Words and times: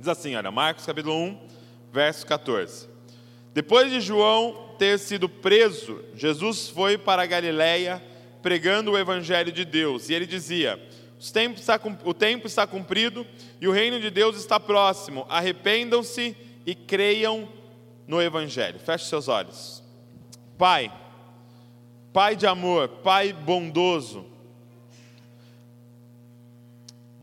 Diz 0.00 0.08
assim, 0.08 0.34
olha, 0.34 0.50
Marcos 0.50 0.86
capítulo 0.86 1.14
1, 1.14 1.38
verso 1.92 2.26
14. 2.26 2.88
Depois 3.52 3.92
de 3.92 4.00
João 4.00 4.70
ter 4.78 4.98
sido 4.98 5.28
preso, 5.28 6.02
Jesus 6.14 6.70
foi 6.70 6.96
para 6.96 7.20
a 7.20 7.26
Galiléia 7.26 8.02
pregando 8.40 8.92
o 8.92 8.98
evangelho 8.98 9.52
de 9.52 9.62
Deus. 9.62 10.08
E 10.08 10.14
ele 10.14 10.24
dizia: 10.24 10.80
o 12.02 12.14
tempo 12.14 12.46
está 12.46 12.66
cumprido 12.66 13.26
e 13.60 13.68
o 13.68 13.72
reino 13.72 14.00
de 14.00 14.08
Deus 14.08 14.38
está 14.38 14.58
próximo. 14.58 15.26
Arrependam-se 15.28 16.34
e 16.64 16.74
creiam 16.74 17.46
no 18.06 18.22
evangelho. 18.22 18.80
Feche 18.80 19.04
seus 19.04 19.28
olhos. 19.28 19.84
Pai, 20.56 20.90
Pai 22.10 22.36
de 22.36 22.46
amor, 22.46 22.88
Pai 22.88 23.34
bondoso, 23.34 24.24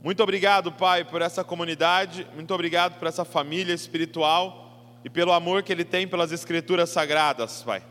muito 0.03 0.21
obrigado, 0.21 0.71
Pai, 0.71 1.03
por 1.03 1.21
essa 1.21 1.43
comunidade, 1.43 2.27
muito 2.35 2.53
obrigado 2.53 2.97
por 2.99 3.07
essa 3.07 3.25
família 3.25 3.73
espiritual 3.73 4.97
e 5.03 5.09
pelo 5.09 5.31
amor 5.31 5.63
que 5.63 5.71
Ele 5.71 5.83
tem 5.83 6.07
pelas 6.07 6.31
Escrituras 6.31 6.89
Sagradas, 6.89 7.63
Pai. 7.63 7.83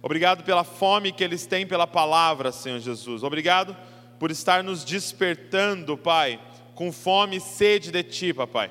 Obrigado 0.00 0.44
pela 0.44 0.62
fome 0.62 1.10
que 1.10 1.24
eles 1.24 1.44
têm 1.44 1.66
pela 1.66 1.86
palavra, 1.86 2.52
Senhor 2.52 2.78
Jesus. 2.78 3.24
Obrigado 3.24 3.76
por 4.18 4.30
estar 4.30 4.62
nos 4.62 4.84
despertando, 4.84 5.96
Pai, 5.96 6.38
com 6.74 6.92
fome 6.92 7.36
e 7.36 7.40
sede 7.40 7.90
de 7.90 8.02
Ti, 8.04 8.32
Papai. 8.32 8.70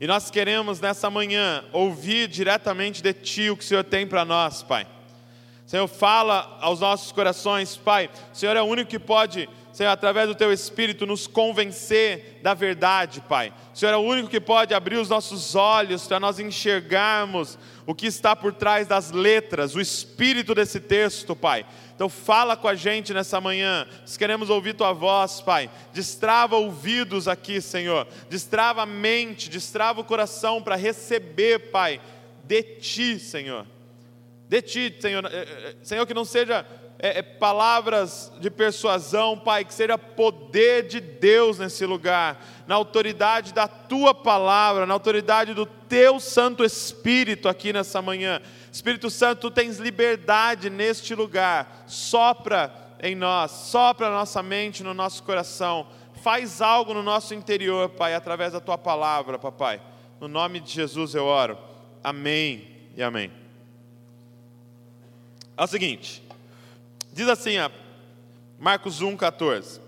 E 0.00 0.06
nós 0.06 0.28
queremos 0.28 0.80
nessa 0.80 1.08
manhã 1.08 1.64
ouvir 1.72 2.26
diretamente 2.26 3.00
de 3.00 3.12
Ti 3.12 3.50
o 3.50 3.56
que 3.56 3.62
o 3.62 3.66
Senhor 3.66 3.84
tem 3.84 4.06
para 4.06 4.24
nós, 4.24 4.62
Pai. 4.62 4.88
Senhor, 5.66 5.86
fala 5.86 6.58
aos 6.60 6.80
nossos 6.80 7.12
corações, 7.12 7.76
Pai. 7.76 8.10
O 8.32 8.36
Senhor 8.36 8.56
é 8.56 8.62
o 8.62 8.66
único 8.66 8.90
que 8.90 8.98
pode 8.98 9.48
Senhor, 9.80 9.92
através 9.92 10.28
do 10.28 10.34
Teu 10.34 10.52
Espírito, 10.52 11.06
nos 11.06 11.26
convencer 11.26 12.38
da 12.42 12.52
verdade, 12.52 13.22
Pai. 13.22 13.50
O 13.72 13.78
Senhor 13.78 13.92
é 13.92 13.96
o 13.96 14.00
único 14.00 14.28
que 14.28 14.38
pode 14.38 14.74
abrir 14.74 14.96
os 14.96 15.08
nossos 15.08 15.54
olhos 15.54 16.06
para 16.06 16.20
nós 16.20 16.38
enxergarmos 16.38 17.58
o 17.86 17.94
que 17.94 18.06
está 18.06 18.36
por 18.36 18.52
trás 18.52 18.86
das 18.86 19.10
letras, 19.10 19.74
o 19.74 19.80
espírito 19.80 20.54
desse 20.54 20.80
texto, 20.80 21.34
Pai. 21.34 21.64
Então 21.94 22.10
fala 22.10 22.58
com 22.58 22.68
a 22.68 22.74
gente 22.74 23.14
nessa 23.14 23.40
manhã. 23.40 23.86
Nós 24.02 24.18
queremos 24.18 24.50
ouvir 24.50 24.74
tua 24.74 24.92
voz, 24.92 25.40
Pai. 25.40 25.70
Destrava 25.94 26.56
ouvidos 26.56 27.26
aqui, 27.26 27.58
Senhor. 27.62 28.06
Destrava 28.28 28.82
a 28.82 28.86
mente, 28.86 29.48
destrava 29.48 30.02
o 30.02 30.04
coração 30.04 30.62
para 30.62 30.76
receber, 30.76 31.70
Pai, 31.70 32.02
de 32.44 32.62
ti, 32.62 33.18
Senhor. 33.18 33.64
De 34.50 34.60
ti, 34.60 34.96
Senhor. 34.98 35.24
Eh, 35.26 35.30
eh, 35.32 35.74
Senhor, 35.80 36.04
que 36.04 36.12
não 36.12 36.24
seja 36.24 36.66
é, 36.98 37.22
palavras 37.22 38.32
de 38.40 38.50
persuasão, 38.50 39.38
Pai, 39.38 39.64
que 39.64 39.72
seja 39.72 39.96
poder 39.96 40.88
de 40.88 40.98
Deus 40.98 41.60
nesse 41.60 41.86
lugar, 41.86 42.44
na 42.66 42.74
autoridade 42.74 43.54
da 43.54 43.68
tua 43.68 44.12
palavra, 44.12 44.86
na 44.86 44.92
autoridade 44.92 45.54
do 45.54 45.64
teu 45.64 46.18
Santo 46.18 46.64
Espírito 46.64 47.48
aqui 47.48 47.72
nessa 47.72 48.02
manhã. 48.02 48.42
Espírito 48.72 49.08
Santo, 49.08 49.42
tu 49.42 49.50
tens 49.52 49.78
liberdade 49.78 50.68
neste 50.68 51.14
lugar, 51.14 51.84
sopra 51.86 52.74
em 53.00 53.14
nós, 53.14 53.52
sopra 53.52 54.10
na 54.10 54.16
nossa 54.16 54.42
mente, 54.42 54.82
no 54.82 54.92
nosso 54.92 55.22
coração, 55.22 55.86
faz 56.24 56.60
algo 56.60 56.92
no 56.92 57.04
nosso 57.04 57.34
interior, 57.34 57.88
Pai, 57.90 58.16
através 58.16 58.52
da 58.52 58.58
tua 58.58 58.76
palavra, 58.76 59.38
Papai. 59.38 59.80
No 60.20 60.26
nome 60.26 60.58
de 60.58 60.72
Jesus 60.72 61.14
eu 61.14 61.24
oro. 61.24 61.56
Amém 62.02 62.90
e 62.96 63.02
amém. 63.02 63.30
É 65.60 65.64
o 65.64 65.66
seguinte. 65.66 66.22
Diz 67.12 67.28
assim, 67.28 67.58
ó, 67.58 67.70
Marcos 68.58 69.02
1,14. 69.02 69.78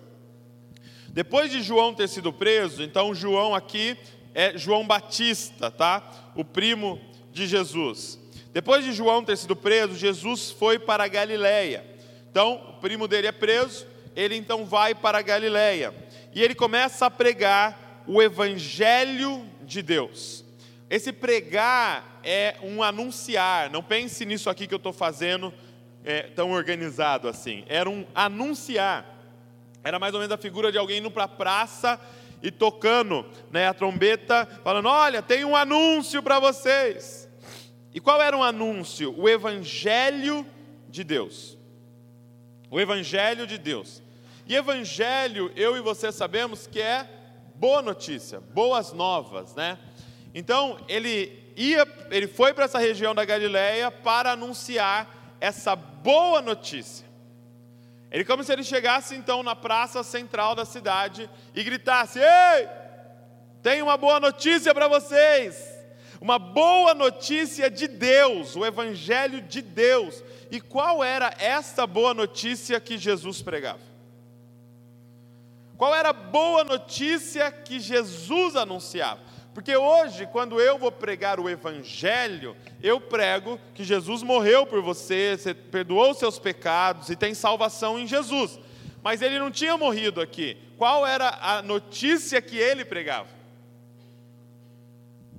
Depois 1.09 1.51
de 1.51 1.62
João 1.62 1.95
ter 1.95 2.11
sido 2.11 2.31
preso, 2.31 2.83
então 2.83 3.14
João 3.14 3.55
aqui 3.55 3.97
é 4.34 4.59
João 4.59 4.87
Batista, 4.87 5.70
tá? 5.70 6.31
O 6.37 6.45
primo 6.45 7.01
de 7.33 7.47
Jesus. 7.47 8.19
Depois 8.53 8.84
de 8.84 8.92
João 8.92 9.25
ter 9.25 9.39
sido 9.39 9.56
preso, 9.56 9.97
Jesus 9.97 10.51
foi 10.51 10.79
para 10.79 11.05
a 11.05 11.09
Galiléia. 11.09 11.86
Então, 12.31 12.74
o 12.77 12.80
primo 12.83 13.08
dele 13.08 13.29
é 13.29 13.33
preso, 13.33 13.86
ele 14.14 14.36
então 14.36 14.67
vai 14.67 14.95
para 14.95 15.20
a 15.20 15.23
Galiléia. 15.23 15.95
E 16.35 16.42
ele 16.42 16.55
começa 16.55 17.07
a 17.07 17.11
pregar 17.11 18.05
o 18.07 18.20
evangelho 18.20 19.42
de 19.63 19.80
Deus. 19.80 20.42
Esse 20.92 21.11
pregar 21.11 22.20
é 22.23 22.57
um 22.63 22.83
anunciar, 22.83 23.70
não 23.70 23.83
pense 23.83 24.27
nisso 24.27 24.51
aqui 24.51 24.67
que 24.67 24.75
eu 24.75 24.77
estou 24.77 24.92
fazendo 24.92 25.51
é, 26.05 26.25
tão 26.25 26.51
organizado 26.51 27.29
assim. 27.29 27.64
Era 27.67 27.89
um 27.89 28.05
anunciar. 28.14 29.07
Era 29.83 29.98
mais 29.98 30.13
ou 30.13 30.20
menos 30.20 30.35
a 30.35 30.36
figura 30.36 30.70
de 30.70 30.77
alguém 30.77 30.98
indo 30.98 31.11
para 31.11 31.25
a 31.25 31.29
praça 31.29 31.98
e 32.42 32.51
tocando 32.51 33.25
né, 33.51 33.69
a 33.69 33.73
trombeta, 33.73 34.47
falando: 34.63 34.86
Olha, 34.86 35.23
tem 35.23 35.47
um 35.47 35.57
anúncio 35.57 36.23
para 36.23 36.39
vocês. 36.39 37.27
E 37.95 37.98
qual 37.98 38.20
era 38.20 38.36
o 38.36 38.42
anúncio? 38.42 39.19
O 39.19 39.27
Evangelho 39.27 40.47
de 40.91 41.03
Deus. 41.03 41.57
O 42.70 42.79
Evangelho 42.79 43.47
de 43.47 43.57
Deus. 43.57 44.03
E 44.47 44.55
Evangelho, 44.55 45.51
eu 45.57 45.74
e 45.74 45.80
você 45.80 46.13
sabemos 46.13 46.67
que 46.67 46.83
é 46.83 47.09
boa 47.55 47.80
notícia, 47.80 48.41
boas 48.41 48.92
novas, 48.92 49.55
né? 49.55 49.79
Então, 50.35 50.79
ele 50.89 51.43
ia, 51.57 51.87
ele 52.11 52.27
foi 52.27 52.55
para 52.55 52.65
essa 52.65 52.79
região 52.79 53.15
da 53.15 53.25
Galileia 53.25 53.91
para 53.91 54.33
anunciar 54.33 55.37
essa 55.41 55.77
boa 55.77 56.41
notícia. 56.41 57.07
Ele 58.11 58.25
como 58.25 58.45
se 58.45 58.53
ele 58.53 58.63
chegasse 58.63 59.15
então 59.15 59.42
na 59.42 59.57
praça 59.57 60.03
central 60.03 60.55
da 60.55 60.65
cidade 60.65 61.29
e 61.55 61.65
gritasse: 61.65 62.19
Ei, 62.19 62.69
tenho 63.63 63.87
uma 63.87 63.97
boa 63.97 64.21
notícia 64.21 64.75
para 64.75 64.89
vocês. 64.89 65.71
Uma 66.21 66.39
boa 66.39 66.95
notícia 66.95 67.69
de 67.69 67.89
Deus, 67.89 68.55
o 68.55 68.65
Evangelho 68.65 69.41
de 69.41 69.61
Deus. 69.61 70.23
E 70.51 70.61
qual 70.61 71.03
era 71.03 71.35
essa 71.39 71.87
boa 71.87 72.15
notícia 72.15 72.79
que 72.79 72.97
Jesus 72.97 73.42
pregava? 73.42 73.81
Qual 75.77 75.92
era 75.92 76.11
a 76.11 76.13
boa 76.13 76.63
notícia 76.63 77.51
que 77.51 77.81
Jesus 77.81 78.55
anunciava? 78.55 79.32
Porque 79.55 79.77
hoje, 79.77 80.27
quando 80.27 80.61
eu 80.61 80.79
vou 80.79 80.90
pregar 80.90 81.39
o 81.39 81.48
Evangelho, 81.48 82.57
eu 82.83 83.01
prego 83.01 83.61
que 83.74 83.85
Jesus 83.85 84.23
morreu 84.23 84.64
por 84.64 84.80
você, 84.80 85.36
você 85.36 85.52
perdoou 85.52 86.14
seus 86.14 86.39
pecados 86.39 87.11
e 87.11 87.17
tem 87.17 87.35
salvação 87.35 87.98
em 87.98 88.07
Jesus. 88.07 88.58
Mas 89.02 89.20
ele 89.20 89.39
não 89.39 89.51
tinha 89.51 89.77
morrido 89.77 90.20
aqui. 90.20 90.57
Qual 90.79 91.07
era 91.07 91.39
a 91.42 91.61
notícia 91.61 92.41
que 92.41 92.57
ele 92.57 92.85
pregava? 92.85 93.29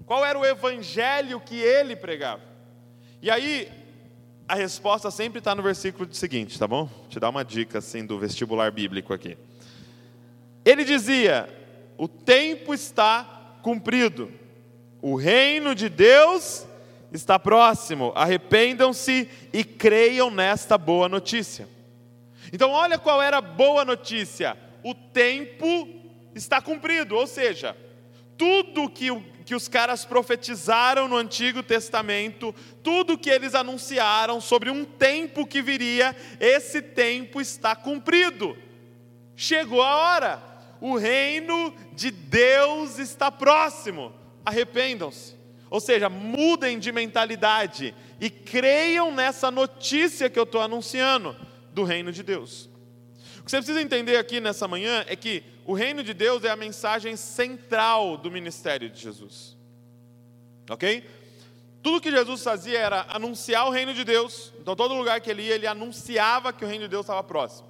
Qual 0.05 0.23
era 0.23 0.37
o 0.37 0.45
Evangelho 0.45 1.39
que 1.39 1.59
ele 1.59 1.95
pregava? 1.95 2.41
E 3.21 3.31
aí, 3.31 3.71
a 4.47 4.53
resposta 4.53 5.09
sempre 5.09 5.39
está 5.39 5.55
no 5.55 5.63
versículo 5.63 6.07
seguinte, 6.13 6.59
tá 6.59 6.67
bom? 6.67 6.87
Te 7.09 7.19
dar 7.19 7.29
uma 7.29 7.43
dica 7.43 7.79
assim 7.79 8.05
do 8.05 8.19
vestibular 8.19 8.71
bíblico 8.71 9.13
aqui. 9.13 9.37
Ele 10.63 10.83
dizia: 10.83 11.49
O 11.97 12.07
tempo 12.07 12.73
está 12.73 13.32
cumprido. 13.63 14.29
O 15.01 15.15
reino 15.15 15.73
de 15.73 15.89
Deus 15.89 16.67
está 17.11 17.39
próximo. 17.39 18.11
Arrependam-se 18.13 19.27
e 19.51 19.63
creiam 19.63 20.29
nesta 20.29 20.77
boa 20.77 21.09
notícia. 21.09 21.67
Então, 22.51 22.69
olha 22.69 22.99
qual 22.99 23.21
era 23.21 23.37
a 23.37 23.41
boa 23.41 23.83
notícia: 23.83 24.55
o 24.83 24.93
tempo 24.93 25.87
está 26.35 26.61
cumprido, 26.61 27.15
ou 27.15 27.25
seja, 27.25 27.75
tudo 28.37 28.89
que, 28.89 29.07
que 29.45 29.55
os 29.55 29.67
caras 29.67 30.03
profetizaram 30.03 31.07
no 31.07 31.15
Antigo 31.15 31.63
Testamento, 31.63 32.53
tudo 32.83 33.17
que 33.17 33.29
eles 33.29 33.55
anunciaram 33.55 34.41
sobre 34.41 34.69
um 34.69 34.83
tempo 34.83 35.47
que 35.47 35.61
viria, 35.61 36.15
esse 36.39 36.81
tempo 36.81 37.39
está 37.39 37.75
cumprido. 37.75 38.57
Chegou 39.35 39.81
a 39.81 39.95
hora 39.95 40.52
o 40.83 40.97
reino 40.97 41.73
de 41.93 42.11
Deus 42.11 42.99
está 42.99 43.31
próximo. 43.31 44.11
Arrependam-se. 44.45 45.33
Ou 45.69 45.79
seja, 45.79 46.09
mudem 46.09 46.77
de 46.77 46.91
mentalidade 46.91 47.95
e 48.19 48.29
creiam 48.29 49.09
nessa 49.09 49.49
notícia 49.49 50.29
que 50.29 50.37
eu 50.37 50.43
estou 50.43 50.61
anunciando 50.61 51.37
do 51.71 51.85
reino 51.85 52.11
de 52.11 52.21
Deus. 52.21 52.65
O 53.39 53.45
que 53.45 53.51
você 53.51 53.57
precisa 53.59 53.81
entender 53.81 54.17
aqui 54.17 54.41
nessa 54.41 54.67
manhã 54.67 55.05
é 55.07 55.15
que 55.15 55.41
o 55.65 55.73
reino 55.73 56.03
de 56.03 56.13
Deus 56.13 56.43
é 56.43 56.49
a 56.49 56.55
mensagem 56.57 57.15
central 57.15 58.17
do 58.17 58.29
ministério 58.29 58.89
de 58.89 58.99
Jesus. 58.99 59.55
Ok? 60.69 61.07
Tudo 61.81 62.01
que 62.01 62.11
Jesus 62.11 62.43
fazia 62.43 62.77
era 62.77 63.05
anunciar 63.07 63.67
o 63.67 63.71
reino 63.71 63.93
de 63.93 64.03
Deus, 64.03 64.51
então 64.59 64.75
todo 64.75 64.93
lugar 64.93 65.21
que 65.21 65.31
ele 65.31 65.43
ia, 65.43 65.55
ele 65.55 65.65
anunciava 65.65 66.51
que 66.51 66.65
o 66.65 66.67
reino 66.67 66.83
de 66.83 66.89
Deus 66.89 67.05
estava 67.05 67.23
próximo. 67.23 67.69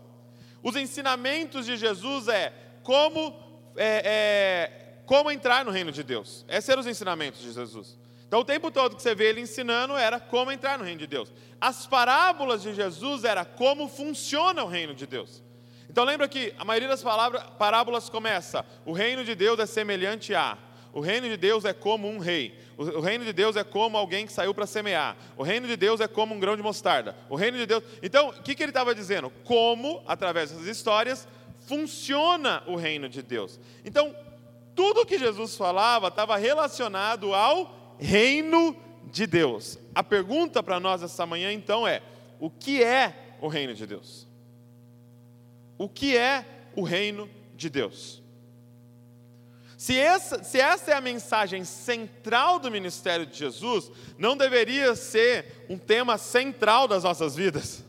Os 0.64 0.76
ensinamentos 0.76 1.68
de 1.68 1.78
Jesus 1.78 2.28
é 2.28 2.63
como, 2.84 3.34
é, 3.76 4.02
é, 4.06 5.02
como 5.06 5.32
entrar 5.32 5.66
no 5.66 5.72
reino 5.72 5.92
de 5.92 6.04
Deus. 6.04 6.46
Esses 6.48 6.70
eram 6.70 6.82
os 6.82 6.88
ensinamentos 6.88 7.42
de 7.42 7.52
Jesus. 7.52 7.98
Então, 8.28 8.42
o 8.42 8.46
tempo 8.46 8.72
todo 8.72 8.96
que 8.96 9.02
você 9.02 9.14
vê 9.14 9.30
ele 9.30 9.42
ensinando 9.42 9.96
era 9.96 10.20
como 10.20 10.52
entrar 10.52 10.78
no 10.78 10.84
reino 10.84 11.00
de 11.00 11.08
Deus. 11.08 11.32
As 11.62 11.86
parábolas 11.86 12.62
de 12.62 12.74
Jesus 12.74 13.24
era 13.24 13.46
como 13.46 13.88
funciona 13.88 14.64
o 14.64 14.68
reino 14.68 14.94
de 14.94 15.06
Deus. 15.06 15.44
Então, 15.90 16.04
lembra 16.04 16.28
que 16.28 16.54
a 16.58 16.66
maioria 16.66 16.90
das 16.90 17.04
palavras, 17.04 17.44
parábolas 17.60 18.10
começa: 18.10 18.66
o 18.86 18.92
reino 18.92 19.24
de 19.24 19.36
Deus 19.36 19.60
é 19.60 19.66
semelhante 19.66 20.34
a. 20.34 20.58
O 20.92 21.00
reino 21.00 21.28
de 21.28 21.38
Deus 21.38 21.66
é 21.66 21.74
como 21.74 22.08
um 22.08 22.20
rei. 22.20 22.56
O 22.78 23.00
reino 23.00 23.26
de 23.26 23.34
Deus 23.34 23.56
é 23.56 23.64
como 23.64 23.98
alguém 23.98 24.28
que 24.28 24.34
saiu 24.34 24.54
para 24.54 24.68
semear. 24.68 25.16
O 25.36 25.42
reino 25.44 25.68
de 25.68 25.76
Deus 25.76 26.00
é 26.00 26.08
como 26.08 26.36
um 26.36 26.40
grão 26.40 26.56
de 26.56 26.62
mostarda. 26.62 27.16
O 27.30 27.36
reino 27.36 27.58
de 27.58 27.66
Deus. 27.66 27.84
Então, 28.02 28.30
o 28.30 28.44
que, 28.44 28.54
que 28.54 28.62
ele 28.62 28.70
estava 28.70 28.94
dizendo? 28.94 29.32
Como, 29.44 30.04
através 30.08 30.52
dessas 30.52 30.68
histórias, 30.68 31.28
funciona 31.68 32.64
o 32.68 32.76
reino 32.76 33.08
de 33.10 33.22
Deus. 33.22 33.60
Então, 33.84 34.16
tudo 34.76 35.06
que 35.06 35.20
Jesus 35.20 35.56
falava 35.56 36.08
estava 36.08 36.38
relacionado 36.38 37.34
ao 37.34 37.96
reino 38.00 38.76
de 39.12 39.28
Deus. 39.28 39.78
A 39.94 40.04
pergunta 40.04 40.64
para 40.64 40.80
nós 40.80 41.04
essa 41.04 41.26
manhã, 41.26 41.52
então, 41.52 41.88
é: 41.88 42.02
o 42.40 42.50
que 42.50 42.84
é 42.84 43.38
o 43.42 43.48
reino 43.48 43.74
de 43.74 43.86
Deus? 43.86 44.28
O 45.78 45.90
que 45.90 46.16
é 46.18 46.46
o 46.76 46.84
reino 46.84 47.30
de 47.56 47.70
Deus? 47.70 48.22
Se 49.78 50.00
essa, 50.00 50.42
se 50.44 50.62
essa 50.62 50.92
é 50.92 50.94
a 50.94 51.02
mensagem 51.02 51.66
central 51.66 52.58
do 52.58 52.72
ministério 52.72 53.26
de 53.26 53.38
Jesus, 53.38 53.92
não 54.18 54.38
deveria 54.38 54.96
ser 54.96 55.66
um 55.70 55.78
tema 55.78 56.18
central 56.18 56.88
das 56.88 57.04
nossas 57.04 57.36
vidas, 57.36 57.84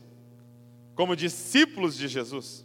como 0.93 1.15
discípulos 1.15 1.95
de 1.95 2.09
Jesus. 2.09 2.64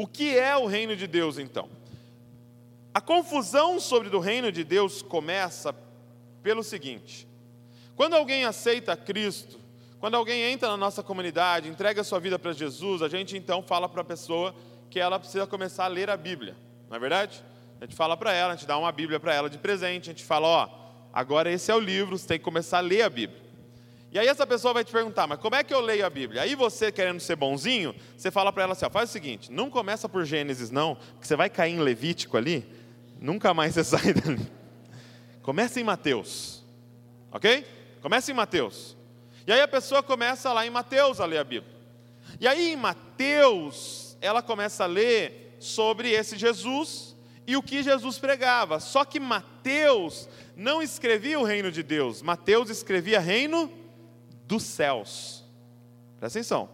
O 0.00 0.06
que 0.06 0.34
é 0.34 0.56
o 0.56 0.64
reino 0.64 0.96
de 0.96 1.06
Deus 1.06 1.36
então? 1.36 1.68
A 2.94 3.02
confusão 3.02 3.78
sobre 3.78 4.08
o 4.16 4.18
reino 4.18 4.50
de 4.50 4.64
Deus 4.64 5.02
começa 5.02 5.74
pelo 6.42 6.64
seguinte: 6.64 7.28
quando 7.94 8.14
alguém 8.14 8.46
aceita 8.46 8.96
Cristo, 8.96 9.60
quando 9.98 10.14
alguém 10.14 10.40
entra 10.44 10.70
na 10.70 10.76
nossa 10.78 11.02
comunidade, 11.02 11.68
entrega 11.68 12.02
sua 12.02 12.18
vida 12.18 12.38
para 12.38 12.54
Jesus, 12.54 13.02
a 13.02 13.08
gente 13.08 13.36
então 13.36 13.62
fala 13.62 13.90
para 13.90 14.00
a 14.00 14.04
pessoa 14.04 14.54
que 14.88 14.98
ela 14.98 15.18
precisa 15.18 15.46
começar 15.46 15.84
a 15.84 15.88
ler 15.88 16.08
a 16.08 16.16
Bíblia, 16.16 16.56
não 16.88 16.96
é 16.96 16.98
verdade? 16.98 17.44
A 17.78 17.84
gente 17.84 17.94
fala 17.94 18.16
para 18.16 18.32
ela, 18.32 18.54
a 18.54 18.56
gente 18.56 18.66
dá 18.66 18.78
uma 18.78 18.90
Bíblia 18.90 19.20
para 19.20 19.34
ela 19.34 19.50
de 19.50 19.58
presente, 19.58 20.08
a 20.08 20.14
gente 20.14 20.24
fala: 20.24 20.46
ó, 20.46 20.68
agora 21.12 21.52
esse 21.52 21.70
é 21.70 21.74
o 21.74 21.78
livro, 21.78 22.16
você 22.16 22.26
tem 22.26 22.38
que 22.38 22.44
começar 22.46 22.78
a 22.78 22.80
ler 22.80 23.02
a 23.02 23.10
Bíblia. 23.10 23.49
E 24.12 24.18
aí 24.18 24.26
essa 24.26 24.44
pessoa 24.44 24.74
vai 24.74 24.84
te 24.84 24.90
perguntar, 24.90 25.26
mas 25.28 25.38
como 25.38 25.54
é 25.54 25.62
que 25.62 25.72
eu 25.72 25.80
leio 25.80 26.04
a 26.04 26.10
Bíblia? 26.10 26.42
Aí 26.42 26.56
você, 26.56 26.90
querendo 26.90 27.20
ser 27.20 27.36
bonzinho, 27.36 27.94
você 28.16 28.30
fala 28.30 28.52
para 28.52 28.64
ela 28.64 28.72
assim, 28.72 28.84
ó, 28.84 28.90
faz 28.90 29.08
o 29.08 29.12
seguinte, 29.12 29.52
não 29.52 29.70
começa 29.70 30.08
por 30.08 30.24
Gênesis 30.24 30.70
não, 30.70 30.96
porque 30.96 31.26
você 31.26 31.36
vai 31.36 31.48
cair 31.48 31.74
em 31.74 31.78
Levítico 31.78 32.36
ali, 32.36 32.66
nunca 33.20 33.54
mais 33.54 33.74
você 33.74 33.84
sai 33.84 34.12
dali. 34.12 34.50
Começa 35.42 35.80
em 35.80 35.84
Mateus, 35.84 36.64
ok? 37.30 37.64
Começa 38.02 38.30
em 38.32 38.34
Mateus. 38.34 38.96
E 39.46 39.52
aí 39.52 39.60
a 39.60 39.68
pessoa 39.68 40.02
começa 40.02 40.52
lá 40.52 40.66
em 40.66 40.70
Mateus 40.70 41.20
a 41.20 41.24
ler 41.24 41.38
a 41.38 41.44
Bíblia. 41.44 41.72
E 42.40 42.48
aí 42.48 42.72
em 42.72 42.76
Mateus, 42.76 44.16
ela 44.20 44.42
começa 44.42 44.84
a 44.84 44.86
ler 44.86 45.56
sobre 45.60 46.10
esse 46.10 46.36
Jesus 46.36 47.16
e 47.46 47.56
o 47.56 47.62
que 47.62 47.82
Jesus 47.82 48.18
pregava. 48.18 48.80
Só 48.80 49.04
que 49.04 49.20
Mateus 49.20 50.28
não 50.56 50.82
escrevia 50.82 51.38
o 51.38 51.44
reino 51.44 51.70
de 51.70 51.82
Deus, 51.82 52.22
Mateus 52.22 52.70
escrevia 52.70 53.20
reino 53.20 53.79
dos 54.50 54.64
céus. 54.64 55.44
Presta 56.18 56.40
atenção. 56.40 56.68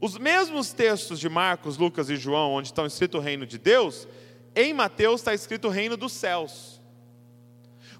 Os 0.00 0.16
mesmos 0.16 0.72
textos 0.72 1.20
de 1.20 1.28
Marcos, 1.28 1.76
Lucas 1.76 2.08
e 2.08 2.16
João, 2.16 2.52
onde 2.52 2.68
estão 2.68 2.86
escrito 2.86 3.18
o 3.18 3.20
reino 3.20 3.46
de 3.46 3.58
Deus, 3.58 4.08
em 4.54 4.72
Mateus 4.72 5.20
está 5.20 5.34
escrito 5.34 5.68
o 5.68 5.70
reino 5.70 5.94
dos 5.94 6.12
céus. 6.12 6.80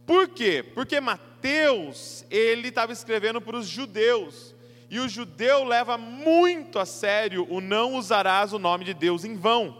Por 0.06 0.30
quê? 0.30 0.64
Porque 0.74 0.98
Mateus, 0.98 2.24
ele 2.30 2.68
estava 2.68 2.90
escrevendo 2.90 3.38
para 3.38 3.58
os 3.58 3.66
judeus. 3.66 4.54
E 4.88 4.98
o 4.98 5.08
judeu 5.08 5.64
leva 5.64 5.98
muito 5.98 6.78
a 6.78 6.86
sério 6.86 7.46
o 7.50 7.60
não 7.60 7.96
usarás 7.96 8.54
o 8.54 8.58
nome 8.58 8.86
de 8.86 8.94
Deus 8.94 9.26
em 9.26 9.36
vão. 9.36 9.76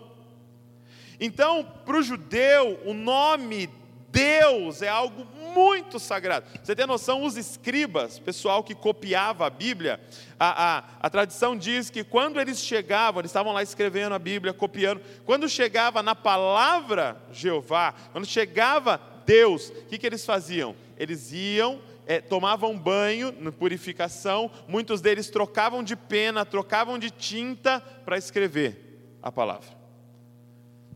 Então, 1.19 1.65
para 1.87 1.97
o 1.97 2.03
judeu, 2.03 2.79
o 2.85 2.93
nome 2.93 3.71
Deus 4.11 4.83
é 4.83 4.89
algo 4.89 5.27
muito 5.57 5.99
sagrado. 5.99 6.47
Você 6.63 6.77
tem 6.77 6.87
noção, 6.87 7.25
os 7.25 7.35
escribas, 7.35 8.19
pessoal 8.19 8.63
que 8.63 8.75
copiava 8.75 9.47
a 9.47 9.51
Bíblia, 9.51 9.99
a, 10.39 10.79
a, 10.79 10.85
a 11.01 11.11
tradição 11.11 11.57
diz 11.57 11.89
que 11.89 12.05
quando 12.05 12.39
eles 12.39 12.61
chegavam, 12.61 13.23
eles 13.23 13.31
estavam 13.31 13.55
lá 13.55 13.63
escrevendo 13.63 14.15
a 14.15 14.19
Bíblia, 14.19 14.53
copiando, 14.53 15.01
quando 15.25 15.49
chegava 15.49 16.03
na 16.03 16.15
palavra 16.15 17.17
Jeová, 17.33 17.95
quando 18.13 18.27
chegava 18.27 19.01
Deus, 19.25 19.71
o 19.71 19.87
que, 19.87 19.97
que 19.97 20.07
eles 20.07 20.27
faziam? 20.27 20.77
Eles 20.99 21.33
iam, 21.33 21.81
é, 22.07 22.21
tomavam 22.21 22.79
banho 22.79 23.35
na 23.41 23.51
purificação, 23.51 24.51
muitos 24.69 25.01
deles 25.01 25.31
trocavam 25.31 25.83
de 25.83 25.97
pena, 25.97 26.45
trocavam 26.45 26.99
de 26.99 27.11
tinta 27.11 27.81
para 28.05 28.19
escrever 28.19 29.19
a 29.23 29.33
palavra. 29.33 29.76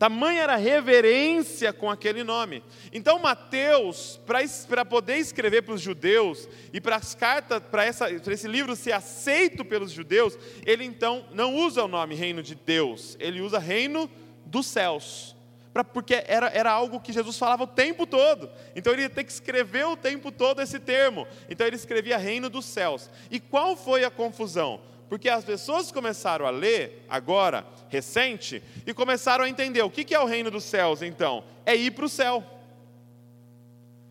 Tamanha 0.01 0.45
era 0.45 0.57
reverência 0.57 1.75
com 1.75 1.91
aquele 1.91 2.25
nome. 2.25 2.65
Então, 2.91 3.19
Mateus, 3.19 4.19
para 4.67 4.83
poder 4.83 5.19
escrever 5.19 5.61
para 5.61 5.75
os 5.75 5.83
judeus 5.83 6.49
e 6.73 6.81
para 6.81 6.97
as 6.97 7.15
cartas, 7.15 7.63
para 7.71 7.87
esse 8.33 8.49
livro 8.49 8.75
ser 8.75 8.93
aceito 8.93 9.63
pelos 9.63 9.93
judeus, 9.93 10.39
ele 10.65 10.85
então 10.85 11.27
não 11.35 11.55
usa 11.55 11.85
o 11.85 11.89
nome 11.89 12.15
Reino 12.15 12.43
de 12.43 12.55
Deus, 12.55 13.15
ele 13.21 13.43
usa 13.43 13.59
Reino 13.59 14.11
dos 14.47 14.65
Céus. 14.69 15.37
Pra, 15.71 15.85
porque 15.85 16.25
era, 16.27 16.49
era 16.49 16.73
algo 16.73 16.99
que 16.99 17.13
Jesus 17.13 17.37
falava 17.37 17.65
o 17.65 17.67
tempo 17.67 18.07
todo. 18.07 18.51
Então 18.75 18.95
ele 18.95 19.03
ia 19.03 19.11
ter 19.11 19.23
que 19.23 19.31
escrever 19.31 19.85
o 19.85 19.99
tempo 19.99 20.33
todo 20.33 20.63
esse 20.63 20.81
termo. 20.81 21.27
Então 21.47 21.67
ele 21.67 21.77
escrevia 21.77 22.17
Reino 22.17 22.49
dos 22.49 22.65
Céus. 22.65 23.11
E 23.31 23.39
qual 23.39 23.77
foi 23.77 24.03
a 24.03 24.11
confusão? 24.11 24.81
Porque 25.11 25.29
as 25.29 25.45
pessoas 25.45 25.91
começaram 25.91 26.47
a 26.47 26.51
ler, 26.51 27.05
agora, 27.09 27.67
recente, 27.89 28.63
e 28.87 28.95
começaram 28.95 29.45
a 29.45 29.49
entender 29.49 29.83
o 29.83 29.91
que 29.91 30.15
é 30.15 30.21
o 30.21 30.25
reino 30.25 30.53
dos 30.53 30.63
céus, 30.63 31.03
então? 31.03 31.43
É 31.67 31.75
ir 31.75 31.91
para 31.91 32.05
o 32.05 32.09
céu. 32.09 32.45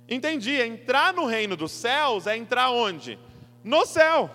Entendi, 0.09 0.61
entrar 0.61 1.13
no 1.13 1.25
reino 1.25 1.55
dos 1.55 1.71
céus 1.71 2.27
é 2.27 2.35
entrar 2.35 2.71
onde? 2.71 3.17
No 3.63 3.85
céu. 3.85 4.29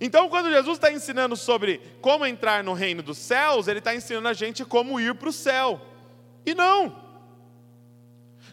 Então, 0.00 0.30
quando 0.30 0.48
Jesus 0.48 0.78
está 0.78 0.90
ensinando 0.90 1.36
sobre 1.36 1.78
como 2.00 2.24
entrar 2.24 2.64
no 2.64 2.72
reino 2.72 3.02
dos 3.02 3.18
céus, 3.18 3.68
ele 3.68 3.80
está 3.80 3.94
ensinando 3.94 4.28
a 4.28 4.32
gente 4.32 4.64
como 4.64 4.98
ir 4.98 5.14
para 5.14 5.28
o 5.28 5.32
céu. 5.32 5.78
E 6.46 6.54
não. 6.54 6.96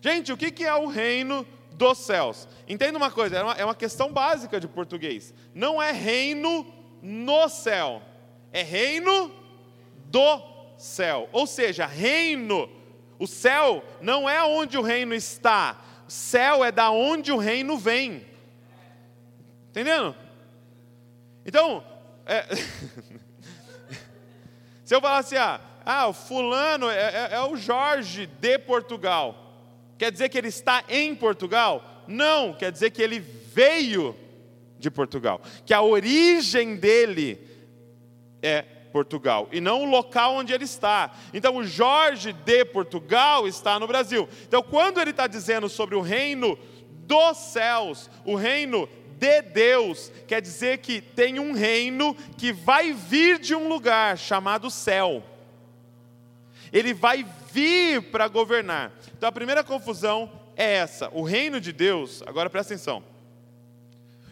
Gente, 0.01 0.33
o 0.33 0.35
que 0.35 0.61
é 0.61 0.75
o 0.75 0.87
reino 0.87 1.47
dos 1.71 1.99
céus? 1.99 2.49
Entenda 2.67 2.97
uma 2.97 3.11
coisa, 3.11 3.37
é 3.37 3.43
uma, 3.43 3.71
é 3.71 3.75
questão 3.75 4.11
básica 4.11 4.59
de 4.59 4.67
português. 4.67 5.33
Não 5.53 5.81
é 5.81 5.93
reino 5.93 6.65
no 7.01 7.47
céu, 7.49 8.01
é 8.51 8.63
reino 8.63 9.31
do 10.05 10.41
céu. 10.77 11.29
Ou 11.31 11.45
seja, 11.45 11.85
reino, 11.85 12.69
o 13.19 13.27
céu 13.27 13.83
não 14.01 14.29
é 14.29 14.43
onde 14.43 14.77
o 14.77 14.81
reino 14.81 15.13
está, 15.13 15.79
o 16.07 16.11
céu 16.11 16.63
é 16.63 16.71
da 16.71 16.89
onde 16.91 17.31
o 17.31 17.37
reino 17.37 17.77
vem. 17.77 18.25
Entendendo? 19.69 20.15
Então, 21.45 21.83
é... 22.25 22.45
se 24.83 24.95
eu 24.95 25.01
falar 25.01 25.19
assim, 25.19 25.37
ah, 25.37 25.61
ah 25.85 26.07
o 26.07 26.13
fulano 26.13 26.89
é, 26.89 26.97
é, 26.97 27.29
é 27.33 27.41
o 27.41 27.55
Jorge 27.55 28.25
de 28.25 28.59
Portugal, 28.59 29.53
quer 29.97 30.11
dizer 30.11 30.29
que 30.29 30.37
ele 30.37 30.47
está 30.47 30.83
em 30.89 31.13
Portugal? 31.15 32.03
Não, 32.07 32.53
quer 32.53 32.71
dizer 32.71 32.91
que 32.91 33.01
ele 33.01 33.19
veio 33.19 34.15
de 34.79 34.91
Portugal, 34.91 35.41
que 35.65 35.73
a 35.73 35.81
origem 35.81 36.75
dele 36.75 37.39
é 38.41 38.61
Portugal 38.91 39.47
e 39.51 39.61
não 39.61 39.83
o 39.83 39.85
local 39.85 40.35
onde 40.35 40.53
ele 40.53 40.63
está. 40.63 41.11
Então, 41.33 41.57
o 41.57 41.63
Jorge 41.63 42.33
de 42.33 42.65
Portugal 42.65 43.47
está 43.47 43.79
no 43.79 43.87
Brasil. 43.87 44.27
Então, 44.47 44.63
quando 44.63 44.99
ele 44.99 45.11
está 45.11 45.27
dizendo 45.27 45.69
sobre 45.69 45.95
o 45.95 46.01
reino 46.01 46.57
dos 47.05 47.37
céus, 47.37 48.09
o 48.25 48.35
reino 48.35 48.89
de 49.17 49.41
Deus, 49.41 50.11
quer 50.27 50.41
dizer 50.41 50.79
que 50.79 51.01
tem 51.01 51.39
um 51.39 51.53
reino 51.53 52.15
que 52.37 52.51
vai 52.51 52.93
vir 52.93 53.39
de 53.39 53.55
um 53.55 53.67
lugar 53.67 54.17
chamado 54.17 54.69
céu. 54.69 55.23
Ele 56.71 56.93
vai 56.93 57.25
vir 57.51 58.01
para 58.11 58.27
governar. 58.27 58.91
Então, 59.15 59.29
a 59.29 59.31
primeira 59.31 59.63
confusão 59.63 60.29
é 60.55 60.75
essa: 60.75 61.09
o 61.13 61.23
reino 61.23 61.61
de 61.61 61.71
Deus, 61.71 62.21
agora 62.25 62.49
presta 62.49 62.73
atenção 62.73 63.16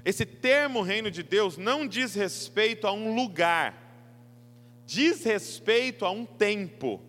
esse 0.06 0.24
termo 0.24 0.84
reino 0.84 1.10
de 1.10 1.24
Deus 1.24 1.58
não 1.58 1.88
diz 1.88 2.14
respeito 2.14 2.86
a 2.86 2.92
um 2.92 3.16
lugar, 3.16 3.76
diz 4.86 5.24
respeito 5.24 6.06
a 6.06 6.12
um 6.12 6.24
tempo. 6.26 7.02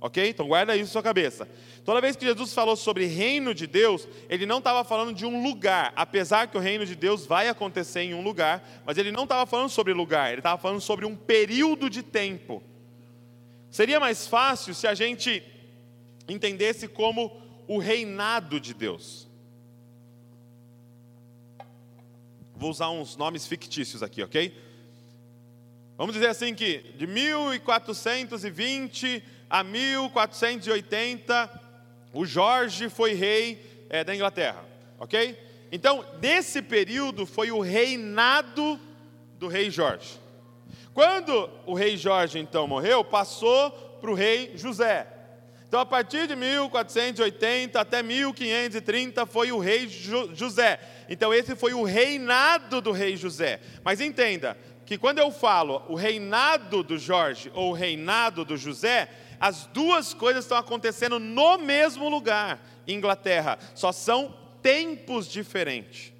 Ok? 0.00 0.28
Então 0.28 0.46
guarda 0.46 0.76
isso 0.76 0.84
na 0.84 0.92
sua 0.92 1.02
cabeça. 1.02 1.48
Toda 1.84 2.00
vez 2.00 2.14
que 2.14 2.24
Jesus 2.24 2.54
falou 2.54 2.76
sobre 2.76 3.06
reino 3.06 3.52
de 3.52 3.66
Deus, 3.66 4.06
ele 4.28 4.46
não 4.46 4.58
estava 4.58 4.84
falando 4.84 5.12
de 5.12 5.26
um 5.26 5.42
lugar, 5.42 5.92
apesar 5.96 6.46
que 6.46 6.56
o 6.56 6.60
reino 6.60 6.86
de 6.86 6.94
Deus 6.94 7.26
vai 7.26 7.48
acontecer 7.48 8.02
em 8.02 8.14
um 8.14 8.22
lugar, 8.22 8.82
mas 8.84 8.96
ele 8.96 9.10
não 9.10 9.24
estava 9.24 9.44
falando 9.46 9.70
sobre 9.70 9.92
lugar, 9.92 10.30
ele 10.30 10.40
estava 10.40 10.60
falando 10.60 10.80
sobre 10.80 11.04
um 11.04 11.16
período 11.16 11.90
de 11.90 12.02
tempo. 12.02 12.62
Seria 13.70 13.98
mais 13.98 14.26
fácil 14.28 14.74
se 14.74 14.86
a 14.86 14.94
gente 14.94 15.42
entendesse 16.28 16.86
como 16.86 17.42
o 17.66 17.78
reinado 17.78 18.60
de 18.60 18.72
Deus. 18.72 19.25
Vou 22.56 22.70
usar 22.70 22.88
uns 22.88 23.16
nomes 23.16 23.46
fictícios 23.46 24.02
aqui, 24.02 24.22
ok? 24.22 24.56
Vamos 25.96 26.14
dizer 26.14 26.28
assim 26.28 26.54
que 26.54 26.78
de 26.96 27.06
1420 27.06 29.22
a 29.48 29.62
1480, 29.62 31.60
o 32.12 32.24
Jorge 32.24 32.88
foi 32.88 33.14
rei 33.14 33.86
é, 33.90 34.02
da 34.02 34.14
Inglaterra, 34.14 34.64
ok? 34.98 35.38
Então, 35.70 36.04
nesse 36.20 36.62
período 36.62 37.26
foi 37.26 37.50
o 37.50 37.60
reinado 37.60 38.80
do 39.38 39.48
rei 39.48 39.70
Jorge. 39.70 40.18
Quando 40.94 41.50
o 41.66 41.74
rei 41.74 41.96
Jorge 41.96 42.38
então 42.38 42.66
morreu, 42.66 43.04
passou 43.04 43.70
para 44.00 44.10
o 44.10 44.14
rei 44.14 44.56
José. 44.56 45.06
Então, 45.76 45.82
a 45.82 45.84
partir 45.84 46.26
de 46.26 46.34
1480 46.34 47.78
até 47.78 48.02
1530 48.02 49.26
foi 49.26 49.52
o 49.52 49.58
rei 49.58 49.86
José. 49.86 50.80
Então, 51.06 51.34
esse 51.34 51.54
foi 51.54 51.74
o 51.74 51.82
reinado 51.82 52.80
do 52.80 52.92
rei 52.92 53.14
José. 53.14 53.60
Mas 53.84 54.00
entenda 54.00 54.56
que 54.86 54.96
quando 54.96 55.18
eu 55.18 55.30
falo 55.30 55.82
o 55.86 55.94
reinado 55.94 56.82
do 56.82 56.96
Jorge 56.96 57.52
ou 57.54 57.72
o 57.72 57.74
reinado 57.74 58.42
do 58.42 58.56
José, 58.56 59.06
as 59.38 59.66
duas 59.66 60.14
coisas 60.14 60.46
estão 60.46 60.56
acontecendo 60.56 61.18
no 61.18 61.58
mesmo 61.58 62.08
lugar, 62.08 62.58
Inglaterra, 62.88 63.58
só 63.74 63.92
são 63.92 64.34
tempos 64.62 65.28
diferentes. 65.28 66.10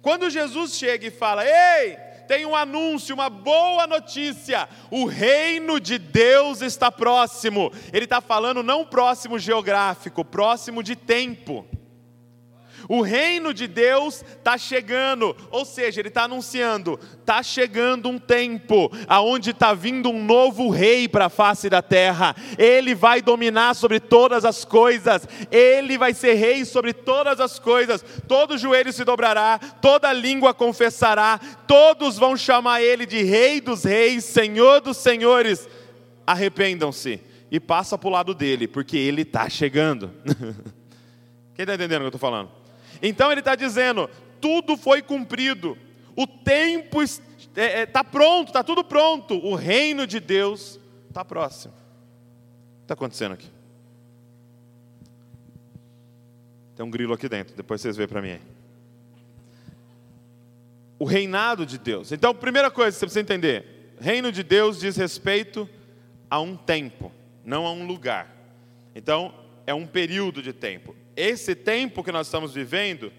Quando 0.00 0.30
Jesus 0.30 0.76
chega 0.76 1.08
e 1.08 1.10
fala: 1.10 1.44
Ei, 1.44 1.98
tem 2.26 2.46
um 2.46 2.56
anúncio, 2.56 3.14
uma 3.14 3.28
boa 3.28 3.86
notícia: 3.86 4.68
o 4.90 5.04
reino 5.04 5.78
de 5.78 5.98
Deus 5.98 6.62
está 6.62 6.90
próximo. 6.90 7.72
Ele 7.92 8.04
está 8.04 8.20
falando 8.20 8.62
não 8.62 8.84
próximo 8.84 9.38
geográfico, 9.38 10.24
próximo 10.24 10.82
de 10.82 10.96
tempo. 10.96 11.66
O 12.88 13.00
reino 13.00 13.54
de 13.54 13.66
Deus 13.66 14.24
está 14.38 14.58
chegando, 14.58 15.36
ou 15.50 15.64
seja, 15.64 16.00
ele 16.00 16.08
está 16.08 16.24
anunciando: 16.24 16.98
está 17.20 17.42
chegando 17.42 18.08
um 18.08 18.18
tempo 18.18 18.90
aonde 19.06 19.50
está 19.50 19.74
vindo 19.74 20.10
um 20.10 20.24
novo 20.24 20.68
rei 20.68 21.08
para 21.08 21.26
a 21.26 21.30
face 21.30 21.68
da 21.68 21.82
terra. 21.82 22.34
Ele 22.58 22.94
vai 22.94 23.22
dominar 23.22 23.74
sobre 23.74 24.00
todas 24.00 24.44
as 24.44 24.64
coisas. 24.64 25.26
Ele 25.50 25.96
vai 25.96 26.14
ser 26.14 26.34
rei 26.34 26.64
sobre 26.64 26.92
todas 26.92 27.40
as 27.40 27.58
coisas. 27.58 28.04
Todo 28.26 28.58
joelho 28.58 28.92
se 28.92 29.04
dobrará, 29.04 29.58
toda 29.80 30.12
língua 30.12 30.54
confessará. 30.54 31.40
Todos 31.66 32.18
vão 32.18 32.36
chamar 32.36 32.82
ele 32.82 33.06
de 33.06 33.22
Rei 33.22 33.60
dos 33.60 33.84
Reis, 33.84 34.24
Senhor 34.24 34.80
dos 34.80 34.96
Senhores. 34.96 35.68
Arrependam-se 36.26 37.20
e 37.50 37.60
passa 37.60 37.98
para 37.98 38.08
o 38.08 38.12
lado 38.12 38.34
dele, 38.34 38.66
porque 38.66 38.96
ele 38.96 39.22
está 39.22 39.48
chegando. 39.48 40.10
Quem 41.54 41.64
está 41.64 41.74
entendendo 41.74 41.98
o 41.98 42.00
que 42.00 42.04
eu 42.04 42.08
estou 42.08 42.20
falando? 42.20 42.50
Então 43.02 43.32
ele 43.32 43.40
está 43.40 43.56
dizendo: 43.56 44.08
tudo 44.40 44.76
foi 44.76 45.02
cumprido, 45.02 45.76
o 46.16 46.26
tempo 46.26 47.02
está 47.02 47.22
é, 47.56 47.82
é, 47.82 47.86
pronto, 47.86 48.48
está 48.48 48.62
tudo 48.62 48.84
pronto, 48.84 49.34
o 49.34 49.56
reino 49.56 50.06
de 50.06 50.20
Deus 50.20 50.78
está 51.08 51.24
próximo. 51.24 51.74
O 51.74 52.78
que 52.78 52.84
está 52.84 52.94
acontecendo 52.94 53.32
aqui? 53.32 53.50
Tem 56.76 56.86
um 56.86 56.90
grilo 56.90 57.12
aqui 57.12 57.28
dentro, 57.28 57.54
depois 57.56 57.80
vocês 57.80 57.96
veem 57.96 58.08
para 58.08 58.22
mim 58.22 58.30
aí. 58.30 58.40
O 60.98 61.04
reinado 61.04 61.66
de 61.66 61.78
Deus. 61.78 62.12
Então, 62.12 62.32
primeira 62.32 62.70
coisa 62.70 62.94
que 62.94 63.00
você 63.00 63.06
precisa 63.06 63.20
entender: 63.20 63.94
reino 64.00 64.30
de 64.30 64.44
Deus 64.44 64.78
diz 64.78 64.96
respeito 64.96 65.68
a 66.30 66.40
um 66.40 66.56
tempo, 66.56 67.10
não 67.44 67.66
a 67.66 67.72
um 67.72 67.84
lugar. 67.86 68.30
Então, 68.94 69.34
é 69.66 69.74
um 69.74 69.86
período 69.86 70.40
de 70.40 70.52
tempo 70.52 70.94
esse 71.16 71.54
tempo 71.54 72.02
que 72.02 72.12
nós 72.12 72.26
estamos 72.26 72.54
vivendo, 72.54 73.12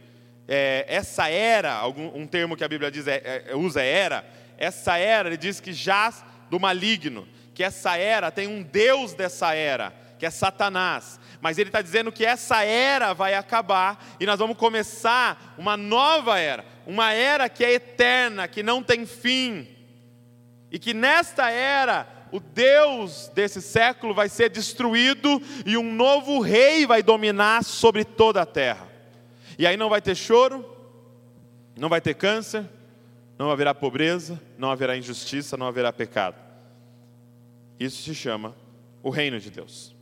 é, 0.47 0.85
essa 0.87 1.29
era, 1.29 1.73
algum, 1.73 2.07
um 2.15 2.27
termo 2.27 2.55
que 2.55 2.63
a 2.63 2.67
Bíblia 2.67 2.91
diz, 2.91 3.07
é, 3.07 3.43
é, 3.47 3.55
usa 3.55 3.81
é 3.81 3.87
era, 3.87 4.25
essa 4.57 4.97
era, 4.97 5.29
ele 5.29 5.37
diz 5.37 5.59
que 5.59 5.73
jaz 5.73 6.23
do 6.49 6.59
maligno, 6.59 7.27
que 7.53 7.63
essa 7.63 7.97
era 7.97 8.31
tem 8.31 8.47
um 8.47 8.61
Deus 8.61 9.13
dessa 9.13 9.53
era, 9.53 9.93
que 10.17 10.25
é 10.25 10.29
Satanás. 10.29 11.19
Mas 11.41 11.57
ele 11.57 11.69
está 11.69 11.81
dizendo 11.81 12.11
que 12.11 12.25
essa 12.25 12.63
era 12.63 13.13
vai 13.13 13.35
acabar 13.35 14.03
e 14.19 14.25
nós 14.25 14.39
vamos 14.39 14.57
começar 14.57 15.53
uma 15.57 15.75
nova 15.75 16.39
era, 16.39 16.65
uma 16.85 17.11
era 17.11 17.49
que 17.49 17.63
é 17.63 17.73
eterna, 17.73 18.47
que 18.47 18.63
não 18.63 18.81
tem 18.81 19.05
fim. 19.05 19.67
E 20.71 20.79
que 20.79 20.93
nesta 20.93 21.49
era 21.51 22.07
o 22.33 22.39
Deus 22.39 23.29
desse 23.35 23.61
século 23.61 24.11
vai 24.11 24.27
ser 24.27 24.49
destruído 24.49 25.39
e 25.67 25.77
um 25.77 25.93
novo 25.93 26.39
rei 26.39 26.83
vai 26.83 27.03
dominar 27.03 27.63
sobre 27.63 28.03
toda 28.03 28.41
a 28.41 28.45
terra. 28.45 28.87
E 29.55 29.67
aí 29.67 29.77
não 29.77 29.87
vai 29.87 30.01
ter 30.01 30.15
choro, 30.15 30.65
não 31.77 31.87
vai 31.87 32.01
ter 32.01 32.15
câncer, 32.15 32.67
não 33.37 33.51
haverá 33.51 33.71
pobreza, 33.75 34.41
não 34.57 34.71
haverá 34.71 34.97
injustiça, 34.97 35.55
não 35.55 35.67
haverá 35.67 35.93
pecado. 35.93 36.35
Isso 37.79 38.01
se 38.01 38.15
chama 38.15 38.55
o 39.03 39.11
reino 39.11 39.39
de 39.39 39.51
Deus, 39.51 39.95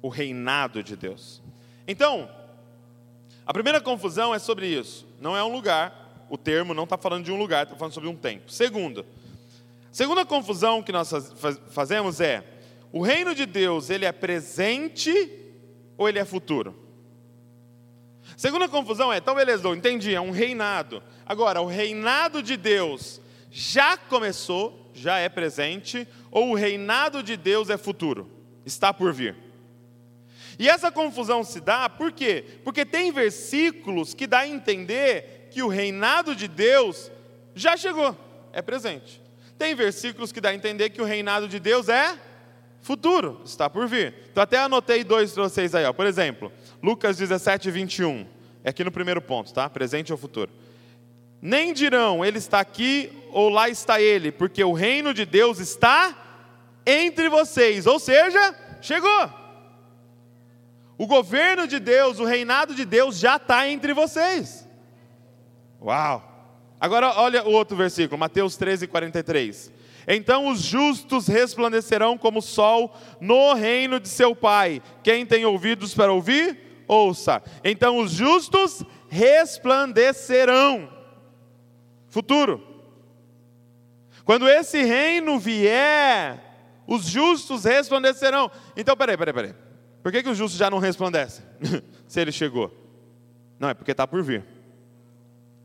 o 0.00 0.08
reinado 0.08 0.84
de 0.84 0.94
Deus. 0.94 1.42
Então, 1.88 2.30
a 3.44 3.52
primeira 3.52 3.80
confusão 3.80 4.32
é 4.32 4.38
sobre 4.38 4.68
isso. 4.68 5.04
Não 5.20 5.36
é 5.36 5.42
um 5.42 5.52
lugar, 5.52 6.26
o 6.30 6.38
termo 6.38 6.72
não 6.72 6.84
está 6.84 6.96
falando 6.96 7.24
de 7.24 7.32
um 7.32 7.36
lugar, 7.36 7.64
está 7.64 7.74
falando 7.74 7.94
sobre 7.94 8.08
um 8.08 8.14
tempo. 8.14 8.52
Segundo, 8.52 9.04
Segunda 9.96 10.26
confusão 10.26 10.82
que 10.82 10.92
nós 10.92 11.10
fazemos 11.70 12.20
é: 12.20 12.44
o 12.92 13.00
reino 13.00 13.34
de 13.34 13.46
Deus, 13.46 13.88
ele 13.88 14.04
é 14.04 14.12
presente 14.12 15.10
ou 15.96 16.06
ele 16.06 16.18
é 16.18 16.24
futuro? 16.26 16.78
Segunda 18.36 18.68
confusão 18.68 19.10
é, 19.10 19.16
então 19.16 19.34
beleza, 19.34 19.66
entendi, 19.70 20.14
é 20.14 20.20
um 20.20 20.32
reinado. 20.32 21.02
Agora, 21.24 21.62
o 21.62 21.66
reinado 21.66 22.42
de 22.42 22.58
Deus 22.58 23.22
já 23.50 23.96
começou, 23.96 24.92
já 24.92 25.16
é 25.16 25.30
presente, 25.30 26.06
ou 26.30 26.50
o 26.50 26.54
reinado 26.54 27.22
de 27.22 27.34
Deus 27.34 27.70
é 27.70 27.78
futuro? 27.78 28.30
Está 28.66 28.92
por 28.92 29.14
vir. 29.14 29.34
E 30.58 30.68
essa 30.68 30.92
confusão 30.92 31.42
se 31.42 31.58
dá 31.58 31.88
por 31.88 32.12
quê? 32.12 32.44
Porque 32.62 32.84
tem 32.84 33.10
versículos 33.10 34.12
que 34.12 34.26
dá 34.26 34.40
a 34.40 34.46
entender 34.46 35.48
que 35.50 35.62
o 35.62 35.68
reinado 35.68 36.36
de 36.36 36.48
Deus 36.48 37.10
já 37.54 37.78
chegou, 37.78 38.14
é 38.52 38.60
presente. 38.60 39.24
Tem 39.58 39.74
versículos 39.74 40.32
que 40.32 40.40
dá 40.40 40.50
a 40.50 40.54
entender 40.54 40.90
que 40.90 41.00
o 41.00 41.04
reinado 41.04 41.48
de 41.48 41.58
Deus 41.58 41.88
é 41.88 42.18
futuro, 42.80 43.40
está 43.44 43.68
por 43.68 43.88
vir. 43.88 44.14
Então 44.30 44.42
até 44.42 44.58
anotei 44.58 45.02
dois 45.02 45.32
para 45.32 45.44
vocês 45.44 45.74
aí, 45.74 45.84
ó. 45.84 45.92
por 45.92 46.06
exemplo, 46.06 46.52
Lucas 46.82 47.16
17, 47.16 47.70
21. 47.70 48.26
É 48.62 48.70
aqui 48.70 48.84
no 48.84 48.92
primeiro 48.92 49.20
ponto, 49.20 49.52
tá? 49.52 49.68
Presente 49.68 50.12
ou 50.12 50.18
futuro. 50.18 50.52
Nem 51.40 51.72
dirão, 51.72 52.24
ele 52.24 52.38
está 52.38 52.60
aqui 52.60 53.12
ou 53.30 53.48
lá 53.48 53.68
está 53.68 54.00
ele, 54.00 54.32
porque 54.32 54.62
o 54.62 54.72
reino 54.72 55.12
de 55.12 55.24
Deus 55.24 55.58
está 55.58 56.16
entre 56.84 57.28
vocês, 57.28 57.86
ou 57.86 57.98
seja, 57.98 58.54
chegou. 58.80 59.30
O 60.98 61.06
governo 61.06 61.66
de 61.66 61.78
Deus, 61.78 62.18
o 62.18 62.24
reinado 62.24 62.74
de 62.74 62.84
Deus 62.84 63.18
já 63.18 63.36
está 63.36 63.68
entre 63.68 63.92
vocês. 63.92 64.66
Uau! 65.80 66.35
Agora 66.80 67.12
olha 67.16 67.46
o 67.46 67.52
outro 67.52 67.76
versículo, 67.76 68.18
Mateus 68.18 68.56
13, 68.56 68.86
43. 68.86 69.72
Então 70.08 70.48
os 70.48 70.60
justos 70.60 71.26
resplandecerão 71.26 72.16
como 72.16 72.38
o 72.38 72.42
sol 72.42 72.94
no 73.20 73.54
reino 73.54 73.98
de 73.98 74.08
seu 74.08 74.36
Pai. 74.36 74.82
Quem 75.02 75.26
tem 75.26 75.44
ouvidos 75.44 75.94
para 75.94 76.12
ouvir, 76.12 76.84
ouça. 76.86 77.42
Então 77.64 77.98
os 77.98 78.12
justos 78.12 78.84
resplandecerão. 79.08 80.88
Futuro. 82.08 82.62
Quando 84.24 84.48
esse 84.48 84.82
reino 84.82 85.38
vier, 85.38 86.46
os 86.86 87.04
justos 87.06 87.64
resplandecerão. 87.64 88.50
Então, 88.76 88.96
peraí, 88.96 89.16
peraí, 89.16 89.34
peraí. 89.34 89.54
Por 90.02 90.12
que, 90.12 90.22
que 90.22 90.28
os 90.28 90.38
justos 90.38 90.58
já 90.58 90.70
não 90.70 90.78
resplandecem? 90.78 91.44
Se 92.06 92.20
ele 92.20 92.32
chegou. 92.32 92.72
Não, 93.58 93.68
é 93.68 93.74
porque 93.74 93.90
está 93.90 94.06
por 94.06 94.22
vir. 94.22 94.44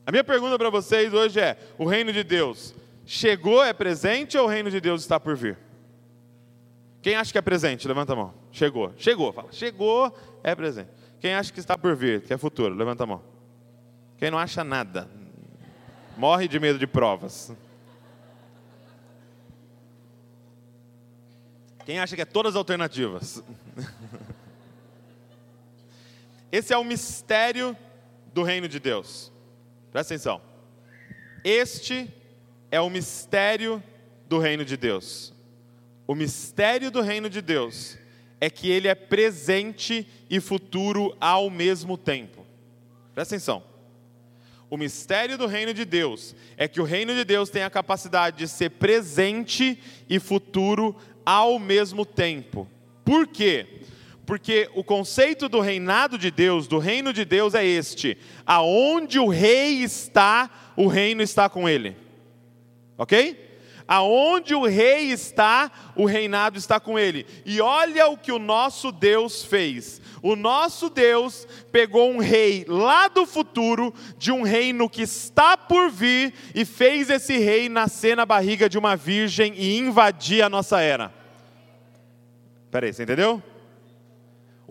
A 0.05 0.11
minha 0.11 0.23
pergunta 0.23 0.57
para 0.57 0.69
vocês 0.69 1.13
hoje 1.13 1.39
é: 1.39 1.57
o 1.77 1.85
reino 1.85 2.11
de 2.11 2.23
Deus 2.23 2.73
chegou, 3.05 3.63
é 3.63 3.73
presente 3.73 4.37
ou 4.37 4.45
o 4.45 4.49
reino 4.49 4.71
de 4.71 4.79
Deus 4.79 5.01
está 5.01 5.19
por 5.19 5.35
vir? 5.35 5.57
Quem 7.01 7.15
acha 7.15 7.31
que 7.31 7.37
é 7.37 7.41
presente? 7.41 7.87
Levanta 7.87 8.13
a 8.13 8.15
mão. 8.15 8.33
Chegou. 8.51 8.93
Chegou, 8.97 9.33
fala. 9.33 9.51
Chegou, 9.51 10.15
é 10.43 10.53
presente. 10.53 10.89
Quem 11.19 11.33
acha 11.33 11.51
que 11.51 11.59
está 11.59 11.77
por 11.77 11.95
vir, 11.95 12.21
que 12.21 12.33
é 12.33 12.37
futuro? 12.37 12.73
Levanta 12.73 13.03
a 13.03 13.07
mão. 13.07 13.23
Quem 14.17 14.29
não 14.29 14.37
acha 14.37 14.63
nada? 14.63 15.09
Morre 16.15 16.47
de 16.47 16.59
medo 16.59 16.77
de 16.77 16.85
provas. 16.85 17.51
Quem 21.85 21.99
acha 21.99 22.15
que 22.15 22.21
é 22.21 22.25
todas 22.25 22.51
as 22.51 22.55
alternativas? 22.55 23.43
Esse 26.51 26.73
é 26.73 26.77
o 26.77 26.83
mistério 26.83 27.75
do 28.33 28.43
reino 28.43 28.67
de 28.67 28.79
Deus. 28.79 29.31
Presta 29.91 30.13
atenção. 30.13 30.41
Este 31.43 32.11
é 32.71 32.79
o 32.79 32.89
mistério 32.89 33.83
do 34.27 34.39
reino 34.39 34.63
de 34.63 34.77
Deus. 34.77 35.33
O 36.07 36.15
mistério 36.15 36.89
do 36.89 37.01
reino 37.01 37.29
de 37.29 37.41
Deus 37.41 37.97
é 38.39 38.49
que 38.49 38.69
ele 38.69 38.87
é 38.87 38.95
presente 38.95 40.07
e 40.29 40.39
futuro 40.39 41.15
ao 41.19 41.49
mesmo 41.49 41.97
tempo. 41.97 42.45
Presta 43.13 43.35
atenção. 43.35 43.63
O 44.69 44.77
mistério 44.77 45.37
do 45.37 45.47
reino 45.47 45.73
de 45.73 45.83
Deus 45.83 46.33
é 46.55 46.65
que 46.65 46.79
o 46.79 46.85
reino 46.85 47.13
de 47.13 47.25
Deus 47.25 47.49
tem 47.49 47.63
a 47.63 47.69
capacidade 47.69 48.37
de 48.37 48.47
ser 48.47 48.69
presente 48.69 49.77
e 50.09 50.17
futuro 50.17 50.95
ao 51.25 51.59
mesmo 51.59 52.05
tempo. 52.05 52.65
Por 53.03 53.27
quê? 53.27 53.80
Porque 54.31 54.69
o 54.73 54.81
conceito 54.81 55.49
do 55.49 55.59
reinado 55.59 56.17
de 56.17 56.31
Deus, 56.31 56.65
do 56.65 56.77
reino 56.77 57.11
de 57.11 57.25
Deus 57.25 57.53
é 57.53 57.65
este: 57.65 58.17
aonde 58.45 59.19
o 59.19 59.27
rei 59.27 59.83
está, 59.83 60.49
o 60.77 60.87
reino 60.87 61.21
está 61.21 61.49
com 61.49 61.67
ele. 61.67 61.97
OK? 62.97 63.37
Aonde 63.85 64.55
o 64.55 64.65
rei 64.65 65.11
está, 65.11 65.69
o 65.97 66.05
reinado 66.05 66.57
está 66.57 66.79
com 66.79 66.97
ele. 66.97 67.25
E 67.45 67.59
olha 67.59 68.07
o 68.07 68.17
que 68.17 68.31
o 68.31 68.39
nosso 68.39 68.89
Deus 68.89 69.43
fez. 69.43 69.99
O 70.23 70.37
nosso 70.37 70.89
Deus 70.89 71.45
pegou 71.69 72.09
um 72.09 72.19
rei 72.19 72.63
lá 72.69 73.09
do 73.09 73.25
futuro, 73.25 73.93
de 74.17 74.31
um 74.31 74.43
reino 74.43 74.89
que 74.89 75.01
está 75.01 75.57
por 75.57 75.89
vir, 75.91 76.33
e 76.55 76.63
fez 76.63 77.09
esse 77.09 77.37
rei 77.37 77.67
nascer 77.67 78.15
na 78.15 78.25
barriga 78.25 78.69
de 78.69 78.77
uma 78.77 78.95
virgem 78.95 79.53
e 79.57 79.77
invadir 79.77 80.41
a 80.41 80.47
nossa 80.47 80.79
era. 80.79 81.13
Peraí, 82.71 82.93
você 82.93 83.03
entendeu? 83.03 83.43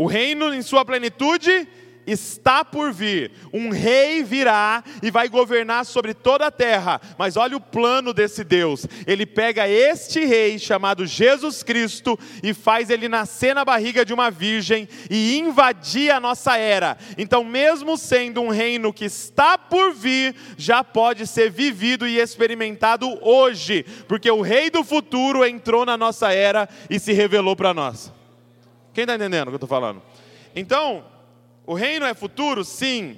O 0.00 0.06
reino 0.06 0.54
em 0.54 0.62
sua 0.62 0.82
plenitude 0.82 1.68
está 2.06 2.64
por 2.64 2.90
vir. 2.90 3.32
Um 3.52 3.68
rei 3.68 4.22
virá 4.22 4.82
e 5.02 5.10
vai 5.10 5.28
governar 5.28 5.84
sobre 5.84 6.14
toda 6.14 6.46
a 6.46 6.50
terra. 6.50 6.98
Mas 7.18 7.36
olha 7.36 7.58
o 7.58 7.60
plano 7.60 8.14
desse 8.14 8.42
Deus. 8.42 8.86
Ele 9.06 9.26
pega 9.26 9.68
este 9.68 10.24
rei 10.24 10.58
chamado 10.58 11.04
Jesus 11.04 11.62
Cristo 11.62 12.18
e 12.42 12.54
faz 12.54 12.88
ele 12.88 13.10
nascer 13.10 13.54
na 13.54 13.62
barriga 13.62 14.02
de 14.02 14.14
uma 14.14 14.30
virgem 14.30 14.88
e 15.10 15.38
invadir 15.38 16.10
a 16.10 16.18
nossa 16.18 16.56
era. 16.56 16.96
Então, 17.18 17.44
mesmo 17.44 17.98
sendo 17.98 18.40
um 18.40 18.48
reino 18.48 18.94
que 18.94 19.04
está 19.04 19.58
por 19.58 19.92
vir, 19.92 20.34
já 20.56 20.82
pode 20.82 21.26
ser 21.26 21.50
vivido 21.50 22.08
e 22.08 22.18
experimentado 22.18 23.18
hoje, 23.20 23.84
porque 24.08 24.30
o 24.30 24.40
rei 24.40 24.70
do 24.70 24.82
futuro 24.82 25.44
entrou 25.44 25.84
na 25.84 25.98
nossa 25.98 26.32
era 26.32 26.66
e 26.88 26.98
se 26.98 27.12
revelou 27.12 27.54
para 27.54 27.74
nós. 27.74 28.18
Quem 28.92 29.02
está 29.02 29.14
entendendo 29.14 29.48
o 29.48 29.50
que 29.50 29.54
eu 29.54 29.56
estou 29.56 29.68
falando? 29.68 30.02
Então, 30.54 31.04
o 31.66 31.74
reino 31.74 32.04
é 32.04 32.14
futuro? 32.14 32.64
Sim. 32.64 33.16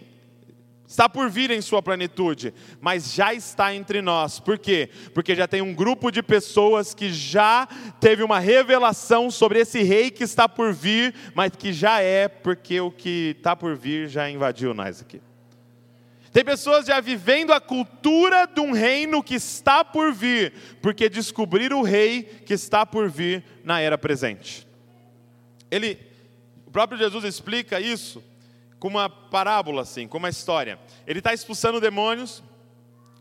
Está 0.87 1.09
por 1.09 1.31
vir 1.31 1.51
em 1.51 1.63
sua 1.63 1.81
plenitude, 1.81 2.53
mas 2.79 3.15
já 3.15 3.33
está 3.33 3.75
entre 3.75 4.03
nós. 4.03 4.39
Por 4.39 4.59
quê? 4.59 4.91
Porque 5.15 5.35
já 5.35 5.49
tem 5.49 5.63
um 5.63 5.73
grupo 5.73 6.11
de 6.11 6.23
pessoas 6.23 6.93
que 6.93 7.11
já 7.11 7.67
teve 7.99 8.23
uma 8.23 8.39
revelação 8.39 9.31
sobre 9.31 9.61
esse 9.61 9.83
rei 9.83 10.11
que 10.11 10.23
está 10.23 10.47
por 10.47 10.71
vir, 10.71 11.15
mas 11.35 11.53
que 11.57 11.73
já 11.73 12.01
é, 12.01 12.29
porque 12.29 12.79
o 12.79 12.91
que 12.91 13.35
está 13.39 13.57
por 13.57 13.75
vir 13.75 14.07
já 14.07 14.29
invadiu 14.29 14.75
nós 14.75 15.01
aqui. 15.01 15.23
Tem 16.31 16.45
pessoas 16.45 16.85
já 16.85 17.01
vivendo 17.01 17.55
a 17.55 17.61
cultura 17.61 18.47
de 18.47 18.61
um 18.61 18.73
reino 18.73 19.23
que 19.23 19.37
está 19.37 19.83
por 19.83 20.13
vir, 20.13 20.53
porque 20.83 21.09
descobriram 21.09 21.81
o 21.81 21.85
rei 21.85 22.23
que 22.23 22.53
está 22.53 22.85
por 22.85 23.09
vir 23.09 23.43
na 23.65 23.81
era 23.81 23.97
presente. 23.97 24.67
Ele, 25.73 25.99
o 26.67 26.71
próprio 26.71 26.99
Jesus 26.99 27.25
explica 27.25 27.81
isso 27.81 28.23
com 28.79 28.89
uma 28.89 29.09
parábola 29.09 29.81
assim, 29.81 30.07
com 30.07 30.19
uma 30.19 30.29
história. 30.29 30.79
Ele 31.07 31.21
está 31.21 31.33
expulsando 31.33 31.81
demônios, 31.81 32.43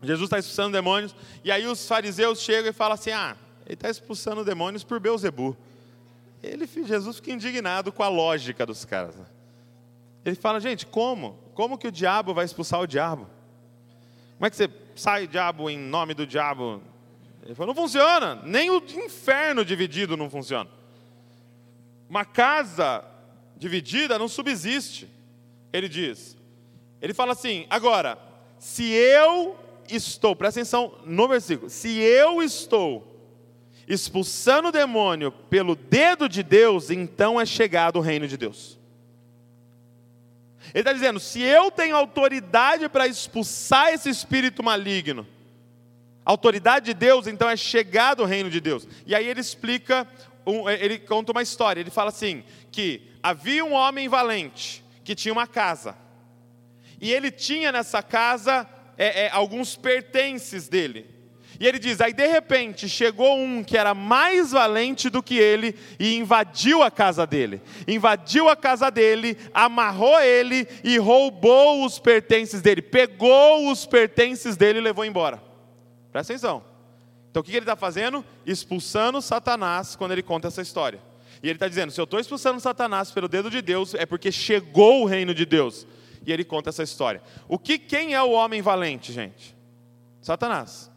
Jesus 0.02 0.26
está 0.26 0.38
expulsando 0.38 0.70
demônios, 0.70 1.16
e 1.42 1.50
aí 1.50 1.66
os 1.66 1.88
fariseus 1.88 2.42
chegam 2.42 2.68
e 2.68 2.74
falam 2.74 2.92
assim: 2.92 3.10
ah, 3.10 3.34
ele 3.64 3.72
está 3.72 3.88
expulsando 3.88 4.44
demônios 4.44 4.84
por 4.84 5.00
Beuzebu. 5.00 5.56
Ele, 6.42 6.66
Jesus 6.66 7.16
fica 7.16 7.32
indignado 7.32 7.90
com 7.90 8.02
a 8.02 8.08
lógica 8.08 8.66
dos 8.66 8.84
caras. 8.84 9.14
Ele 10.22 10.36
fala, 10.36 10.60
gente, 10.60 10.84
como? 10.84 11.38
Como 11.54 11.78
que 11.78 11.88
o 11.88 11.92
diabo 11.92 12.34
vai 12.34 12.44
expulsar 12.44 12.80
o 12.80 12.86
diabo? 12.86 13.26
Como 14.36 14.46
é 14.46 14.50
que 14.50 14.56
você 14.56 14.68
sai 14.94 15.26
diabo 15.26 15.70
em 15.70 15.78
nome 15.78 16.12
do 16.12 16.26
diabo? 16.26 16.82
Ele 17.44 17.54
falou, 17.54 17.74
não 17.74 17.82
funciona, 17.82 18.42
nem 18.44 18.68
o 18.68 18.76
inferno 18.76 19.64
dividido 19.64 20.18
não 20.18 20.28
funciona. 20.28 20.68
Uma 22.12 22.26
casa 22.26 23.02
dividida 23.56 24.18
não 24.18 24.28
subsiste 24.28 25.08
ele 25.72 25.88
diz. 25.88 26.36
Ele 27.00 27.14
fala 27.14 27.32
assim: 27.32 27.66
agora, 27.70 28.18
se 28.58 28.84
eu 28.90 29.56
estou, 29.88 30.36
presta 30.36 30.60
atenção 30.60 30.94
no 31.06 31.26
versículo, 31.26 31.70
se 31.70 31.98
eu 32.00 32.42
estou 32.42 33.08
expulsando 33.88 34.68
o 34.68 34.72
demônio 34.72 35.32
pelo 35.32 35.74
dedo 35.74 36.28
de 36.28 36.42
Deus, 36.42 36.90
então 36.90 37.40
é 37.40 37.46
chegado 37.46 37.96
o 37.96 38.02
reino 38.02 38.28
de 38.28 38.36
Deus. 38.36 38.78
Ele 40.74 40.80
está 40.80 40.92
dizendo: 40.92 41.18
se 41.18 41.40
eu 41.40 41.70
tenho 41.70 41.96
autoridade 41.96 42.90
para 42.90 43.06
expulsar 43.06 43.88
esse 43.88 44.10
espírito 44.10 44.62
maligno, 44.62 45.26
autoridade 46.26 46.84
de 46.84 46.94
Deus, 46.94 47.26
então 47.26 47.48
é 47.48 47.56
chegado 47.56 48.22
o 48.22 48.26
reino 48.26 48.50
de 48.50 48.60
Deus. 48.60 48.86
E 49.06 49.14
aí 49.14 49.26
ele 49.26 49.40
explica, 49.40 50.06
ele 50.78 50.98
conta 50.98 51.32
uma 51.32 51.42
história. 51.42 51.80
Ele 51.80 51.90
fala 51.90 52.08
assim: 52.08 52.44
que 52.70 53.02
havia 53.22 53.64
um 53.64 53.72
homem 53.72 54.08
valente 54.08 54.84
que 55.04 55.14
tinha 55.14 55.32
uma 55.32 55.46
casa. 55.46 55.96
E 57.00 57.12
ele 57.12 57.30
tinha 57.30 57.72
nessa 57.72 58.02
casa 58.02 58.68
é, 58.96 59.24
é, 59.24 59.30
alguns 59.30 59.76
pertences 59.76 60.68
dele. 60.68 61.12
E 61.58 61.66
ele 61.66 61.78
diz: 61.78 62.00
aí 62.00 62.12
de 62.12 62.26
repente 62.26 62.88
chegou 62.88 63.38
um 63.38 63.62
que 63.62 63.76
era 63.76 63.94
mais 63.94 64.52
valente 64.52 65.10
do 65.10 65.22
que 65.22 65.38
ele 65.38 65.76
e 65.98 66.16
invadiu 66.16 66.82
a 66.82 66.90
casa 66.90 67.26
dele. 67.26 67.62
Invadiu 67.86 68.48
a 68.48 68.56
casa 68.56 68.90
dele, 68.90 69.36
amarrou 69.52 70.18
ele 70.20 70.66
e 70.82 70.98
roubou 70.98 71.84
os 71.84 71.98
pertences 71.98 72.60
dele. 72.62 72.82
Pegou 72.82 73.70
os 73.70 73.86
pertences 73.86 74.56
dele 74.56 74.78
e 74.78 74.82
levou 74.82 75.04
embora. 75.04 75.42
Presta 76.10 76.32
atenção. 76.32 76.71
Então 77.32 77.40
o 77.40 77.44
que 77.44 77.50
ele 77.50 77.60
está 77.60 77.74
fazendo? 77.74 78.22
Expulsando 78.44 79.22
Satanás 79.22 79.96
quando 79.96 80.12
ele 80.12 80.22
conta 80.22 80.48
essa 80.48 80.60
história. 80.60 81.00
E 81.42 81.46
ele 81.46 81.56
está 81.56 81.66
dizendo: 81.66 81.90
se 81.90 81.98
eu 81.98 82.04
estou 82.04 82.20
expulsando 82.20 82.60
Satanás 82.60 83.10
pelo 83.10 83.26
dedo 83.26 83.50
de 83.50 83.62
Deus, 83.62 83.94
é 83.94 84.04
porque 84.04 84.30
chegou 84.30 85.02
o 85.02 85.06
reino 85.06 85.34
de 85.34 85.46
Deus. 85.46 85.86
E 86.26 86.30
ele 86.30 86.44
conta 86.44 86.68
essa 86.68 86.82
história. 86.82 87.22
O 87.48 87.58
que 87.58 87.78
quem 87.78 88.12
é 88.12 88.22
o 88.22 88.32
homem 88.32 88.60
valente, 88.60 89.14
gente? 89.14 89.56
Satanás. 90.20 90.90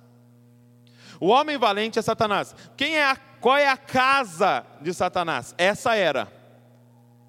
O 1.22 1.28
homem 1.28 1.58
valente 1.58 1.98
é 1.98 2.02
Satanás. 2.02 2.54
Quem 2.76 2.98
é 2.98 3.06
a, 3.06 3.16
qual 3.16 3.58
é 3.58 3.70
a 3.70 3.78
casa 3.78 4.66
de 4.82 4.94
Satanás? 4.94 5.56
Essa 5.58 5.96
era. 5.96 6.32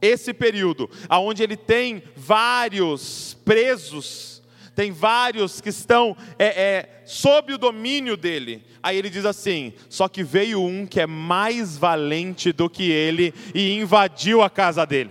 Esse 0.02 0.34
período, 0.34 0.90
aonde 1.08 1.44
ele 1.44 1.56
tem 1.56 2.02
vários 2.16 3.34
presos 3.44 4.35
tem 4.76 4.92
vários 4.92 5.58
que 5.58 5.70
estão 5.70 6.14
é, 6.38 6.44
é, 6.44 7.02
sob 7.06 7.54
o 7.54 7.58
domínio 7.58 8.14
dele. 8.14 8.62
Aí 8.82 8.98
ele 8.98 9.08
diz 9.08 9.24
assim: 9.24 9.72
só 9.88 10.06
que 10.06 10.22
veio 10.22 10.62
um 10.62 10.86
que 10.86 11.00
é 11.00 11.06
mais 11.06 11.78
valente 11.78 12.52
do 12.52 12.68
que 12.68 12.90
ele 12.90 13.34
e 13.54 13.72
invadiu 13.72 14.42
a 14.42 14.50
casa 14.50 14.84
dele. 14.84 15.10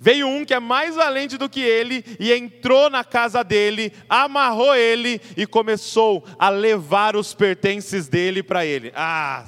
Veio 0.00 0.26
um 0.26 0.44
que 0.44 0.54
é 0.54 0.60
mais 0.60 0.96
valente 0.96 1.38
do 1.38 1.48
que 1.48 1.60
ele 1.60 2.04
e 2.20 2.32
entrou 2.32 2.90
na 2.90 3.04
casa 3.04 3.42
dele, 3.42 3.92
amarrou 4.08 4.74
ele 4.74 5.20
e 5.36 5.46
começou 5.46 6.24
a 6.38 6.48
levar 6.48 7.16
os 7.16 7.32
pertences 7.32 8.08
dele 8.08 8.42
para 8.42 8.66
ele. 8.66 8.92
Ah, 8.94 9.44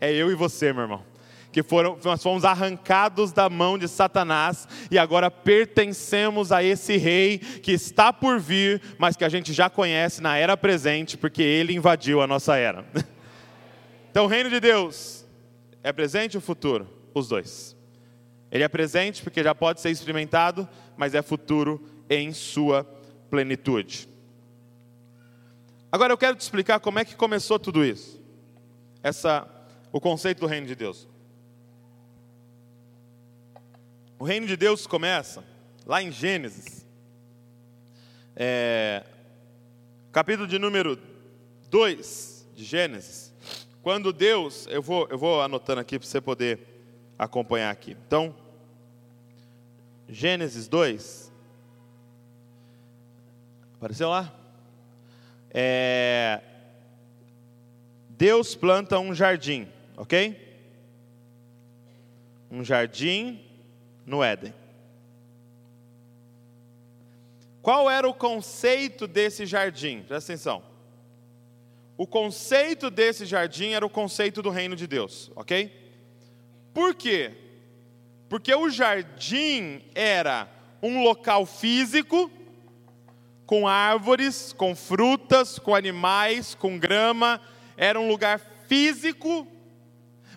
é 0.00 0.12
eu 0.12 0.30
e 0.30 0.34
você, 0.34 0.72
meu 0.72 0.82
irmão 0.82 1.11
que 1.52 1.62
foram, 1.62 1.98
nós 2.02 2.22
fomos 2.22 2.44
arrancados 2.44 3.30
da 3.30 3.48
mão 3.50 3.76
de 3.76 3.86
Satanás 3.86 4.66
e 4.90 4.98
agora 4.98 5.30
pertencemos 5.30 6.50
a 6.50 6.64
esse 6.64 6.96
rei 6.96 7.38
que 7.38 7.72
está 7.72 8.12
por 8.12 8.40
vir, 8.40 8.80
mas 8.98 9.16
que 9.16 9.24
a 9.24 9.28
gente 9.28 9.52
já 9.52 9.68
conhece 9.68 10.22
na 10.22 10.36
era 10.36 10.56
presente, 10.56 11.16
porque 11.16 11.42
ele 11.42 11.74
invadiu 11.74 12.22
a 12.22 12.26
nossa 12.26 12.56
era. 12.56 12.84
Então, 14.10 14.26
o 14.26 14.28
reino 14.28 14.50
de 14.50 14.60
Deus 14.60 15.24
é 15.82 15.90
presente 15.90 16.36
ou 16.36 16.42
futuro? 16.42 16.86
Os 17.14 17.28
dois. 17.28 17.74
Ele 18.50 18.62
é 18.62 18.68
presente 18.68 19.22
porque 19.22 19.42
já 19.42 19.54
pode 19.54 19.80
ser 19.80 19.88
experimentado, 19.88 20.68
mas 20.98 21.14
é 21.14 21.22
futuro 21.22 21.82
em 22.10 22.30
sua 22.30 22.84
plenitude. 23.30 24.06
Agora 25.90 26.12
eu 26.12 26.18
quero 26.18 26.36
te 26.36 26.42
explicar 26.42 26.78
como 26.78 26.98
é 26.98 27.06
que 27.06 27.16
começou 27.16 27.58
tudo 27.58 27.82
isso. 27.82 28.20
Essa 29.02 29.48
o 29.90 29.98
conceito 29.98 30.40
do 30.40 30.46
reino 30.46 30.66
de 30.66 30.74
Deus. 30.74 31.08
O 34.22 34.24
reino 34.24 34.46
de 34.46 34.56
Deus 34.56 34.86
começa 34.86 35.42
lá 35.84 36.00
em 36.00 36.12
Gênesis, 36.12 36.86
é, 38.36 39.02
capítulo 40.12 40.46
de 40.46 40.60
número 40.60 40.96
2 41.68 42.46
de 42.54 42.62
Gênesis, 42.62 43.34
quando 43.82 44.12
Deus, 44.12 44.68
eu 44.70 44.80
vou, 44.80 45.08
eu 45.10 45.18
vou 45.18 45.42
anotando 45.42 45.80
aqui 45.80 45.98
para 45.98 46.06
você 46.06 46.20
poder 46.20 46.60
acompanhar 47.18 47.72
aqui. 47.72 47.96
Então, 48.06 48.32
Gênesis 50.08 50.68
2, 50.68 51.32
apareceu 53.74 54.08
lá? 54.08 54.32
É, 55.50 56.40
Deus 58.08 58.54
planta 58.54 59.00
um 59.00 59.12
jardim, 59.12 59.66
ok? 59.96 60.60
Um 62.48 62.62
jardim 62.62 63.50
no 64.06 64.22
Éden. 64.22 64.54
Qual 67.60 67.88
era 67.88 68.08
o 68.08 68.14
conceito 68.14 69.06
desse 69.06 69.46
jardim? 69.46 70.02
Presta 70.02 70.32
atenção. 70.32 70.62
O 71.96 72.06
conceito 72.06 72.90
desse 72.90 73.24
jardim 73.24 73.70
era 73.70 73.86
o 73.86 73.90
conceito 73.90 74.42
do 74.42 74.50
reino 74.50 74.74
de 74.74 74.86
Deus, 74.86 75.30
ok? 75.36 75.70
Por 76.74 76.94
quê? 76.94 77.32
Porque 78.28 78.52
o 78.54 78.68
jardim 78.68 79.82
era 79.94 80.48
um 80.82 81.04
local 81.04 81.46
físico, 81.46 82.30
com 83.46 83.68
árvores, 83.68 84.52
com 84.52 84.74
frutas, 84.74 85.58
com 85.58 85.74
animais, 85.74 86.54
com 86.54 86.78
grama, 86.78 87.40
era 87.76 88.00
um 88.00 88.08
lugar 88.08 88.40
físico, 88.66 89.46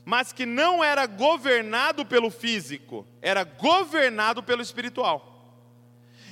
mas 0.06 0.32
que 0.32 0.46
não 0.46 0.84
era 0.84 1.08
governado 1.08 2.06
pelo 2.06 2.30
físico, 2.30 3.06
era 3.22 3.44
governado 3.44 4.44
pelo 4.44 4.62
espiritual. 4.62 5.32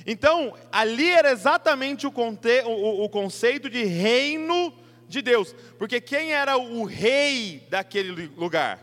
Então, 0.06 0.54
ali 0.70 1.10
era 1.10 1.32
exatamente 1.32 2.06
o, 2.06 2.12
conte, 2.12 2.62
o, 2.64 3.04
o 3.04 3.08
conceito 3.08 3.68
de 3.68 3.82
reino 3.84 4.72
de 5.08 5.20
Deus, 5.20 5.54
porque 5.78 6.00
quem 6.00 6.32
era 6.32 6.56
o 6.56 6.84
rei 6.84 7.66
daquele 7.68 8.30
lugar? 8.36 8.80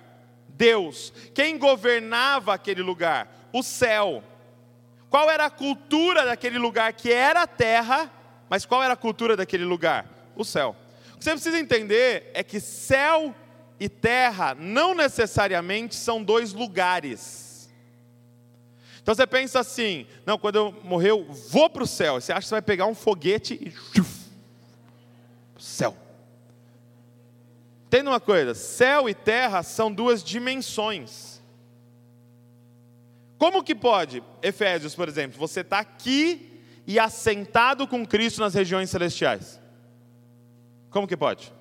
Deus. 0.50 1.14
Quem 1.34 1.58
governava 1.58 2.54
aquele 2.54 2.82
lugar? 2.82 3.50
O 3.54 3.64
céu. 3.64 4.24
Qual 5.10 5.30
era 5.30 5.46
a 5.46 5.50
cultura 5.50 6.26
daquele 6.26 6.58
lugar 6.58 6.94
que 6.94 7.12
era 7.12 7.44
a 7.44 7.48
terra, 7.48 8.12
mas 8.50 8.66
qual 8.66 8.84
era 8.84 8.94
a 8.94 8.98
cultura 8.98 9.38
daquele 9.38 9.66
lugar? 9.66 10.06
O 10.36 10.44
céu. 10.44 10.76
O 11.14 11.18
que 11.18 11.24
você 11.24 11.32
precisa 11.32 11.60
entender 11.60 12.30
é 12.34 12.44
que 12.44 12.60
céu 12.60 13.36
e 13.82 13.90
terra 13.90 14.54
não 14.54 14.94
necessariamente 14.94 15.96
são 15.96 16.24
dois 16.24 16.54
lugares. 16.54 17.68
Então 19.02 19.16
você 19.16 19.26
pensa 19.26 19.60
assim: 19.60 20.06
não, 20.24 20.38
quando 20.38 20.58
eu 20.58 20.72
morrer, 20.84 21.10
eu 21.10 21.26
vou 21.50 21.68
para 21.68 21.82
o 21.82 21.88
céu. 21.88 22.22
Você 22.22 22.32
acha 22.32 22.42
que 22.42 22.48
você 22.50 22.54
vai 22.54 22.62
pegar 22.62 22.86
um 22.86 22.94
foguete 22.94 23.56
e. 23.56 23.74
Céu. 25.58 25.98
Entenda 27.88 28.12
uma 28.12 28.20
coisa: 28.20 28.54
céu 28.54 29.10
e 29.10 29.16
terra 29.16 29.64
são 29.64 29.92
duas 29.92 30.24
dimensões. 30.24 31.42
Como 33.40 33.64
que 33.64 33.74
pode, 33.74 34.22
Efésios, 34.44 34.94
por 34.94 35.10
exemplo, 35.10 35.40
você 35.40 35.62
está 35.62 35.80
aqui 35.80 36.62
e 36.86 37.00
assentado 37.00 37.88
com 37.88 38.06
Cristo 38.06 38.42
nas 38.42 38.54
regiões 38.54 38.92
celestiais? 38.92 39.60
Como 40.92 41.08
que 41.08 41.18
pode? 41.18 41.52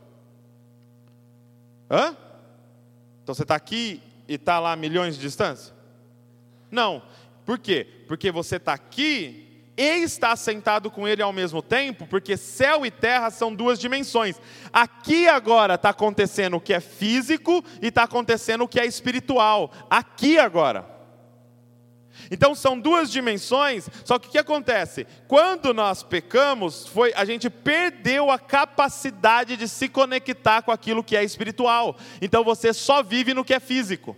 Hã? 1.91 2.17
Então 3.23 3.35
você 3.35 3.43
está 3.43 3.55
aqui 3.55 4.03
e 4.29 4.35
está 4.35 4.61
lá 4.61 4.73
a 4.73 4.77
milhões 4.77 5.17
de 5.17 5.21
distância? 5.21 5.75
Não. 6.71 7.03
Por 7.45 7.59
quê? 7.59 7.87
Porque 8.07 8.31
você 8.31 8.57
está 8.57 8.73
aqui 8.73 9.65
e 9.77 10.03
está 10.03 10.37
sentado 10.37 10.91
com 10.91 11.09
Ele 11.09 11.23
ao 11.23 11.33
mesmo 11.33 11.63
tempo, 11.63 12.07
porque 12.07 12.37
céu 12.37 12.85
e 12.85 12.91
terra 12.91 13.31
são 13.31 13.55
duas 13.55 13.79
dimensões. 13.79 14.41
Aqui 14.73 15.27
agora 15.27 15.75
está 15.75 15.89
acontecendo 15.89 16.57
o 16.57 16.61
que 16.61 16.75
é 16.75 16.81
físico 16.81 17.65
e 17.81 17.89
está 17.89 18.05
acontecendo 18.05 18.65
o 18.65 18.69
que 18.69 18.79
é 18.79 18.87
espiritual. 18.87 19.73
Aqui 19.89 20.39
agora. 20.39 21.00
Então 22.31 22.55
são 22.55 22.79
duas 22.79 23.11
dimensões, 23.11 23.89
só 24.05 24.19
que 24.19 24.29
o 24.29 24.31
que 24.31 24.39
acontece? 24.39 25.07
Quando 25.29 25.73
nós 25.73 26.03
pecamos, 26.03 26.87
foi 26.87 27.13
a 27.15 27.25
gente 27.25 27.49
perdeu 27.49 28.31
a 28.31 28.39
capacidade 28.39 29.57
de 29.57 29.69
se 29.69 29.89
conectar 29.89 30.63
com 30.63 30.73
aquilo 30.73 31.05
que 31.05 31.17
é 31.17 31.23
espiritual. 31.23 31.97
Então 32.21 32.43
você 32.43 32.73
só 32.73 33.03
vive 33.03 33.35
no 33.35 33.45
que 33.45 33.55
é 33.55 33.61
físico. 33.61 34.17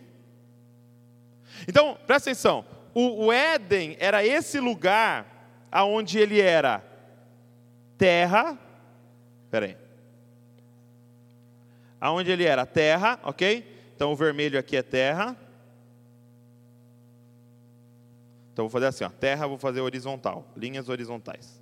Então, 1.68 1.96
presta 2.06 2.30
atenção, 2.30 2.64
o, 2.94 3.26
o 3.26 3.32
Éden 3.32 3.96
era 4.00 4.24
esse 4.24 4.58
lugar 4.58 5.26
aonde 5.70 6.18
ele 6.18 6.40
era 6.40 6.84
terra, 7.96 8.58
peraí, 9.50 9.76
aonde 12.00 12.30
ele 12.30 12.44
era 12.44 12.66
terra, 12.66 13.18
ok? 13.22 13.92
Então 13.94 14.12
o 14.12 14.16
vermelho 14.16 14.58
aqui 14.58 14.76
é 14.76 14.82
terra, 14.82 15.36
Então 18.52 18.64
vou 18.64 18.70
fazer 18.70 18.86
assim, 18.86 19.04
ó, 19.04 19.08
terra 19.08 19.46
vou 19.46 19.58
fazer 19.58 19.80
horizontal, 19.80 20.46
linhas 20.56 20.88
horizontais. 20.88 21.60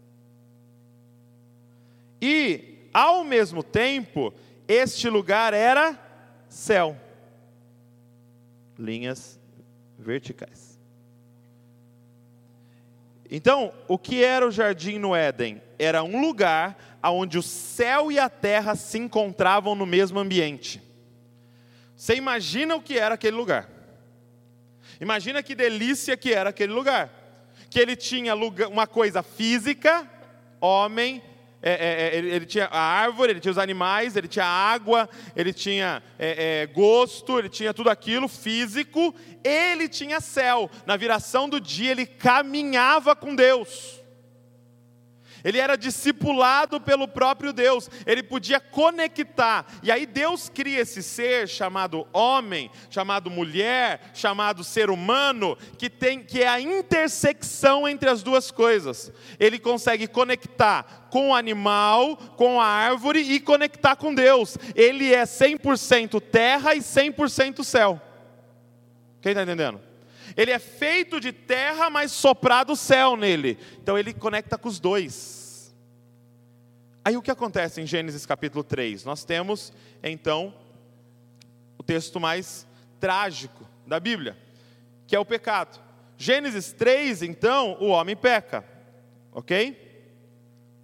E 2.20 2.88
ao 2.92 3.24
mesmo 3.24 3.62
tempo, 3.62 4.34
este 4.66 5.08
lugar 5.08 5.54
era 5.54 5.98
céu. 6.48 6.96
Linhas 8.78 9.38
verticais. 9.98 10.78
Então, 13.30 13.72
o 13.86 13.96
que 13.96 14.24
era 14.24 14.46
o 14.46 14.50
jardim 14.50 14.98
no 14.98 15.14
Éden? 15.14 15.62
Era 15.78 16.02
um 16.02 16.20
lugar 16.20 16.98
onde 17.02 17.38
o 17.38 17.42
céu 17.42 18.10
e 18.10 18.18
a 18.18 18.28
terra 18.28 18.74
se 18.74 18.98
encontravam 18.98 19.76
no 19.76 19.86
mesmo 19.86 20.18
ambiente. 20.18 20.82
Você 21.96 22.16
imagina 22.16 22.74
o 22.74 22.82
que 22.82 22.98
era 22.98 23.14
aquele 23.14 23.36
lugar? 23.36 23.68
Imagina 25.00 25.42
que 25.42 25.54
delícia 25.54 26.16
que 26.16 26.32
era 26.32 26.50
aquele 26.50 26.72
lugar. 26.72 27.10
Que 27.70 27.78
ele 27.78 27.96
tinha 27.96 28.34
uma 28.34 28.86
coisa 28.86 29.22
física, 29.22 30.08
homem, 30.60 31.22
é, 31.62 31.72
é, 31.72 32.16
é 32.16 32.16
ele, 32.16 32.46
tinha 32.46 32.66
a 32.66 32.80
árvore, 32.80 33.32
ele 33.32 33.40
tinha 33.40 33.52
os 33.52 33.58
animais, 33.58 34.16
ele 34.16 34.28
tinha 34.28 34.44
água, 34.44 35.08
ele 35.36 35.52
tinha 35.52 36.02
é, 36.18 36.62
é, 36.62 36.66
gosto, 36.66 37.38
ele 37.38 37.48
tinha 37.48 37.72
tudo 37.72 37.90
aquilo 37.90 38.28
físico, 38.28 39.14
ele 39.44 39.88
tinha 39.88 40.20
céu. 40.20 40.70
Na 40.84 40.96
viração 40.96 41.48
do 41.48 41.60
dia, 41.60 41.92
ele 41.92 42.06
caminhava 42.06 43.14
com 43.14 43.34
Deus 43.34 43.99
ele 45.44 45.58
era 45.58 45.76
discipulado 45.76 46.80
pelo 46.80 47.08
próprio 47.08 47.52
Deus, 47.52 47.88
ele 48.06 48.22
podia 48.22 48.60
conectar, 48.60 49.66
e 49.82 49.90
aí 49.90 50.06
Deus 50.06 50.48
cria 50.48 50.80
esse 50.80 51.02
ser 51.02 51.48
chamado 51.48 52.06
homem, 52.12 52.70
chamado 52.88 53.30
mulher, 53.30 54.10
chamado 54.14 54.62
ser 54.64 54.90
humano, 54.90 55.56
que 55.78 55.88
tem 55.88 56.22
que 56.22 56.42
é 56.42 56.48
a 56.48 56.60
intersecção 56.60 57.88
entre 57.88 58.08
as 58.08 58.22
duas 58.22 58.50
coisas. 58.50 59.12
Ele 59.38 59.58
consegue 59.58 60.06
conectar 60.06 61.08
com 61.10 61.30
o 61.30 61.34
animal, 61.34 62.16
com 62.36 62.60
a 62.60 62.66
árvore 62.66 63.20
e 63.20 63.40
conectar 63.40 63.96
com 63.96 64.14
Deus. 64.14 64.56
Ele 64.74 65.12
é 65.12 65.24
100% 65.24 66.20
terra 66.20 66.74
e 66.74 66.78
100% 66.78 67.64
céu. 67.64 68.00
Quem 69.20 69.32
está 69.32 69.42
entendendo? 69.42 69.89
Ele 70.40 70.52
é 70.52 70.58
feito 70.58 71.20
de 71.20 71.32
terra, 71.32 71.90
mas 71.90 72.12
soprado 72.12 72.72
o 72.72 72.76
céu 72.76 73.14
nele. 73.14 73.58
Então 73.82 73.98
ele 73.98 74.14
conecta 74.14 74.56
com 74.56 74.70
os 74.70 74.80
dois. 74.80 75.76
Aí 77.04 77.14
o 77.14 77.20
que 77.20 77.30
acontece 77.30 77.82
em 77.82 77.86
Gênesis 77.86 78.24
capítulo 78.24 78.64
3? 78.64 79.04
Nós 79.04 79.22
temos, 79.22 79.70
então, 80.02 80.54
o 81.76 81.82
texto 81.82 82.18
mais 82.18 82.66
trágico 82.98 83.68
da 83.86 84.00
Bíblia, 84.00 84.34
que 85.06 85.14
é 85.14 85.20
o 85.20 85.26
pecado. 85.26 85.78
Gênesis 86.16 86.72
3, 86.72 87.22
então, 87.22 87.76
o 87.78 87.88
homem 87.88 88.16
peca. 88.16 88.64
Ok? 89.32 90.08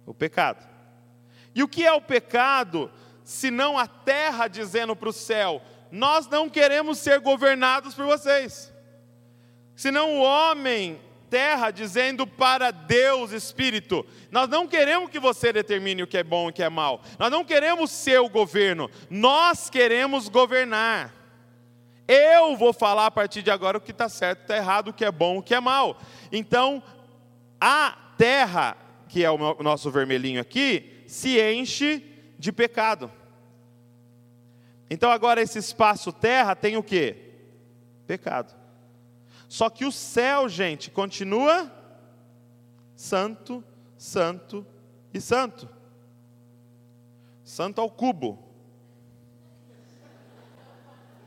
O 0.05 0.13
pecado. 0.13 0.63
E 1.55 1.63
o 1.63 1.67
que 1.67 1.83
é 1.83 1.91
o 1.91 2.01
pecado, 2.01 2.91
se 3.23 3.49
não 3.49 3.75
a 3.75 3.87
terra 3.87 4.47
dizendo 4.47 4.95
para 4.95 5.09
o 5.09 5.13
céu: 5.13 5.63
Nós 5.91 6.27
não 6.27 6.47
queremos 6.47 6.99
ser 6.99 7.19
governados 7.21 7.95
por 7.95 8.05
vocês 8.05 8.76
senão 9.77 10.15
o 10.15 10.21
homem, 10.21 10.99
terra, 11.29 11.71
dizendo 11.71 12.27
para 12.27 12.71
Deus, 12.71 13.31
Espírito: 13.31 14.05
Nós 14.29 14.49
não 14.49 14.67
queremos 14.67 15.09
que 15.09 15.19
você 15.19 15.53
determine 15.53 16.03
o 16.03 16.07
que 16.07 16.17
é 16.17 16.23
bom 16.23 16.47
e 16.47 16.49
o 16.49 16.53
que 16.53 16.63
é 16.63 16.69
mal, 16.69 17.01
nós 17.17 17.31
não 17.31 17.45
queremos 17.45 17.91
ser 17.91 18.19
o 18.19 18.27
governo, 18.27 18.91
nós 19.09 19.69
queremos 19.69 20.27
governar. 20.27 21.13
Eu 22.05 22.57
vou 22.57 22.73
falar 22.73 23.05
a 23.05 23.11
partir 23.11 23.41
de 23.41 23.51
agora 23.51 23.77
o 23.77 23.81
que 23.81 23.91
está 23.91 24.09
certo, 24.09 24.39
o 24.39 24.41
que 24.41 24.51
está 24.51 24.57
errado, 24.57 24.89
o 24.89 24.93
que 24.93 25.05
é 25.05 25.11
bom, 25.11 25.37
o 25.37 25.43
que 25.43 25.53
é 25.53 25.59
mal. 25.59 25.99
Então, 26.31 26.81
a 27.59 27.95
terra, 28.17 28.75
que 29.07 29.23
é 29.23 29.29
o 29.29 29.61
nosso 29.61 29.91
vermelhinho 29.91 30.41
aqui, 30.41 31.03
se 31.05 31.39
enche 31.39 32.03
de 32.39 32.51
pecado. 32.51 33.11
Então 34.89 35.11
agora 35.11 35.41
esse 35.41 35.59
espaço 35.59 36.11
terra 36.13 36.55
tem 36.55 36.77
o 36.77 36.83
que? 36.83 37.15
Pecado. 38.05 38.56
Só 39.47 39.69
que 39.69 39.85
o 39.85 39.91
céu, 39.91 40.49
gente, 40.49 40.91
continua 40.91 41.71
santo, 42.95 43.63
santo 43.97 44.65
e 45.13 45.21
santo. 45.21 45.69
Santo 47.43 47.79
ao 47.79 47.89
cubo. 47.89 48.43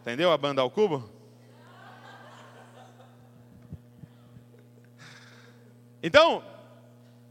Entendeu 0.00 0.33
a 0.33 0.37
banda 0.37 0.61
ao 0.61 0.70
cubo? 0.70 1.09
Então, 6.02 6.42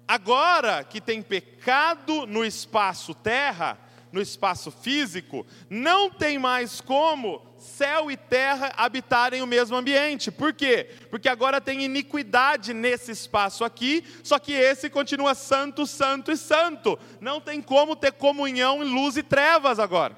agora 0.08 0.84
que 0.84 1.02
tem 1.02 1.22
pecado 1.22 2.26
no 2.28 2.46
espaço 2.46 3.14
terra, 3.14 3.78
no 4.12 4.22
espaço 4.22 4.72
físico, 4.72 5.46
não 5.70 6.10
tem 6.10 6.38
mais 6.38 6.80
como 6.82 7.49
céu 7.60 8.10
e 8.10 8.18
terra 8.18 8.72
habitarem 8.76 9.42
o 9.42 9.48
mesmo 9.48 9.76
ambiente. 9.76 10.32
Por 10.32 10.54
quê? 10.54 10.90
Porque 11.10 11.30
agora 11.30 11.62
tem 11.62 11.84
iniquidade 11.84 12.74
nesse 12.74 13.12
espaço 13.12 13.64
aqui, 13.64 14.04
só 14.24 14.40
que 14.40 14.54
esse 14.54 14.90
continua 14.90 15.36
santo, 15.36 15.86
santo 15.86 16.32
e 16.32 16.38
santo. 16.38 16.98
Não 17.20 17.40
tem 17.40 17.62
como 17.62 17.96
ter 17.96 18.14
comunhão 18.14 18.84
em 18.84 18.90
luz 18.90 19.18
e 19.18 19.24
trevas 19.24 19.80
agora. 19.80 20.18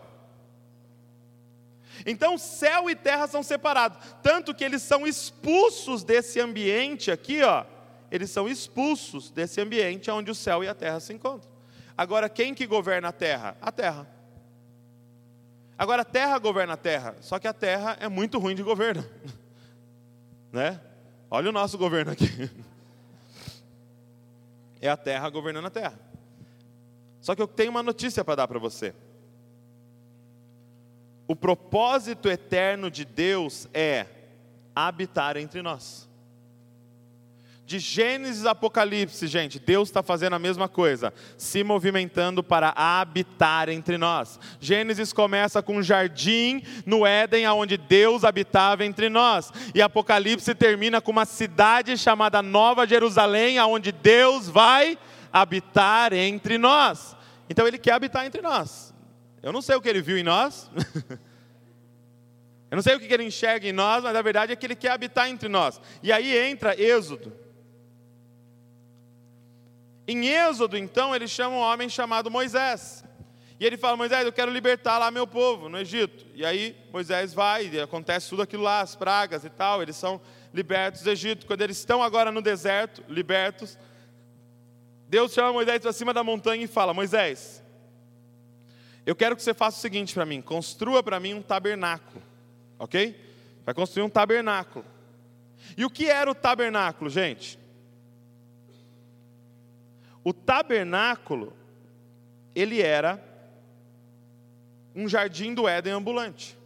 Então, 2.05 2.37
céu 2.37 2.89
e 2.89 2.95
terra 2.95 3.27
são 3.27 3.43
separados, 3.43 3.97
tanto 4.23 4.53
que 4.55 4.63
eles 4.63 4.81
são 4.81 5.05
expulsos 5.05 6.03
desse 6.03 6.39
ambiente 6.39 7.11
aqui, 7.11 7.43
ó. 7.43 7.65
Eles 8.09 8.29
são 8.29 8.47
expulsos 8.47 9.29
desse 9.29 9.61
ambiente 9.61 10.09
onde 10.11 10.31
o 10.31 10.35
céu 10.35 10.63
e 10.63 10.67
a 10.67 10.75
terra 10.75 10.99
se 10.99 11.13
encontram. 11.13 11.49
Agora, 11.97 12.27
quem 12.27 12.53
que 12.53 12.65
governa 12.65 13.09
a 13.09 13.11
terra? 13.11 13.55
A 13.61 13.71
terra. 13.71 14.20
Agora, 15.81 16.03
a 16.03 16.05
terra 16.05 16.37
governa 16.37 16.73
a 16.73 16.77
terra, 16.77 17.15
só 17.21 17.39
que 17.39 17.47
a 17.47 17.53
terra 17.53 17.97
é 17.99 18.07
muito 18.07 18.37
ruim 18.37 18.53
de 18.53 18.61
governo. 18.61 19.03
né? 20.53 20.79
Olha 21.27 21.49
o 21.49 21.51
nosso 21.51 21.75
governo 21.75 22.11
aqui. 22.11 22.27
É 24.83 24.89
a 24.89 24.97
terra 24.97 25.29
governando 25.29 25.67
a 25.67 25.69
terra. 25.69 25.99
Só 27.19 27.35
que 27.35 27.41
eu 27.41 27.47
tenho 27.47 27.69
uma 27.69 27.83
notícia 27.83 28.25
para 28.25 28.33
dar 28.33 28.47
para 28.47 28.57
você. 28.57 28.95
O 31.27 31.35
propósito 31.35 32.27
eterno 32.27 32.89
de 32.89 33.05
Deus 33.05 33.67
é 33.75 34.07
habitar 34.75 35.37
entre 35.37 35.61
nós. 35.61 36.09
De 37.71 37.79
Gênesis 37.79 38.45
a 38.45 38.51
Apocalipse, 38.51 39.25
gente, 39.27 39.57
Deus 39.57 39.87
está 39.87 40.03
fazendo 40.03 40.33
a 40.33 40.39
mesma 40.39 40.67
coisa, 40.67 41.13
se 41.37 41.63
movimentando 41.63 42.43
para 42.43 42.73
habitar 42.75 43.69
entre 43.69 43.97
nós. 43.97 44.37
Gênesis 44.59 45.13
começa 45.13 45.63
com 45.63 45.77
um 45.77 45.81
jardim 45.81 46.63
no 46.85 47.05
Éden, 47.05 47.47
onde 47.47 47.77
Deus 47.77 48.25
habitava 48.25 48.83
entre 48.83 49.07
nós. 49.07 49.53
E 49.73 49.81
Apocalipse 49.81 50.53
termina 50.53 50.99
com 50.99 51.11
uma 51.11 51.23
cidade 51.23 51.97
chamada 51.97 52.41
Nova 52.41 52.85
Jerusalém, 52.85 53.57
onde 53.61 53.93
Deus 53.93 54.49
vai 54.49 54.97
habitar 55.31 56.11
entre 56.11 56.57
nós. 56.57 57.15
Então 57.49 57.65
Ele 57.65 57.77
quer 57.77 57.93
habitar 57.93 58.25
entre 58.25 58.41
nós. 58.41 58.93
Eu 59.41 59.53
não 59.53 59.61
sei 59.61 59.77
o 59.77 59.81
que 59.81 59.87
Ele 59.87 60.01
viu 60.01 60.17
em 60.17 60.23
nós. 60.23 60.69
Eu 62.69 62.75
não 62.75 62.83
sei 62.83 62.95
o 62.95 62.99
que 62.99 63.13
Ele 63.13 63.23
enxerga 63.23 63.65
em 63.65 63.71
nós, 63.71 64.03
mas 64.03 64.13
a 64.13 64.21
verdade 64.21 64.51
é 64.51 64.57
que 64.57 64.65
Ele 64.65 64.75
quer 64.75 64.91
habitar 64.91 65.29
entre 65.29 65.47
nós. 65.47 65.79
E 66.03 66.11
aí 66.11 66.37
entra 66.37 66.77
Êxodo. 66.77 67.40
Em 70.07 70.27
Êxodo, 70.27 70.77
então, 70.77 71.15
ele 71.15 71.27
chama 71.27 71.55
um 71.55 71.59
homem 71.59 71.87
chamado 71.87 72.31
Moisés. 72.31 73.03
E 73.59 73.65
ele 73.65 73.77
fala: 73.77 73.95
Moisés, 73.95 74.25
eu 74.25 74.33
quero 74.33 74.51
libertar 74.51 74.97
lá 74.97 75.11
meu 75.11 75.27
povo 75.27 75.69
no 75.69 75.77
Egito. 75.77 76.25
E 76.33 76.43
aí 76.43 76.75
Moisés 76.91 77.31
vai, 77.31 77.67
e 77.67 77.79
acontece 77.79 78.27
tudo 78.27 78.41
aquilo 78.41 78.63
lá, 78.63 78.81
as 78.81 78.95
pragas 78.95 79.45
e 79.45 79.49
tal, 79.51 79.83
eles 79.83 79.95
são 79.95 80.19
libertos 80.51 81.03
do 81.03 81.11
Egito. 81.11 81.45
Quando 81.45 81.61
eles 81.61 81.77
estão 81.77 82.01
agora 82.01 82.31
no 82.31 82.41
deserto, 82.41 83.03
libertos, 83.07 83.77
Deus 85.07 85.31
chama 85.31 85.53
Moisés 85.53 85.79
para 85.79 85.93
cima 85.93 86.11
da 86.11 86.23
montanha 86.23 86.63
e 86.63 86.67
fala: 86.67 86.91
Moisés, 86.91 87.63
eu 89.05 89.15
quero 89.15 89.35
que 89.35 89.43
você 89.43 89.53
faça 89.53 89.77
o 89.77 89.81
seguinte 89.81 90.13
para 90.15 90.25
mim: 90.25 90.41
construa 90.41 91.03
para 91.03 91.19
mim 91.19 91.35
um 91.35 91.41
tabernáculo, 91.43 92.23
ok? 92.79 93.15
Vai 93.63 93.75
construir 93.75 94.03
um 94.03 94.09
tabernáculo. 94.09 94.83
E 95.77 95.85
o 95.85 95.89
que 95.89 96.09
era 96.09 96.31
o 96.31 96.33
tabernáculo, 96.33 97.11
gente? 97.11 97.59
O 100.23 100.33
tabernáculo, 100.33 101.53
ele 102.53 102.81
era 102.81 103.23
um 104.95 105.07
jardim 105.07 105.53
do 105.53 105.67
Éden 105.67 105.93
ambulante. 105.93 106.57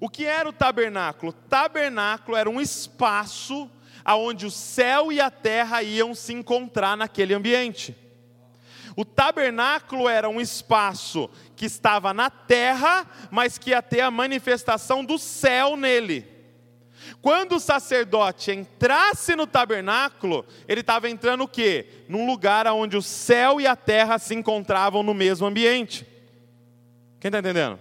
O 0.00 0.08
que 0.08 0.24
era 0.24 0.48
o 0.48 0.52
tabernáculo? 0.52 1.32
Tabernáculo 1.32 2.36
era 2.36 2.50
um 2.50 2.60
espaço 2.60 3.70
aonde 4.04 4.46
o 4.46 4.50
céu 4.50 5.12
e 5.12 5.20
a 5.20 5.30
terra 5.30 5.82
iam 5.82 6.14
se 6.14 6.32
encontrar 6.32 6.96
naquele 6.96 7.34
ambiente. 7.34 7.96
O 8.96 9.04
tabernáculo 9.04 10.08
era 10.08 10.28
um 10.28 10.40
espaço 10.40 11.30
que 11.54 11.64
estava 11.64 12.12
na 12.12 12.28
terra, 12.28 13.06
mas 13.30 13.56
que 13.56 13.70
ia 13.70 13.80
ter 13.80 14.00
a 14.00 14.10
manifestação 14.10 15.04
do 15.04 15.18
céu 15.18 15.76
nele. 15.76 16.31
Quando 17.20 17.56
o 17.56 17.60
sacerdote 17.60 18.52
entrasse 18.52 19.36
no 19.36 19.46
tabernáculo, 19.46 20.46
ele 20.66 20.80
estava 20.80 21.10
entrando 21.10 21.44
o 21.44 21.48
quê? 21.48 22.04
Num 22.08 22.26
lugar 22.26 22.66
onde 22.68 22.96
o 22.96 23.02
céu 23.02 23.60
e 23.60 23.66
a 23.66 23.76
terra 23.76 24.18
se 24.18 24.34
encontravam 24.34 25.02
no 25.02 25.12
mesmo 25.12 25.46
ambiente. 25.46 26.06
Quem 27.20 27.28
está 27.28 27.38
entendendo? 27.38 27.78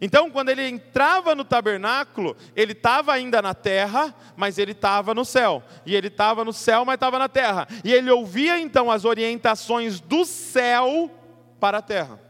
Então, 0.00 0.30
quando 0.30 0.50
ele 0.50 0.68
entrava 0.68 1.34
no 1.34 1.44
tabernáculo, 1.44 2.36
ele 2.54 2.72
estava 2.72 3.12
ainda 3.12 3.40
na 3.40 3.54
terra, 3.54 4.14
mas 4.36 4.58
ele 4.58 4.72
estava 4.72 5.14
no 5.14 5.24
céu. 5.24 5.62
E 5.86 5.94
ele 5.94 6.08
estava 6.08 6.44
no 6.44 6.52
céu, 6.52 6.84
mas 6.84 6.94
estava 6.94 7.18
na 7.18 7.28
terra. 7.28 7.66
E 7.82 7.92
ele 7.92 8.10
ouvia 8.10 8.58
então 8.58 8.90
as 8.90 9.04
orientações 9.04 9.98
do 10.00 10.24
céu 10.24 11.10
para 11.58 11.78
a 11.78 11.82
terra. 11.82 12.20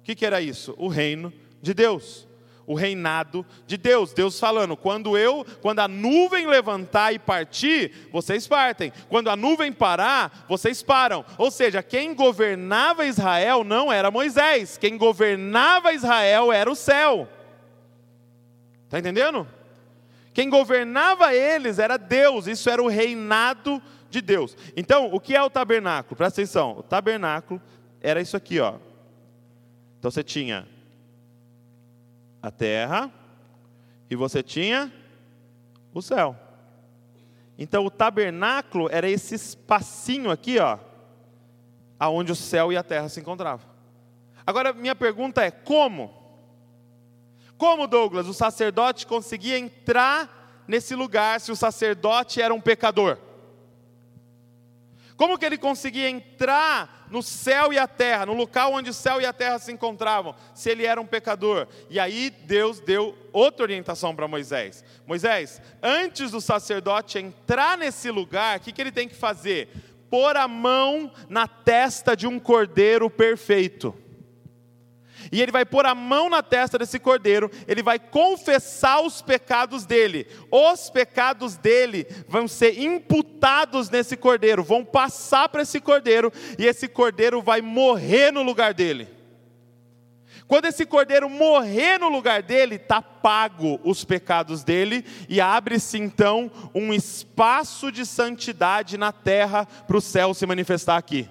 O 0.00 0.02
que, 0.02 0.14
que 0.14 0.26
era 0.26 0.40
isso? 0.40 0.74
O 0.76 0.88
reino 0.88 1.32
de 1.62 1.72
Deus 1.72 2.27
o 2.68 2.74
reinado 2.74 3.44
de 3.66 3.78
Deus. 3.78 4.12
Deus 4.12 4.38
falando: 4.38 4.76
quando 4.76 5.16
eu, 5.16 5.44
quando 5.62 5.80
a 5.80 5.88
nuvem 5.88 6.46
levantar 6.46 7.12
e 7.12 7.18
partir, 7.18 8.08
vocês 8.12 8.46
partem. 8.46 8.92
Quando 9.08 9.30
a 9.30 9.34
nuvem 9.34 9.72
parar, 9.72 10.44
vocês 10.46 10.82
param. 10.82 11.24
Ou 11.38 11.50
seja, 11.50 11.82
quem 11.82 12.14
governava 12.14 13.06
Israel 13.06 13.64
não 13.64 13.90
era 13.90 14.10
Moisés, 14.10 14.76
quem 14.76 14.98
governava 14.98 15.94
Israel 15.94 16.52
era 16.52 16.70
o 16.70 16.76
céu. 16.76 17.26
Está 18.84 18.98
entendendo? 18.98 19.48
Quem 20.34 20.50
governava 20.50 21.34
eles 21.34 21.78
era 21.78 21.96
Deus, 21.96 22.46
isso 22.46 22.68
era 22.68 22.82
o 22.82 22.86
reinado 22.86 23.82
de 24.10 24.20
Deus. 24.20 24.56
Então, 24.76 25.08
o 25.12 25.18
que 25.18 25.34
é 25.34 25.42
o 25.42 25.50
tabernáculo? 25.50 26.16
Presta 26.16 26.42
atenção: 26.42 26.78
o 26.78 26.82
tabernáculo 26.82 27.60
era 28.02 28.20
isso 28.20 28.36
aqui, 28.36 28.60
ó. 28.60 28.74
Então 29.98 30.10
você 30.10 30.22
tinha 30.22 30.68
a 32.42 32.50
terra 32.50 33.12
e 34.10 34.16
você 34.16 34.42
tinha 34.42 34.92
o 35.92 36.00
céu. 36.00 36.36
Então 37.58 37.84
o 37.84 37.90
tabernáculo 37.90 38.88
era 38.90 39.08
esse 39.08 39.34
espacinho 39.34 40.30
aqui, 40.30 40.58
ó, 40.58 40.78
aonde 41.98 42.30
o 42.32 42.36
céu 42.36 42.72
e 42.72 42.76
a 42.76 42.82
terra 42.82 43.08
se 43.08 43.20
encontravam. 43.20 43.66
Agora 44.46 44.72
minha 44.72 44.94
pergunta 44.94 45.42
é: 45.42 45.50
como? 45.50 46.14
Como 47.56 47.88
Douglas, 47.88 48.28
o 48.28 48.34
sacerdote 48.34 49.06
conseguia 49.06 49.58
entrar 49.58 50.64
nesse 50.68 50.94
lugar 50.94 51.40
se 51.40 51.50
o 51.50 51.56
sacerdote 51.56 52.40
era 52.40 52.54
um 52.54 52.60
pecador? 52.60 53.18
Como 55.18 55.36
que 55.36 55.44
ele 55.44 55.58
conseguia 55.58 56.08
entrar 56.08 57.08
no 57.10 57.24
céu 57.24 57.72
e 57.72 57.78
a 57.78 57.88
terra, 57.88 58.26
no 58.26 58.34
local 58.34 58.72
onde 58.72 58.90
o 58.90 58.94
céu 58.94 59.20
e 59.20 59.26
a 59.26 59.32
terra 59.32 59.58
se 59.58 59.72
encontravam, 59.72 60.32
se 60.54 60.70
ele 60.70 60.86
era 60.86 61.00
um 61.00 61.06
pecador? 61.06 61.66
E 61.90 61.98
aí 61.98 62.30
Deus 62.30 62.78
deu 62.78 63.18
outra 63.32 63.64
orientação 63.64 64.14
para 64.14 64.28
Moisés. 64.28 64.84
Moisés, 65.04 65.60
antes 65.82 66.30
do 66.30 66.40
sacerdote 66.40 67.18
entrar 67.18 67.76
nesse 67.76 68.12
lugar, 68.12 68.58
o 68.58 68.60
que, 68.60 68.70
que 68.70 68.80
ele 68.80 68.92
tem 68.92 69.08
que 69.08 69.16
fazer? 69.16 69.68
Pôr 70.08 70.36
a 70.36 70.46
mão 70.46 71.10
na 71.28 71.48
testa 71.48 72.16
de 72.16 72.28
um 72.28 72.38
cordeiro 72.38 73.10
perfeito 73.10 73.92
e 75.30 75.40
ele 75.42 75.52
vai 75.52 75.64
pôr 75.64 75.86
a 75.86 75.94
mão 75.94 76.28
na 76.28 76.42
testa 76.42 76.78
desse 76.78 76.98
cordeiro, 76.98 77.50
ele 77.66 77.82
vai 77.82 77.98
confessar 77.98 79.00
os 79.00 79.20
pecados 79.20 79.84
dele. 79.84 80.26
Os 80.50 80.90
pecados 80.90 81.56
dele 81.56 82.06
vão 82.26 82.48
ser 82.48 82.80
imputados 82.80 83.90
nesse 83.90 84.16
cordeiro, 84.16 84.62
vão 84.62 84.84
passar 84.84 85.48
para 85.48 85.62
esse 85.62 85.80
cordeiro, 85.80 86.32
e 86.58 86.66
esse 86.66 86.88
cordeiro 86.88 87.42
vai 87.42 87.60
morrer 87.60 88.32
no 88.32 88.42
lugar 88.42 88.74
dele. 88.74 89.18
Quando 90.46 90.64
esse 90.64 90.86
cordeiro 90.86 91.28
morrer 91.28 91.98
no 91.98 92.08
lugar 92.08 92.42
dele, 92.42 92.76
está 92.76 93.02
pago 93.02 93.78
os 93.84 94.02
pecados 94.02 94.64
dele, 94.64 95.04
e 95.28 95.42
abre-se 95.42 95.98
então 95.98 96.50
um 96.74 96.94
espaço 96.94 97.92
de 97.92 98.06
santidade 98.06 98.96
na 98.96 99.12
terra 99.12 99.66
para 99.66 99.96
o 99.96 100.00
céu 100.00 100.32
se 100.32 100.46
manifestar 100.46 100.96
aqui. 100.96 101.28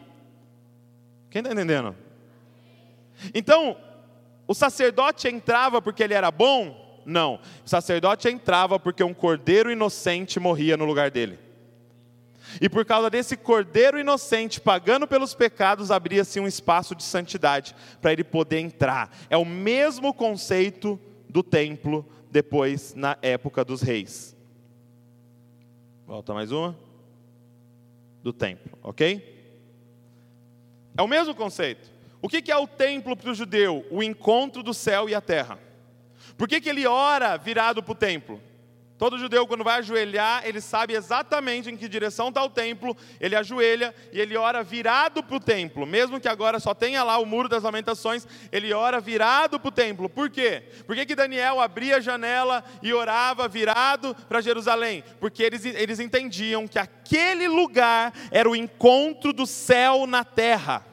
Quem 1.32 1.40
está 1.40 1.52
entendendo? 1.52 1.96
Então, 3.34 3.76
o 4.48 4.54
sacerdote 4.54 5.28
entrava 5.28 5.82
porque 5.82 6.02
ele 6.02 6.14
era 6.14 6.32
bom? 6.32 7.02
Não. 7.06 7.40
O 7.66 7.70
sacerdote 7.70 8.28
entrava 8.28 8.80
porque 8.80 9.04
um 9.04 9.14
cordeiro 9.14 9.72
inocente 9.72 10.40
morria 10.40 10.78
no 10.78 10.86
lugar 10.86 11.12
dele. 11.12 11.40
E 12.62 12.70
por 12.70 12.86
causa 12.86 13.10
desse 13.10 13.36
cordeiro 13.36 14.00
inocente 14.00 14.62
pagando 14.62 15.08
pelos 15.08 15.34
pecados, 15.34 15.92
abria-se 15.92 16.40
um 16.40 16.48
espaço 16.48 16.96
de 16.96 17.04
santidade 17.04 17.76
para 18.02 18.14
ele 18.14 18.24
poder 18.24 18.60
entrar. 18.60 19.16
É 19.30 19.38
o 19.38 19.46
mesmo 19.46 20.14
conceito 20.14 21.00
do 21.30 21.44
templo 21.44 22.06
depois 22.32 22.94
na 22.96 23.18
época 23.22 23.66
dos 23.66 23.82
reis. 23.82 24.36
Volta 26.06 26.34
mais 26.34 26.52
uma. 26.52 26.78
Do 28.24 28.32
templo, 28.32 28.78
ok? 28.82 29.36
É 30.98 31.02
o 31.02 31.08
mesmo 31.08 31.36
conceito. 31.36 31.97
O 32.22 32.28
que 32.28 32.52
é 32.52 32.58
o 32.58 32.68
templo 32.68 33.16
para 33.16 33.32
o 33.32 33.36
judeu? 33.36 33.86
O 33.92 34.02
encontro 34.02 34.64
do 34.64 34.74
céu 34.74 35.08
e 35.08 35.16
a 35.16 35.22
terra. 35.22 35.60
Por 36.38 36.48
que, 36.48 36.62
ele 36.70 36.86
ora 36.86 37.38
virado 37.38 37.82
para 37.82 37.92
o 37.92 37.96
templo? 37.96 38.42
Todo 38.98 39.20
judeu, 39.20 39.46
quando 39.46 39.64
vai 39.64 39.78
ajoelhar, 39.78 40.42
ele 40.44 40.60
sabe 40.60 40.96
exatamente 40.96 41.70
em 41.70 41.78
que 41.78 41.88
direção 41.88 42.30
está 42.30 42.44
o 42.44 42.50
templo, 42.50 42.98
ele 43.20 43.36
ajoelha 43.36 43.94
e 44.12 44.20
ele 44.20 44.36
ora 44.36 44.64
virado 44.64 45.22
para 45.22 45.36
o 45.36 45.40
templo. 45.40 45.86
Mesmo 45.86 46.20
que 46.20 46.28
agora 46.28 46.60
só 46.60 46.74
tenha 46.74 47.04
lá 47.04 47.20
o 47.20 47.26
muro 47.26 47.48
das 47.48 47.62
lamentações, 47.62 48.28
ele 48.52 48.74
ora 48.74 49.00
virado 49.00 49.60
para 49.60 49.70
o 49.70 49.72
templo. 49.72 50.10
Por 50.10 50.32
quê? 50.32 50.64
Por 50.88 50.96
que, 50.96 51.06
que 51.06 51.16
Daniel 51.16 51.62
abria 51.62 51.98
a 51.98 52.02
janela 52.02 52.64
e 52.82 52.92
orava 52.92 53.48
virado 53.48 54.16
para 54.28 54.42
Jerusalém? 54.42 55.04
Porque 55.20 55.44
eles, 55.44 55.64
eles 55.64 56.00
entendiam 56.00 56.68
que 56.68 56.80
aquele 56.80 57.48
lugar 57.48 58.12
era 58.32 58.50
o 58.50 58.56
encontro 58.56 59.32
do 59.32 59.46
céu 59.46 60.08
na 60.08 60.24
terra. 60.24 60.84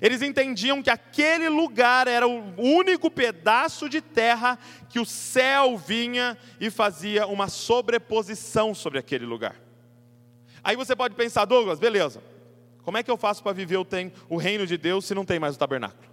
Eles 0.00 0.22
entendiam 0.22 0.82
que 0.82 0.90
aquele 0.90 1.48
lugar 1.48 2.06
era 2.06 2.26
o 2.26 2.54
único 2.58 3.10
pedaço 3.10 3.88
de 3.88 4.00
terra 4.00 4.58
que 4.88 5.00
o 5.00 5.06
céu 5.06 5.78
vinha 5.78 6.36
e 6.60 6.70
fazia 6.70 7.26
uma 7.26 7.48
sobreposição 7.48 8.74
sobre 8.74 8.98
aquele 8.98 9.24
lugar. 9.24 9.56
Aí 10.62 10.76
você 10.76 10.94
pode 10.94 11.14
pensar, 11.14 11.44
Douglas, 11.44 11.78
beleza, 11.78 12.22
como 12.82 12.98
é 12.98 13.02
que 13.02 13.10
eu 13.10 13.16
faço 13.16 13.42
para 13.42 13.52
viver 13.52 13.78
o, 13.78 14.36
reino 14.36 14.66
de 14.66 14.76
Deus 14.76 15.04
se 15.04 15.14
não 15.14 15.24
tem 15.24 15.38
mais 15.38 15.56
o 15.56 15.58
tabernáculo? 15.58 16.06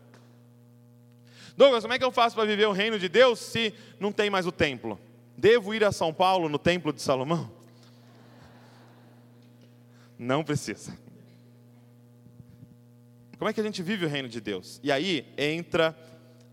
Douglas, 1.57 1.83
como 1.83 1.93
é 1.93 1.99
que 1.99 2.05
eu 2.05 2.11
faço 2.11 2.35
para 2.35 2.45
viver 2.45 2.67
o 2.67 2.71
reino 2.71 2.97
de 2.97 3.09
Deus 3.09 3.39
se 3.39 3.73
não 3.99 4.11
tem 4.11 4.29
mais 4.29 4.47
o 4.47 4.51
templo? 4.51 4.99
Devo 5.37 5.73
ir 5.73 5.83
a 5.83 5.91
São 5.91 6.13
Paulo 6.13 6.49
no 6.49 6.57
templo 6.57 6.93
de 6.93 7.01
Salomão? 7.01 7.51
Não 10.17 10.43
precisa. 10.43 10.97
Como 13.43 13.49
é 13.49 13.53
que 13.53 13.59
a 13.59 13.63
gente 13.65 13.83
vive 13.83 14.05
o 14.05 14.07
reino 14.07 14.29
de 14.29 14.39
Deus? 14.39 14.79
E 14.81 14.89
aí 14.89 15.27
entra 15.37 15.93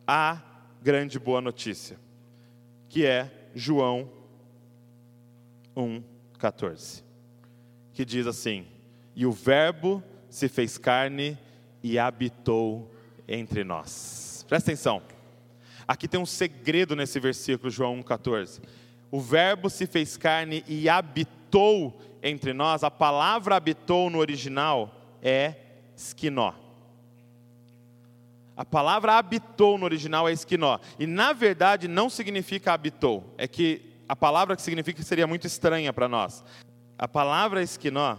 a 0.04 0.42
grande 0.82 1.20
boa 1.20 1.40
notícia, 1.40 1.96
que 2.88 3.06
é 3.06 3.30
João 3.54 4.10
1,14, 5.76 7.04
que 7.92 8.04
diz 8.04 8.26
assim: 8.26 8.66
E 9.14 9.24
o 9.24 9.30
Verbo 9.30 10.02
se 10.28 10.48
fez 10.48 10.76
carne 10.78 11.38
e 11.80 11.96
habitou 11.96 12.92
entre 13.28 13.62
nós. 13.62 14.44
Presta 14.48 14.72
atenção, 14.72 15.00
aqui 15.86 16.08
tem 16.08 16.18
um 16.18 16.26
segredo 16.26 16.96
nesse 16.96 17.20
versículo, 17.20 17.70
João 17.70 18.02
1,14. 18.02 18.60
O 19.12 19.20
Verbo 19.20 19.70
se 19.70 19.86
fez 19.86 20.16
carne 20.16 20.64
e 20.66 20.88
habitou 20.88 22.00
entre 22.20 22.52
nós. 22.52 22.82
A 22.82 22.90
palavra 22.90 23.54
habitou 23.54 24.10
no 24.10 24.18
original 24.18 24.92
é 25.22 25.54
esquinó. 25.94 26.52
A 28.60 28.64
palavra 28.66 29.14
habitou 29.14 29.78
no 29.78 29.86
original 29.86 30.28
é 30.28 30.32
esquinó. 30.32 30.78
E 30.98 31.06
na 31.06 31.32
verdade 31.32 31.88
não 31.88 32.10
significa 32.10 32.74
habitou. 32.74 33.34
É 33.38 33.48
que 33.48 33.80
a 34.06 34.14
palavra 34.14 34.54
que 34.54 34.60
significa 34.60 35.02
seria 35.02 35.26
muito 35.26 35.46
estranha 35.46 35.94
para 35.94 36.06
nós. 36.06 36.44
A 36.98 37.08
palavra 37.08 37.62
esquinó, 37.62 38.18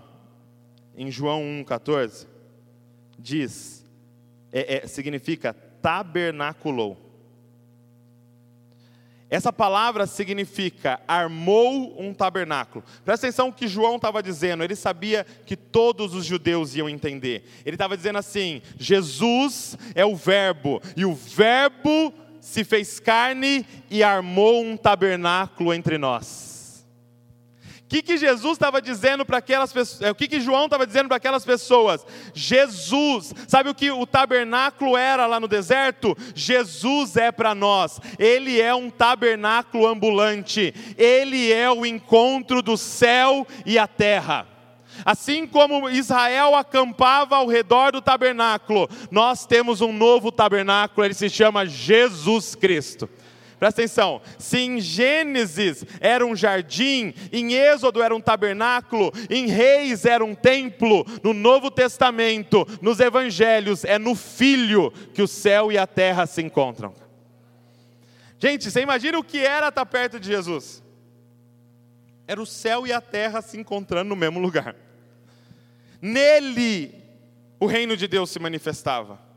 em 0.97 1.12
João 1.12 1.41
1,14, 1.43 2.25
diz, 3.19 3.86
é, 4.51 4.77
é, 4.77 4.88
significa 4.88 5.54
tabernaculou. 5.80 6.97
Essa 9.32 9.54
palavra 9.54 10.06
significa 10.06 11.00
armou 11.08 11.96
um 11.98 12.13
tabernáculo. 12.13 12.84
Presta 13.06 13.28
atenção 13.28 13.48
no 13.48 13.54
que 13.54 13.65
João 13.65 13.96
estava 13.96 14.22
dizendo, 14.22 14.62
ele 14.62 14.76
sabia 14.76 15.26
que 15.46 15.56
todos 15.56 16.13
os 16.13 16.26
judeus 16.26 16.76
iam 16.76 16.89
entender. 16.89 17.46
Ele 17.65 17.76
estava 17.76 17.96
dizendo 17.96 18.20
assim: 18.20 18.62
Jesus 18.78 19.78
é 19.96 20.06
o 20.06 20.17
Verbo, 20.17 20.82
e 20.98 21.06
o 21.06 21.15
Verbo 21.15 22.13
se 22.41 22.65
fez 22.65 23.00
carne 23.00 23.65
e 23.89 24.04
armou 24.04 24.62
um 24.62 24.76
tabernáculo 24.76 25.74
entre 25.74 25.98
nós 25.98 26.51
que, 27.91 28.01
que 28.01 28.17
Jesus 28.17 28.54
estava 28.54 28.82
dizendo 28.82 29.25
para 29.25 29.39
aquelas 29.39 29.73
pessoas? 29.73 30.12
O 30.12 30.15
que, 30.15 30.25
que 30.25 30.39
João 30.39 30.63
estava 30.63 30.88
dizendo 30.88 31.10
para 31.10 31.17
aquelas 31.17 31.43
pessoas? 31.43 32.06
Jesus, 32.34 33.34
sabe 33.49 33.69
o 33.69 33.75
que 33.75 33.91
o 33.91 34.08
tabernáculo 34.08 34.95
era 34.95 35.27
lá 35.27 35.41
no 35.41 35.47
deserto? 35.47 36.15
Jesus 36.34 37.17
é 37.17 37.34
para 37.34 37.54
nós, 37.54 37.99
ele 38.17 38.62
é 38.62 38.73
um 38.73 38.89
tabernáculo 38.89 39.86
ambulante, 39.86 40.73
ele 40.97 41.51
é 41.51 41.69
o 41.69 41.86
encontro 41.86 42.62
do 42.62 42.77
céu 42.77 43.45
e 43.65 43.77
a 43.77 43.88
terra. 43.88 44.47
Assim 45.04 45.45
como 45.45 45.89
Israel 45.89 46.56
acampava 46.56 47.36
ao 47.36 47.47
redor 47.47 47.91
do 47.91 48.01
tabernáculo, 48.01 48.89
nós 49.10 49.45
temos 49.45 49.82
um 49.82 49.91
novo 49.91 50.32
tabernáculo, 50.32 51.04
ele 51.04 51.13
se 51.13 51.30
chama 51.30 51.65
Jesus 51.65 52.56
Cristo. 52.56 53.10
Presta 53.62 53.84
atenção, 53.84 54.24
se 54.39 54.58
em 54.58 54.82
Gênesis 54.82 55.86
era 56.00 56.26
um 56.26 56.36
jardim, 56.36 57.13
em 57.32 57.54
Êxodo 57.54 58.02
era 58.02 58.15
um 58.15 58.19
tabernáculo, 58.19 59.13
em 59.30 59.45
Reis 59.45 60.04
era 60.04 60.26
um 60.26 60.34
templo, 60.34 61.06
no 61.24 61.32
Novo 61.32 61.69
Testamento, 61.69 62.67
nos 62.82 63.00
Evangelhos, 63.00 63.86
é 63.86 64.00
no 64.00 64.15
Filho 64.15 64.89
que 65.13 65.21
o 65.21 65.28
céu 65.28 65.71
e 65.71 65.78
a 65.78 65.86
terra 65.86 66.26
se 66.26 66.41
encontram. 66.41 66.91
Gente, 68.39 68.71
você 68.71 68.82
imagina 68.82 69.19
o 69.19 69.24
que 69.24 69.38
era 69.38 69.67
estar 69.67 69.86
perto 69.86 70.19
de 70.19 70.30
Jesus? 70.30 70.82
Era 72.28 72.41
o 72.41 72.47
céu 72.47 72.88
e 72.88 72.91
a 72.91 73.00
terra 73.00 73.43
se 73.43 73.60
encontrando 73.60 74.10
no 74.10 74.15
mesmo 74.15 74.39
lugar. 74.39 74.76
Nele, 76.02 76.95
o 77.60 77.67
reino 77.67 77.95
de 77.95 78.08
Deus 78.08 78.32
se 78.32 78.39
manifestava. 78.39 79.31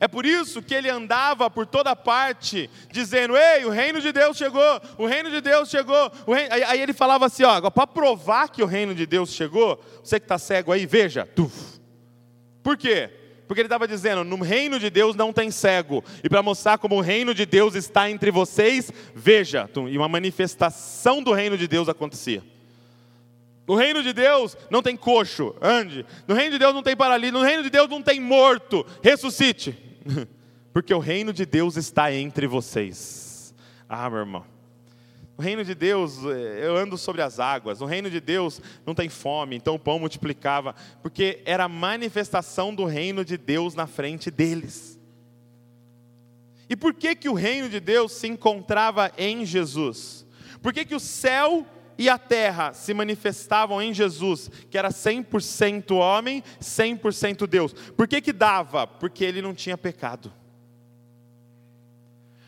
É 0.00 0.08
por 0.08 0.26
isso 0.26 0.62
que 0.62 0.74
ele 0.74 0.88
andava 0.88 1.50
por 1.50 1.66
toda 1.66 1.94
parte, 1.94 2.70
dizendo: 2.90 3.36
Ei, 3.36 3.64
o 3.64 3.70
reino 3.70 4.00
de 4.00 4.12
Deus 4.12 4.36
chegou, 4.36 4.80
o 4.98 5.06
reino 5.06 5.30
de 5.30 5.40
Deus 5.40 5.68
chegou. 5.68 6.10
Reino... 6.26 6.54
Aí 6.68 6.80
ele 6.80 6.92
falava 6.92 7.26
assim: 7.26 7.44
Ó, 7.44 7.70
para 7.70 7.86
provar 7.86 8.48
que 8.48 8.62
o 8.62 8.66
reino 8.66 8.94
de 8.94 9.06
Deus 9.06 9.30
chegou, 9.30 9.82
você 10.02 10.18
que 10.18 10.24
está 10.24 10.38
cego 10.38 10.72
aí, 10.72 10.86
veja. 10.86 11.26
Tuf. 11.34 11.80
Por 12.62 12.76
quê? 12.76 13.10
Porque 13.46 13.60
ele 13.60 13.66
estava 13.66 13.86
dizendo: 13.86 14.24
no 14.24 14.42
reino 14.42 14.78
de 14.78 14.90
Deus 14.90 15.14
não 15.14 15.32
tem 15.32 15.50
cego. 15.50 16.02
E 16.22 16.28
para 16.28 16.42
mostrar 16.42 16.78
como 16.78 16.96
o 16.96 17.00
reino 17.00 17.34
de 17.34 17.46
Deus 17.46 17.74
está 17.74 18.10
entre 18.10 18.30
vocês, 18.30 18.90
veja. 19.14 19.68
E 19.90 19.96
uma 19.96 20.08
manifestação 20.08 21.22
do 21.22 21.32
reino 21.32 21.56
de 21.56 21.68
Deus 21.68 21.88
acontecia. 21.88 22.42
No 23.66 23.74
reino 23.74 24.02
de 24.02 24.12
Deus 24.12 24.56
não 24.70 24.82
tem 24.82 24.96
coxo, 24.96 25.54
ande. 25.60 26.04
No 26.28 26.34
reino 26.34 26.52
de 26.52 26.58
Deus 26.58 26.74
não 26.74 26.82
tem 26.82 26.96
paralítico. 26.96 27.38
No 27.38 27.44
reino 27.44 27.62
de 27.62 27.70
Deus 27.70 27.88
não 27.88 28.02
tem 28.02 28.20
morto, 28.20 28.84
ressuscite. 29.02 29.76
Porque 30.72 30.92
o 30.92 30.98
reino 30.98 31.32
de 31.32 31.46
Deus 31.46 31.76
está 31.76 32.12
entre 32.12 32.46
vocês. 32.46 33.54
Ah, 33.88 34.08
meu 34.10 34.20
irmão. 34.20 34.44
No 35.36 35.42
reino 35.42 35.64
de 35.64 35.74
Deus, 35.74 36.18
eh, 36.24 36.66
eu 36.66 36.76
ando 36.76 36.96
sobre 36.96 37.20
as 37.20 37.40
águas. 37.40 37.80
No 37.80 37.86
reino 37.86 38.08
de 38.08 38.20
Deus 38.20 38.60
não 38.86 38.94
tem 38.94 39.08
fome, 39.08 39.56
então 39.56 39.74
o 39.74 39.78
pão 39.78 39.98
multiplicava. 39.98 40.74
Porque 41.02 41.42
era 41.44 41.64
a 41.64 41.68
manifestação 41.68 42.74
do 42.74 42.84
reino 42.84 43.24
de 43.24 43.36
Deus 43.36 43.74
na 43.74 43.86
frente 43.86 44.30
deles. 44.30 44.98
E 46.68 46.76
por 46.76 46.94
que, 46.94 47.14
que 47.14 47.28
o 47.28 47.34
reino 47.34 47.68
de 47.68 47.80
Deus 47.80 48.12
se 48.12 48.26
encontrava 48.26 49.12
em 49.18 49.44
Jesus? 49.44 50.24
Por 50.62 50.72
que, 50.72 50.84
que 50.84 50.94
o 50.94 51.00
céu 51.00 51.66
e 51.96 52.08
a 52.08 52.18
terra 52.18 52.72
se 52.72 52.92
manifestavam 52.92 53.80
em 53.80 53.94
Jesus, 53.94 54.50
que 54.70 54.76
era 54.76 54.88
100% 54.88 55.92
homem, 55.96 56.42
100% 56.60 57.46
Deus. 57.46 57.72
Por 57.72 58.08
que 58.08 58.20
que 58.20 58.32
dava? 58.32 58.86
Porque 58.86 59.24
ele 59.24 59.40
não 59.40 59.54
tinha 59.54 59.78
pecado. 59.78 60.32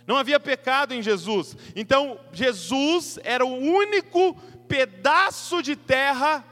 Não 0.06 0.16
havia 0.16 0.38
pecado 0.38 0.94
em 0.94 1.02
Jesus. 1.02 1.56
Então, 1.74 2.18
Jesus 2.32 3.18
era 3.24 3.44
o 3.44 3.56
único 3.56 4.34
pedaço 4.68 5.62
de 5.62 5.76
terra 5.76 6.44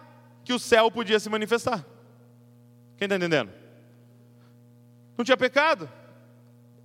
que 0.44 0.52
o 0.52 0.58
céu 0.58 0.90
podia 0.90 1.18
se 1.18 1.28
manifestar. 1.28 1.84
Quem 2.96 3.06
está 3.06 3.16
entendendo? 3.16 3.52
Não 5.16 5.24
tinha 5.24 5.36
pecado. 5.36 5.90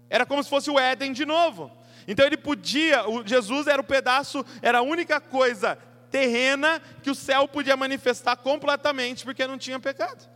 Era 0.10 0.26
como 0.26 0.44
se 0.44 0.50
fosse 0.50 0.70
o 0.70 0.80
Éden 0.80 1.14
de 1.14 1.26
novo. 1.26 1.72
Então 2.08 2.26
ele 2.26 2.38
podia, 2.38 3.04
Jesus 3.26 3.68
era 3.68 3.80
o 3.80 3.86
pedaço, 3.86 4.44
era 4.64 4.80
a 4.80 4.82
única 4.82 5.20
coisa 5.20 5.78
terrena 6.10 6.82
que 7.02 7.10
o 7.10 7.16
céu 7.16 7.48
podia 7.48 7.78
manifestar 7.78 8.36
completamente 8.38 9.24
porque 9.24 9.46
não 9.48 9.58
tinha 9.58 9.80
pecado. 9.80 10.28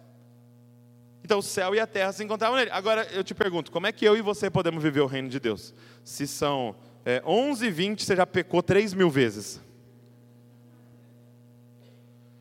Então 1.24 1.40
o 1.40 1.44
céu 1.44 1.74
e 1.74 1.80
a 1.80 1.88
terra 1.88 2.12
se 2.12 2.24
encontravam 2.24 2.58
nele. 2.58 2.72
Agora 2.72 3.08
eu 3.12 3.24
te 3.24 3.34
pergunto, 3.34 3.72
como 3.72 3.88
é 3.88 3.92
que 3.92 4.06
eu 4.06 4.18
e 4.18 4.22
você 4.22 4.50
podemos 4.50 4.84
viver 4.84 5.00
o 5.00 5.06
reino 5.06 5.30
de 5.30 5.40
Deus? 5.40 5.74
Se 6.04 6.28
são 6.28 6.76
é, 7.06 7.22
11 7.26 7.66
e 7.66 7.72
20, 7.72 8.04
você 8.04 8.16
já 8.16 8.26
pecou 8.26 8.62
3 8.62 8.94
mil 8.94 9.10
vezes. 9.10 9.62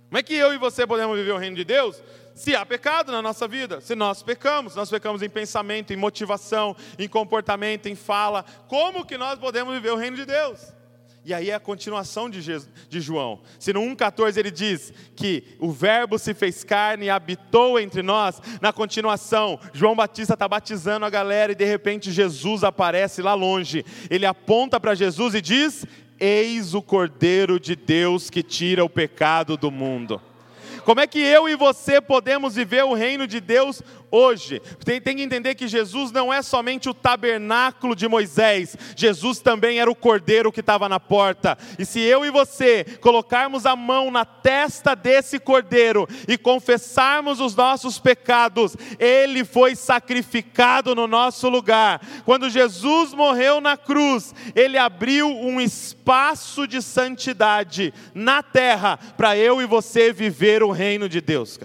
Como 0.09 0.19
é 0.19 0.23
que 0.23 0.35
eu 0.35 0.53
e 0.53 0.59
você 0.59 0.87
podemos 0.87 1.17
viver 1.17 1.33
o 1.33 1.39
reino 1.39 1.57
de 1.57 1.65
Deus? 1.65 2.03
Se 2.35 2.57
há 2.57 2.67
pecado 2.67 3.13
na 3.13 3.23
nossa 3.23 3.47
vida, 3.47 3.81
se 3.81 3.95
nós 3.95 4.23
pecamos, 4.23 4.75
nós 4.75 4.91
pecamos 4.91 5.23
em 5.23 5.29
pensamento, 5.29 5.93
em 5.93 5.97
motivação, 5.97 6.77
em 6.99 7.09
comportamento, 7.09 7.89
em 7.89 7.95
fala, 7.95 8.45
como 8.69 9.07
que 9.07 9.17
nós 9.17 9.39
podemos 9.39 9.73
viver 9.75 9.91
o 9.91 9.97
reino 9.97 10.17
de 10.17 10.25
Deus? 10.25 10.73
E 11.25 11.33
aí 11.33 11.51
é 11.51 11.55
a 11.55 11.61
continuação 11.61 12.29
de, 12.29 12.41
Jesus, 12.41 12.69
de 12.89 13.01
João. 13.01 13.41
Se 13.59 13.73
no 13.73 13.81
1,14 13.81 14.37
ele 14.37 14.51
diz 14.51 14.93
que 15.15 15.45
o 15.61 15.71
Verbo 15.71 16.19
se 16.19 16.35
fez 16.35 16.65
carne 16.65 17.07
e 17.07 17.11
habitou 17.11 17.79
entre 17.79 18.03
nós, 18.03 18.43
na 18.61 18.73
continuação, 18.73 19.59
João 19.73 19.95
Batista 19.95 20.35
está 20.35 20.49
batizando 20.49 21.07
a 21.07 21.11
galera 21.11 21.53
e 21.53 21.55
de 21.55 21.65
repente 21.65 22.11
Jesus 22.11 22.65
aparece 22.65 23.23
lá 23.23 23.35
longe. 23.35 23.85
Ele 24.11 24.27
aponta 24.27 24.81
para 24.81 24.97
Jesus 24.97 25.35
e 25.35 25.41
diz: 25.41 25.87
Eis 26.19 26.75
o 26.75 26.83
Cordeiro 26.83 27.61
de 27.61 27.77
Deus 27.77 28.29
que 28.29 28.43
tira 28.43 28.85
o 28.85 28.91
pecado 28.91 29.57
do 29.57 29.71
mundo. 29.71 30.21
Como 30.85 31.01
é 31.01 31.07
que 31.07 31.21
eu 31.21 31.49
e 31.49 31.55
você 31.55 32.01
podemos 32.01 32.57
viver 32.57 32.85
o 32.85 32.95
reino 32.95 33.27
de 33.27 33.39
Deus 33.39 33.81
hoje. 34.13 34.61
Tem, 34.85 35.01
tem, 35.01 35.17
que 35.17 35.23
entender 35.23 35.55
que 35.55 35.67
Jesus 35.67 36.13
não 36.13 36.33
é 36.33 36.43
somente 36.43 36.89
o 36.89 36.95
tabernáculo 36.95 37.97
de 37.97 38.07
Moisés, 38.07 38.77
Jesus 38.95 39.41
também 39.41 39.81
era 39.81 39.91
o 39.91 39.97
cordeiro 39.97 40.53
que 40.53 40.61
estava 40.61 40.89
na 40.89 41.01
porta. 41.01 41.57
E 41.79 41.87
se 41.87 41.99
eu 42.01 42.25
e 42.25 42.31
você 42.31 42.85
colocarmos 43.01 43.65
a 43.65 43.75
mão 43.75 44.11
na 44.11 44.27
testa 44.27 44.95
desse 44.95 45.41
cordeiro 45.41 46.07
e 46.29 46.37
confessarmos 46.37 47.41
os 47.41 47.57
nossos 47.57 47.99
pecados, 47.99 48.77
ele 48.99 49.45
foi 49.45 49.75
sacrificado 49.75 50.95
no 50.95 51.07
nosso 51.07 51.49
lugar. 51.49 52.01
Quando 52.27 52.51
Jesus 52.51 53.15
morreu 53.15 53.61
na 53.61 53.77
cruz, 53.77 54.35
ele 54.55 54.77
abriu 54.77 55.29
um 55.29 55.61
espaço 55.61 56.67
de 56.67 56.83
santidade 56.83 57.95
na 58.15 58.43
terra 58.43 58.99
para 59.17 59.37
eu 59.37 59.63
e 59.63 59.67
você 59.67 60.13
viver 60.13 60.63
o 60.63 60.71
reino 60.71 61.09
de 61.09 61.21
Deus. 61.21 61.59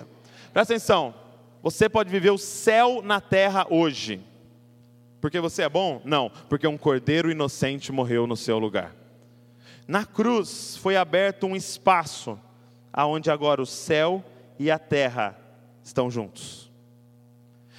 Presta 0.54 0.74
atenção. 0.74 1.27
Você 1.62 1.90
pode 1.90 2.10
viver 2.10 2.30
o 2.30 2.38
céu 2.38 3.02
na 3.02 3.20
terra 3.20 3.66
hoje. 3.70 4.22
Porque 5.20 5.40
você 5.40 5.64
é 5.64 5.70
bom? 5.70 6.02
Não, 6.06 6.30
porque 6.48 6.68
um 6.68 6.78
cordeiro 6.78 7.32
inocente 7.32 7.92
morreu 7.92 8.28
no 8.28 8.38
seu 8.38 8.60
lugar. 8.60 8.96
Na 9.88 10.06
cruz 10.06 10.78
foi 10.78 10.96
aberto 10.96 11.48
um 11.48 11.56
espaço 11.56 12.40
aonde 12.94 13.32
agora 13.32 13.62
o 13.62 13.66
céu 13.66 14.24
e 14.60 14.70
a 14.70 14.78
terra 14.78 15.38
estão 15.84 16.12
juntos. 16.12 16.72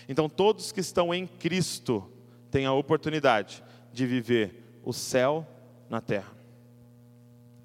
Então 0.09 0.29
todos 0.29 0.73
que 0.73 0.81
estão 0.81 1.15
em 1.15 1.27
Cristo 1.27 2.11
têm 2.51 2.67
a 2.67 2.73
oportunidade 2.73 3.63
de 3.93 4.07
viver 4.07 4.81
o 4.83 4.93
céu 4.93 5.47
na 5.89 6.01
terra. 6.01 6.33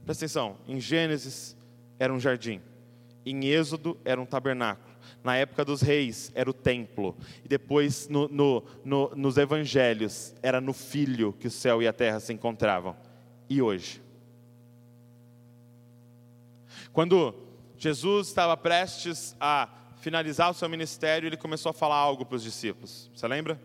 Presta 0.05 0.25
atenção, 0.25 0.57
em 0.67 0.79
Gênesis 0.79 1.55
era 1.97 2.13
um 2.13 2.19
jardim, 2.19 2.61
em 3.25 3.45
Êxodo 3.45 3.97
era 4.03 4.19
um 4.19 4.25
tabernáculo 4.25 4.92
na 5.23 5.37
época 5.37 5.63
dos 5.63 5.81
reis 5.81 6.31
era 6.35 6.49
o 6.49 6.53
templo, 6.53 7.15
e 7.43 7.47
depois 7.47 8.09
no, 8.09 8.27
no, 8.27 8.63
no, 8.83 9.15
nos 9.15 9.37
evangelhos 9.37 10.35
era 10.43 10.59
no 10.59 10.73
Filho 10.73 11.33
que 11.33 11.47
o 11.47 11.51
céu 11.51 11.81
e 11.81 11.87
a 11.87 11.93
terra 11.93 12.19
se 12.19 12.33
encontravam. 12.33 12.95
E 13.49 13.61
hoje? 13.61 14.01
Quando 16.91 17.33
Jesus 17.77 18.27
estava 18.27 18.57
prestes 18.57 19.35
a 19.39 19.69
finalizar 19.97 20.51
o 20.51 20.53
seu 20.53 20.67
ministério, 20.67 21.27
ele 21.27 21.37
começou 21.37 21.69
a 21.69 21.73
falar 21.73 21.95
algo 21.95 22.25
para 22.25 22.35
os 22.35 22.43
discípulos. 22.43 23.09
Você 23.15 23.27
lembra? 23.27 23.59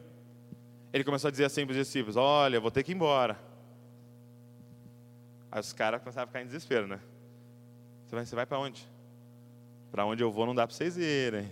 Ele 0.92 1.04
começou 1.04 1.28
a 1.28 1.30
dizer 1.30 1.44
assim 1.44 1.66
para 1.66 1.72
os 1.72 1.78
discípulos: 1.78 2.16
Olha, 2.16 2.60
vou 2.60 2.70
ter 2.70 2.82
que 2.82 2.92
ir 2.92 2.94
embora. 2.94 3.38
Aí 5.50 5.60
os 5.60 5.72
caras 5.72 6.00
começaram 6.00 6.24
a 6.24 6.26
ficar 6.26 6.42
em 6.42 6.46
desespero, 6.46 6.86
né? 6.86 7.00
Você 8.06 8.14
vai, 8.14 8.26
você 8.26 8.36
vai 8.36 8.46
para 8.46 8.58
onde? 8.58 8.88
Para 9.90 10.04
onde 10.04 10.22
eu 10.22 10.30
vou 10.30 10.46
não 10.46 10.54
dá 10.54 10.66
para 10.66 10.74
vocês 10.74 10.96
irem. 10.96 11.50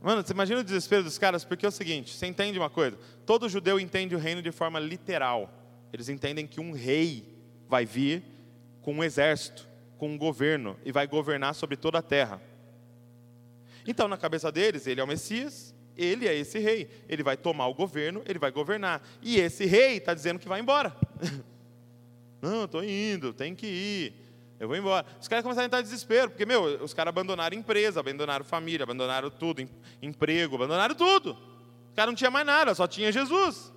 Mano, 0.00 0.22
você 0.22 0.32
imagina 0.32 0.60
o 0.60 0.64
desespero 0.64 1.04
dos 1.04 1.16
caras, 1.16 1.44
porque 1.44 1.64
é 1.64 1.68
o 1.68 1.72
seguinte: 1.72 2.14
você 2.14 2.26
entende 2.26 2.58
uma 2.58 2.70
coisa? 2.70 2.98
Todo 3.24 3.48
judeu 3.48 3.78
entende 3.78 4.14
o 4.14 4.18
reino 4.18 4.42
de 4.42 4.50
forma 4.50 4.80
literal. 4.80 5.50
Eles 5.92 6.08
entendem 6.08 6.46
que 6.46 6.60
um 6.60 6.72
rei 6.72 7.38
vai 7.68 7.84
vir 7.84 8.22
com 8.80 8.94
um 8.94 9.04
exército, 9.04 9.68
com 9.98 10.08
um 10.08 10.18
governo, 10.18 10.76
e 10.84 10.90
vai 10.90 11.06
governar 11.06 11.54
sobre 11.54 11.76
toda 11.76 11.98
a 11.98 12.02
terra. 12.02 12.40
Então, 13.86 14.08
na 14.08 14.16
cabeça 14.16 14.50
deles, 14.50 14.86
ele 14.86 15.00
é 15.00 15.04
o 15.04 15.06
Messias, 15.06 15.74
ele 15.96 16.26
é 16.26 16.34
esse 16.34 16.58
rei. 16.58 16.88
Ele 17.08 17.22
vai 17.22 17.36
tomar 17.36 17.68
o 17.68 17.74
governo, 17.74 18.22
ele 18.26 18.38
vai 18.38 18.50
governar. 18.50 19.02
E 19.20 19.38
esse 19.38 19.66
rei 19.66 19.98
está 19.98 20.14
dizendo 20.14 20.38
que 20.38 20.48
vai 20.48 20.60
embora. 20.60 20.96
Não, 22.42 22.64
estou 22.64 22.82
indo, 22.82 23.32
tem 23.32 23.54
que 23.54 23.66
ir 23.66 24.21
eu 24.62 24.68
vou 24.68 24.76
embora. 24.76 25.04
Os 25.20 25.26
caras 25.26 25.42
começaram 25.42 25.64
a 25.64 25.66
entrar 25.66 25.80
em 25.80 25.82
desespero, 25.82 26.30
porque, 26.30 26.46
meu, 26.46 26.84
os 26.84 26.94
caras 26.94 27.08
abandonaram 27.08 27.56
empresa, 27.56 27.98
abandonaram 27.98 28.44
família, 28.44 28.84
abandonaram 28.84 29.28
tudo, 29.28 29.68
emprego, 30.00 30.54
abandonaram 30.54 30.94
tudo. 30.94 31.36
Os 31.88 31.94
caras 31.96 32.12
não 32.12 32.14
tinham 32.14 32.30
mais 32.30 32.46
nada, 32.46 32.72
só 32.72 32.86
tinha 32.86 33.10
Jesus. 33.10 33.72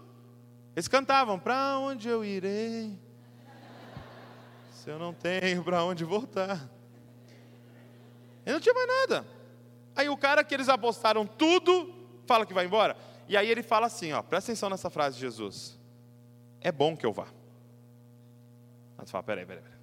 Eles 0.75 0.87
cantavam: 0.87 1.39
Para 1.39 1.79
onde 1.79 2.07
eu 2.07 2.23
irei? 2.23 2.99
Se 4.73 4.91
eu 4.91 4.99
não 4.99 5.11
tenho 5.11 5.63
para 5.63 5.83
onde 5.83 6.03
voltar. 6.03 6.69
Ele 8.45 8.53
não 8.53 8.59
tinha 8.59 8.75
mais 8.75 8.87
nada. 8.87 9.25
Aí 9.95 10.07
o 10.07 10.15
cara 10.15 10.43
que 10.43 10.53
eles 10.53 10.69
apostaram 10.69 11.25
tudo, 11.25 11.95
fala 12.27 12.45
que 12.45 12.53
vai 12.53 12.65
embora. 12.65 12.95
E 13.27 13.35
aí 13.35 13.49
ele 13.49 13.63
fala 13.63 13.87
assim: 13.87 14.13
ó, 14.13 14.21
presta 14.21 14.51
atenção 14.51 14.69
nessa 14.69 14.91
frase 14.91 15.15
de 15.15 15.21
Jesus. 15.21 15.79
É 16.61 16.71
bom 16.71 16.95
que 16.95 17.07
eu 17.07 17.11
vá. 17.11 17.25
Mas 18.95 19.09
fala, 19.09 19.23
peraí, 19.23 19.47
peraí, 19.47 19.63
peraí. 19.63 19.74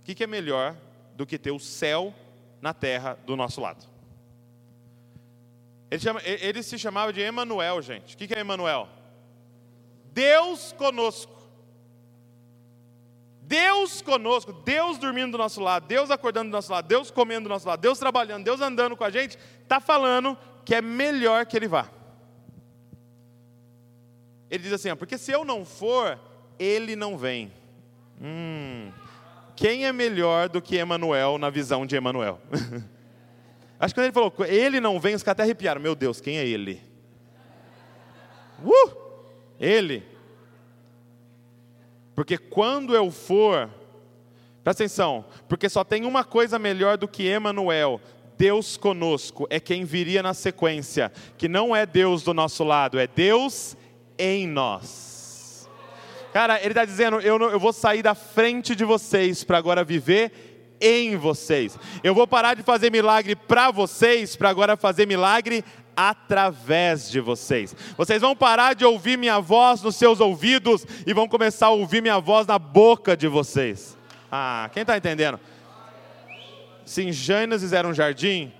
O 0.00 0.02
que, 0.02 0.14
que 0.14 0.24
é 0.24 0.26
melhor 0.26 0.76
do 1.14 1.26
que 1.26 1.38
ter 1.38 1.50
o 1.50 1.58
céu 1.58 2.14
na 2.60 2.74
terra 2.74 3.18
do 3.24 3.36
nosso 3.36 3.60
lado? 3.60 3.86
Ele, 5.90 6.00
chama, 6.00 6.20
ele 6.24 6.62
se 6.62 6.78
chamava 6.78 7.12
de 7.12 7.20
Emanuel, 7.20 7.82
gente. 7.82 8.14
O 8.14 8.18
que, 8.18 8.26
que 8.26 8.34
é 8.34 8.40
Emanuel? 8.40 8.88
Deus 10.12 10.72
conosco. 10.72 11.40
Deus 13.42 14.00
conosco, 14.00 14.52
Deus 14.52 14.96
dormindo 14.96 15.32
do 15.32 15.38
nosso 15.38 15.60
lado, 15.60 15.88
Deus 15.88 16.08
acordando 16.08 16.50
do 16.50 16.52
nosso 16.52 16.70
lado, 16.70 16.86
Deus 16.86 17.10
comendo 17.10 17.48
do 17.48 17.48
nosso 17.48 17.66
lado, 17.66 17.80
Deus 17.80 17.98
trabalhando, 17.98 18.44
Deus 18.44 18.60
andando 18.60 18.96
com 18.96 19.02
a 19.02 19.10
gente, 19.10 19.36
está 19.60 19.80
falando 19.80 20.38
que 20.64 20.72
é 20.72 20.80
melhor 20.80 21.44
que 21.46 21.56
Ele 21.56 21.66
vá. 21.66 21.90
Ele 24.48 24.62
diz 24.62 24.72
assim: 24.72 24.90
ó, 24.90 24.94
porque 24.94 25.18
se 25.18 25.32
eu 25.32 25.44
não 25.44 25.64
for, 25.64 26.16
Ele 26.60 26.94
não 26.94 27.18
vem. 27.18 27.52
Hum, 28.22 28.92
quem 29.60 29.84
é 29.84 29.92
melhor 29.92 30.48
do 30.48 30.62
que 30.62 30.76
Emanuel 30.76 31.36
na 31.36 31.50
visão 31.50 31.84
de 31.84 31.94
Emanuel? 31.94 32.40
Acho 33.78 33.94
que 33.94 34.00
quando 34.00 34.06
ele 34.06 34.14
falou, 34.14 34.34
ele 34.46 34.80
não 34.80 34.98
vem, 34.98 35.14
os 35.14 35.22
caras 35.22 35.34
até 35.36 35.42
arrepiaram. 35.42 35.82
Meu 35.82 35.94
Deus, 35.94 36.18
quem 36.18 36.38
é 36.38 36.46
ele? 36.46 36.80
Uh! 38.64 38.90
Ele. 39.60 40.02
Porque 42.14 42.38
quando 42.38 42.96
eu 42.96 43.10
for, 43.10 43.68
presta 44.64 44.82
atenção, 44.82 45.26
porque 45.46 45.68
só 45.68 45.84
tem 45.84 46.06
uma 46.06 46.24
coisa 46.24 46.58
melhor 46.58 46.96
do 46.96 47.06
que 47.06 47.26
Emanuel, 47.26 48.00
Deus 48.38 48.78
conosco, 48.78 49.46
é 49.50 49.60
quem 49.60 49.84
viria 49.84 50.22
na 50.22 50.32
sequência, 50.32 51.12
que 51.36 51.48
não 51.48 51.76
é 51.76 51.84
Deus 51.84 52.22
do 52.22 52.32
nosso 52.32 52.64
lado, 52.64 52.98
é 52.98 53.06
Deus 53.06 53.76
em 54.18 54.46
nós. 54.46 55.09
Cara, 56.32 56.60
ele 56.60 56.70
está 56.70 56.84
dizendo: 56.84 57.20
eu, 57.20 57.38
não, 57.38 57.50
eu 57.50 57.58
vou 57.58 57.72
sair 57.72 58.02
da 58.02 58.14
frente 58.14 58.74
de 58.74 58.84
vocês 58.84 59.44
para 59.44 59.58
agora 59.58 59.84
viver 59.84 60.32
em 60.80 61.16
vocês. 61.16 61.78
Eu 62.02 62.14
vou 62.14 62.26
parar 62.26 62.54
de 62.54 62.62
fazer 62.62 62.90
milagre 62.90 63.36
para 63.36 63.70
vocês 63.70 64.34
para 64.34 64.48
agora 64.48 64.76
fazer 64.76 65.06
milagre 65.06 65.64
através 65.94 67.10
de 67.10 67.20
vocês. 67.20 67.76
Vocês 67.96 68.22
vão 68.22 68.34
parar 68.34 68.74
de 68.74 68.84
ouvir 68.84 69.18
minha 69.18 69.38
voz 69.40 69.82
nos 69.82 69.96
seus 69.96 70.20
ouvidos 70.20 70.86
e 71.06 71.12
vão 71.12 71.28
começar 71.28 71.66
a 71.66 71.70
ouvir 71.70 72.00
minha 72.00 72.18
voz 72.18 72.46
na 72.46 72.58
boca 72.58 73.16
de 73.16 73.28
vocês. 73.28 73.98
Ah, 74.32 74.70
quem 74.72 74.80
está 74.82 74.96
entendendo? 74.96 75.38
Se 76.86 77.02
em 77.02 77.12
Gênesis 77.12 77.72
era 77.72 77.86
um 77.86 77.92
jardim, 77.92 78.52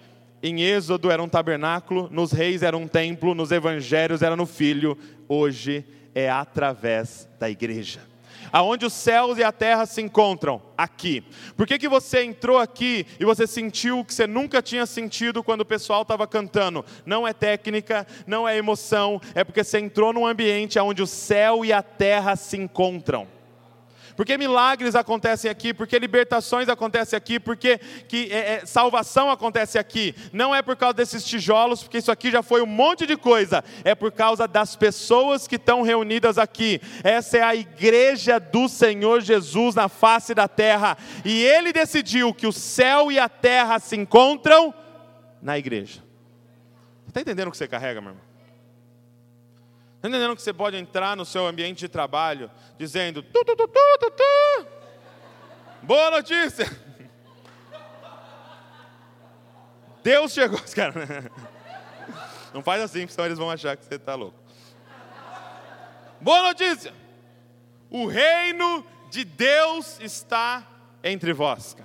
em 0.42 0.60
Êxodo 0.62 1.10
era 1.10 1.22
um 1.22 1.28
tabernáculo, 1.28 2.08
nos 2.10 2.32
reis 2.32 2.62
era 2.62 2.76
um 2.76 2.86
templo, 2.86 3.34
nos 3.34 3.50
evangelhos 3.50 4.22
era 4.22 4.36
no 4.36 4.46
filho, 4.46 4.98
hoje 5.28 5.84
é 5.96 5.99
através 6.28 7.28
da 7.38 7.48
igreja. 7.48 8.00
Aonde 8.52 8.84
os 8.84 8.92
céus 8.92 9.38
e 9.38 9.44
a 9.44 9.52
terra 9.52 9.86
se 9.86 10.00
encontram? 10.00 10.60
Aqui. 10.76 11.22
Por 11.56 11.66
que, 11.66 11.78
que 11.78 11.88
você 11.88 12.24
entrou 12.24 12.58
aqui 12.58 13.06
e 13.18 13.24
você 13.24 13.46
sentiu 13.46 14.00
o 14.00 14.04
que 14.04 14.12
você 14.12 14.26
nunca 14.26 14.60
tinha 14.60 14.86
sentido 14.86 15.42
quando 15.42 15.60
o 15.60 15.66
pessoal 15.66 16.02
estava 16.02 16.26
cantando? 16.26 16.84
Não 17.06 17.26
é 17.26 17.32
técnica, 17.32 18.06
não 18.26 18.48
é 18.48 18.56
emoção, 18.56 19.20
é 19.34 19.44
porque 19.44 19.62
você 19.62 19.78
entrou 19.78 20.12
num 20.12 20.26
ambiente 20.26 20.78
onde 20.78 21.02
o 21.02 21.06
céu 21.06 21.64
e 21.64 21.72
a 21.72 21.82
terra 21.82 22.34
se 22.34 22.56
encontram. 22.56 23.26
Porque 24.20 24.36
milagres 24.36 24.94
acontecem 24.94 25.50
aqui, 25.50 25.72
porque 25.72 25.98
libertações 25.98 26.68
acontecem 26.68 27.16
aqui, 27.16 27.40
porque 27.40 27.78
que, 28.06 28.30
é, 28.30 28.56
é, 28.56 28.66
salvação 28.66 29.30
acontece 29.30 29.78
aqui. 29.78 30.14
Não 30.30 30.54
é 30.54 30.60
por 30.60 30.76
causa 30.76 30.92
desses 30.92 31.24
tijolos, 31.24 31.82
porque 31.82 31.96
isso 31.96 32.12
aqui 32.12 32.30
já 32.30 32.42
foi 32.42 32.60
um 32.60 32.66
monte 32.66 33.06
de 33.06 33.16
coisa. 33.16 33.64
É 33.82 33.94
por 33.94 34.12
causa 34.12 34.46
das 34.46 34.76
pessoas 34.76 35.48
que 35.48 35.56
estão 35.56 35.80
reunidas 35.80 36.36
aqui. 36.36 36.82
Essa 37.02 37.38
é 37.38 37.42
a 37.42 37.56
igreja 37.56 38.38
do 38.38 38.68
Senhor 38.68 39.22
Jesus 39.22 39.74
na 39.74 39.88
face 39.88 40.34
da 40.34 40.46
terra. 40.46 40.98
E 41.24 41.42
Ele 41.42 41.72
decidiu 41.72 42.34
que 42.34 42.46
o 42.46 42.52
céu 42.52 43.10
e 43.10 43.18
a 43.18 43.26
terra 43.26 43.78
se 43.78 43.96
encontram 43.96 44.74
na 45.40 45.56
igreja. 45.56 46.04
Está 47.08 47.22
entendendo 47.22 47.48
o 47.48 47.50
que 47.50 47.56
você 47.56 47.66
carrega, 47.66 48.02
meu 48.02 48.10
irmão? 48.10 48.29
Está 50.00 50.08
entendendo 50.08 50.34
que 50.34 50.40
você 50.40 50.54
pode 50.54 50.78
entrar 50.78 51.14
no 51.14 51.26
seu 51.26 51.46
ambiente 51.46 51.80
de 51.80 51.88
trabalho 51.88 52.50
dizendo: 52.78 53.22
tu, 53.22 53.44
tu, 53.44 53.54
tu, 53.54 53.68
tu, 53.68 54.10
tu. 54.10 54.66
Boa 55.82 56.10
notícia! 56.10 56.64
Deus 60.02 60.32
chegou. 60.32 60.58
Cara, 60.74 60.94
não 62.54 62.62
faz 62.62 62.80
assim, 62.80 63.06
senão 63.06 63.26
eles 63.26 63.36
vão 63.36 63.50
achar 63.50 63.76
que 63.76 63.84
você 63.84 63.96
está 63.96 64.14
louco. 64.14 64.38
Boa 66.18 66.44
notícia! 66.44 66.94
O 67.90 68.06
reino 68.06 68.86
de 69.10 69.22
Deus 69.22 70.00
está 70.00 70.66
entre 71.04 71.34
vós. 71.34 71.76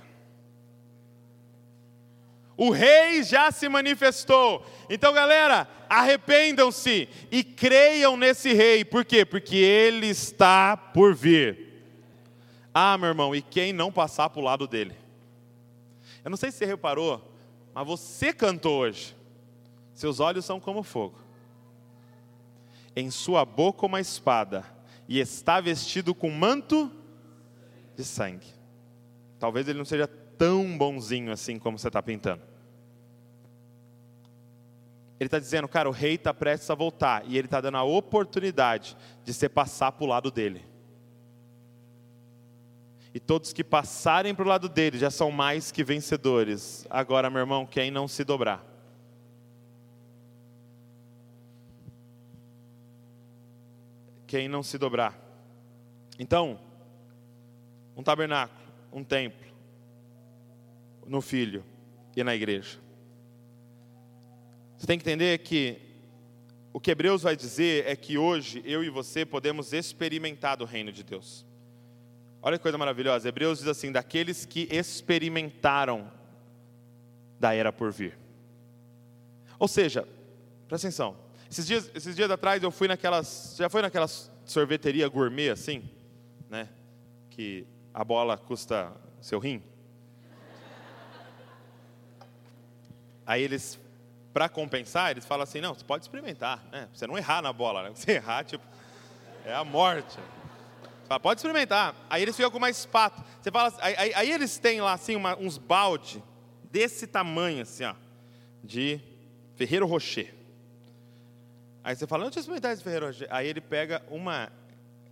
O 2.56 2.70
rei 2.70 3.22
já 3.22 3.50
se 3.50 3.68
manifestou. 3.68 4.64
Então, 4.88 5.12
galera, 5.12 5.68
arrependam-se 5.88 7.08
e 7.30 7.44
creiam 7.44 8.16
nesse 8.16 8.52
rei. 8.54 8.84
Por 8.84 9.04
quê? 9.04 9.24
Porque 9.24 9.56
ele 9.56 10.06
está 10.06 10.76
por 10.76 11.14
vir. 11.14 11.84
Ah, 12.72 12.96
meu 12.96 13.08
irmão, 13.08 13.34
e 13.34 13.42
quem 13.42 13.72
não 13.72 13.92
passar 13.92 14.30
para 14.30 14.40
o 14.40 14.44
lado 14.44 14.66
dele? 14.66 14.96
Eu 16.24 16.30
não 16.30 16.36
sei 16.36 16.50
se 16.50 16.58
você 16.58 16.66
reparou, 16.66 17.32
mas 17.74 17.86
você 17.86 18.32
cantou 18.32 18.80
hoje. 18.80 19.14
Seus 19.94 20.20
olhos 20.20 20.44
são 20.44 20.58
como 20.58 20.82
fogo. 20.82 21.18
Em 22.94 23.10
sua 23.10 23.44
boca 23.44 23.86
uma 23.86 24.00
espada, 24.00 24.64
e 25.08 25.20
está 25.20 25.60
vestido 25.60 26.14
com 26.14 26.30
manto 26.30 26.90
de 27.94 28.04
sangue. 28.04 28.46
Talvez 29.38 29.68
ele 29.68 29.78
não 29.78 29.84
seja 29.84 30.08
tão 30.36 30.76
bonzinho 30.76 31.32
assim 31.32 31.58
como 31.58 31.78
você 31.78 31.88
está 31.88 32.02
pintando. 32.02 32.42
Ele 35.18 35.28
está 35.28 35.38
dizendo, 35.38 35.66
cara, 35.66 35.88
o 35.88 35.92
rei 35.92 36.14
está 36.14 36.34
prestes 36.34 36.68
a 36.70 36.74
voltar, 36.74 37.24
e 37.26 37.38
ele 37.38 37.46
está 37.46 37.60
dando 37.60 37.78
a 37.78 37.82
oportunidade 37.82 38.96
de 39.24 39.32
você 39.32 39.48
passar 39.48 39.92
para 39.92 40.04
o 40.04 40.08
lado 40.08 40.30
dele. 40.30 40.62
E 43.14 43.18
todos 43.18 43.50
que 43.54 43.64
passarem 43.64 44.34
para 44.34 44.44
o 44.44 44.48
lado 44.48 44.68
dele 44.68 44.98
já 44.98 45.10
são 45.10 45.30
mais 45.30 45.72
que 45.72 45.82
vencedores. 45.82 46.86
Agora, 46.90 47.30
meu 47.30 47.40
irmão, 47.40 47.64
quem 47.64 47.90
não 47.90 48.06
se 48.06 48.22
dobrar? 48.24 48.62
Quem 54.26 54.48
não 54.48 54.62
se 54.62 54.76
dobrar? 54.76 55.18
Então, 56.18 56.60
um 57.96 58.02
tabernáculo, 58.02 58.60
um 58.92 59.02
templo, 59.02 59.45
no 61.06 61.20
filho 61.20 61.64
e 62.16 62.22
na 62.22 62.34
igreja. 62.34 62.78
Você 64.76 64.86
tem 64.86 64.98
que 64.98 65.04
entender 65.04 65.38
que 65.38 65.80
o 66.72 66.80
que 66.80 66.90
Hebreus 66.90 67.22
vai 67.22 67.34
dizer 67.34 67.86
é 67.86 67.96
que 67.96 68.18
hoje 68.18 68.62
eu 68.66 68.84
e 68.84 68.90
você 68.90 69.24
podemos 69.24 69.72
experimentar 69.72 70.56
do 70.56 70.64
reino 70.64 70.92
de 70.92 71.02
Deus. 71.02 71.46
Olha 72.42 72.58
que 72.58 72.62
coisa 72.62 72.76
maravilhosa. 72.76 73.28
Hebreus 73.28 73.60
diz 73.60 73.68
assim: 73.68 73.90
daqueles 73.90 74.44
que 74.44 74.68
experimentaram 74.70 76.12
da 77.40 77.54
era 77.54 77.72
por 77.72 77.90
vir. 77.90 78.18
Ou 79.58 79.66
seja, 79.66 80.06
presta 80.68 80.86
atenção. 80.86 81.16
Esses 81.50 81.66
dias, 81.66 81.90
esses 81.94 82.14
dias 82.14 82.30
atrás 82.30 82.62
eu 82.62 82.70
fui 82.70 82.88
naquelas. 82.88 83.54
Já 83.56 83.68
foi 83.68 83.80
naquelas 83.80 84.30
sorveteria 84.44 85.08
gourmet 85.08 85.48
assim? 85.50 85.88
Né? 86.50 86.68
Que 87.30 87.66
a 87.94 88.04
bola 88.04 88.36
custa 88.36 88.92
seu 89.20 89.38
rim? 89.38 89.62
Aí 93.26 93.42
eles, 93.42 93.78
para 94.32 94.48
compensar, 94.48 95.10
eles 95.10 95.26
falam 95.26 95.42
assim: 95.42 95.60
não, 95.60 95.74
você 95.74 95.84
pode 95.84 96.04
experimentar, 96.04 96.64
né? 96.70 96.88
Você 96.94 97.06
não 97.06 97.18
errar 97.18 97.42
na 97.42 97.52
bola, 97.52 97.82
né? 97.82 97.90
Você 97.94 98.12
errar, 98.12 98.44
tipo, 98.44 98.64
é 99.44 99.52
a 99.52 99.64
morte. 99.64 100.16
Fala, 101.08 101.20
pode 101.20 101.38
experimentar. 101.38 101.94
Aí 102.08 102.22
eles 102.22 102.36
ficam 102.36 102.50
com 102.50 102.58
uma 102.58 102.70
espátula. 102.70 103.26
Você 103.40 103.50
fala, 103.50 103.72
aí, 103.80 104.12
aí, 104.14 104.30
eles 104.30 104.58
têm 104.58 104.80
lá 104.80 104.92
assim 104.92 105.16
uma, 105.16 105.36
uns 105.38 105.58
balde 105.58 106.22
desse 106.70 107.06
tamanho 107.06 107.62
assim, 107.62 107.84
ó, 107.84 107.94
de 108.62 109.00
Ferreiro 109.54 109.86
Rocher. 109.86 110.34
Aí 111.82 111.94
você 111.94 112.06
fala, 112.06 112.24
não, 112.24 112.30
deixa 112.30 112.40
eu 112.40 112.42
experimentar 112.42 112.72
esse 112.72 112.82
Ferreiro 112.82 113.06
Rocher. 113.06 113.28
Aí 113.30 113.46
ele 113.46 113.60
pega 113.60 114.02
uma 114.10 114.50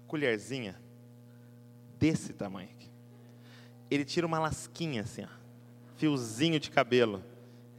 colherzinha 0.09 0.77
desse 1.99 2.33
tamanho 2.33 2.69
aqui. 2.71 2.91
Ele 3.89 4.05
tira 4.05 4.27
uma 4.27 4.41
lasquinha 4.41 5.03
assim, 5.03 5.23
ó, 5.23 5.29
fiozinho 5.97 6.59
de 6.59 6.71
cabelo 6.71 7.23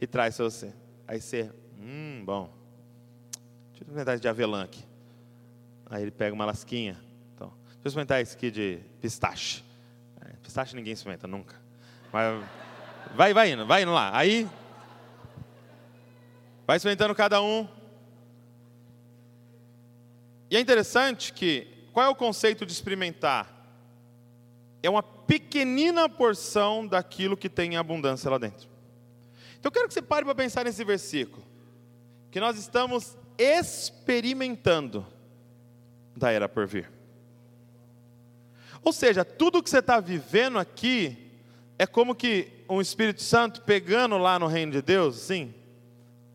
e 0.00 0.06
traz 0.06 0.36
para 0.36 0.44
você. 0.44 0.72
Aí 1.06 1.20
você, 1.20 1.50
hum, 1.78 2.22
bom. 2.24 2.52
Deixa 3.70 3.82
eu 3.82 3.86
experimentar 3.86 4.14
esse 4.14 4.22
de 4.22 4.28
avelã 4.28 4.64
aqui. 4.64 4.84
Aí 5.88 6.02
ele 6.02 6.10
pega 6.10 6.34
uma 6.34 6.44
lasquinha, 6.44 6.98
eu 7.86 7.88
experimentar 7.88 8.20
esse 8.20 8.34
aqui 8.34 8.50
de 8.50 8.80
pistache. 9.00 9.62
É, 10.20 10.32
pistache 10.42 10.74
ninguém 10.74 10.92
experimenta 10.92 11.28
nunca. 11.28 11.54
Mas 12.12 12.44
vai, 13.14 13.32
vai 13.32 13.52
indo, 13.52 13.64
vai 13.64 13.82
indo 13.82 13.92
lá. 13.92 14.10
Aí, 14.12 14.48
vai 16.66 16.78
experimentando 16.78 17.14
cada 17.14 17.40
um. 17.40 17.68
E 20.50 20.56
é 20.56 20.60
interessante 20.60 21.32
que, 21.32 21.68
qual 21.92 22.06
é 22.06 22.08
o 22.08 22.14
conceito 22.16 22.66
de 22.66 22.72
experimentar? 22.72 23.54
É 24.82 24.90
uma 24.90 25.02
pequenina 25.02 26.08
porção 26.08 26.84
daquilo 26.84 27.36
que 27.36 27.48
tem 27.48 27.74
em 27.74 27.76
abundância 27.76 28.28
lá 28.28 28.38
dentro. 28.38 28.68
Eu 29.66 29.72
quero 29.72 29.88
que 29.88 29.94
você 29.94 30.00
pare 30.00 30.24
para 30.24 30.32
pensar 30.32 30.64
nesse 30.64 30.84
versículo. 30.84 31.44
Que 32.30 32.38
nós 32.38 32.56
estamos 32.56 33.18
experimentando 33.36 35.04
da 36.16 36.30
era 36.30 36.48
por 36.48 36.68
vir. 36.68 36.88
Ou 38.80 38.92
seja, 38.92 39.24
tudo 39.24 39.60
que 39.60 39.68
você 39.68 39.80
está 39.80 39.98
vivendo 39.98 40.56
aqui 40.56 41.32
é 41.76 41.84
como 41.84 42.14
que 42.14 42.64
um 42.70 42.80
Espírito 42.80 43.20
Santo 43.24 43.62
pegando 43.62 44.16
lá 44.18 44.38
no 44.38 44.46
reino 44.46 44.70
de 44.70 44.80
Deus, 44.80 45.16
sim, 45.16 45.52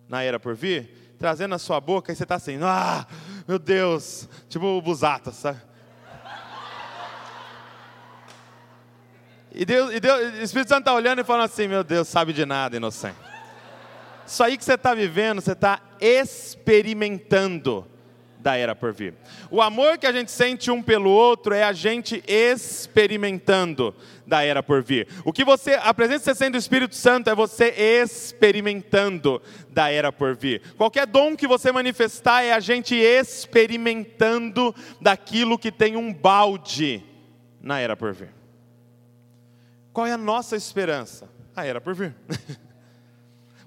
na 0.10 0.22
era 0.22 0.38
por 0.38 0.54
vir, 0.54 1.16
trazendo 1.18 1.52
na 1.52 1.58
sua 1.58 1.80
boca 1.80 2.12
e 2.12 2.16
você 2.18 2.24
está 2.24 2.36
assim, 2.36 2.60
ah, 2.62 3.08
meu 3.48 3.58
Deus, 3.58 4.28
tipo 4.50 4.66
o 4.66 4.82
Busata, 4.82 5.32
sabe? 5.32 5.62
E, 9.54 9.66
Deus, 9.66 9.94
e 9.94 10.00
Deus, 10.00 10.34
o 10.40 10.42
Espírito 10.42 10.70
Santo 10.70 10.82
está 10.82 10.94
olhando 10.94 11.22
e 11.22 11.24
falando 11.24 11.46
assim, 11.46 11.68
meu 11.68 11.84
Deus, 11.84 12.08
sabe 12.08 12.32
de 12.32 12.46
nada, 12.46 12.78
inocente. 12.78 13.18
Isso 14.26 14.44
aí 14.44 14.58
que 14.58 14.64
você 14.64 14.76
está 14.76 14.94
vivendo, 14.94 15.42
você 15.42 15.52
está 15.52 15.82
experimentando 16.00 17.86
da 18.40 18.56
era 18.56 18.76
por 18.76 18.94
vir. 18.94 19.14
O 19.52 19.62
amor 19.62 19.98
que 19.98 20.08
a 20.08 20.12
gente 20.12 20.32
sente 20.32 20.72
um 20.72 20.82
pelo 20.82 21.10
outro 21.10 21.54
é 21.54 21.64
a 21.64 21.74
gente 21.74 22.24
experimentando 22.28 23.94
da 24.26 24.44
era 24.44 24.64
por 24.64 24.82
vir. 24.82 25.08
O 25.24 25.32
que 25.32 25.44
você, 25.44 25.74
a 25.82 25.94
presença 25.94 26.34
você 26.34 26.50
do 26.50 26.58
Espírito 26.58 26.96
Santo 26.96 27.30
é 27.30 27.36
você 27.36 27.70
experimentando 28.02 29.42
da 29.70 29.92
era 29.92 30.12
por 30.12 30.36
vir. 30.36 30.62
Qualquer 30.78 31.06
dom 31.06 31.36
que 31.36 31.46
você 31.46 31.72
manifestar 31.72 32.44
é 32.44 32.54
a 32.54 32.60
gente 32.60 32.96
experimentando 32.96 34.74
daquilo 35.00 35.60
que 35.60 35.72
tem 35.72 35.96
um 35.96 36.14
balde 36.14 37.04
na 37.62 37.80
era 37.80 37.96
por 37.96 38.14
vir. 38.14 38.41
Qual 39.94 40.08
é 40.08 40.14
a 40.14 40.18
nossa 40.18 40.56
esperança? 40.56 41.30
A 41.56 41.66
era 41.66 41.82
por 41.82 41.94
vir. 41.94 42.16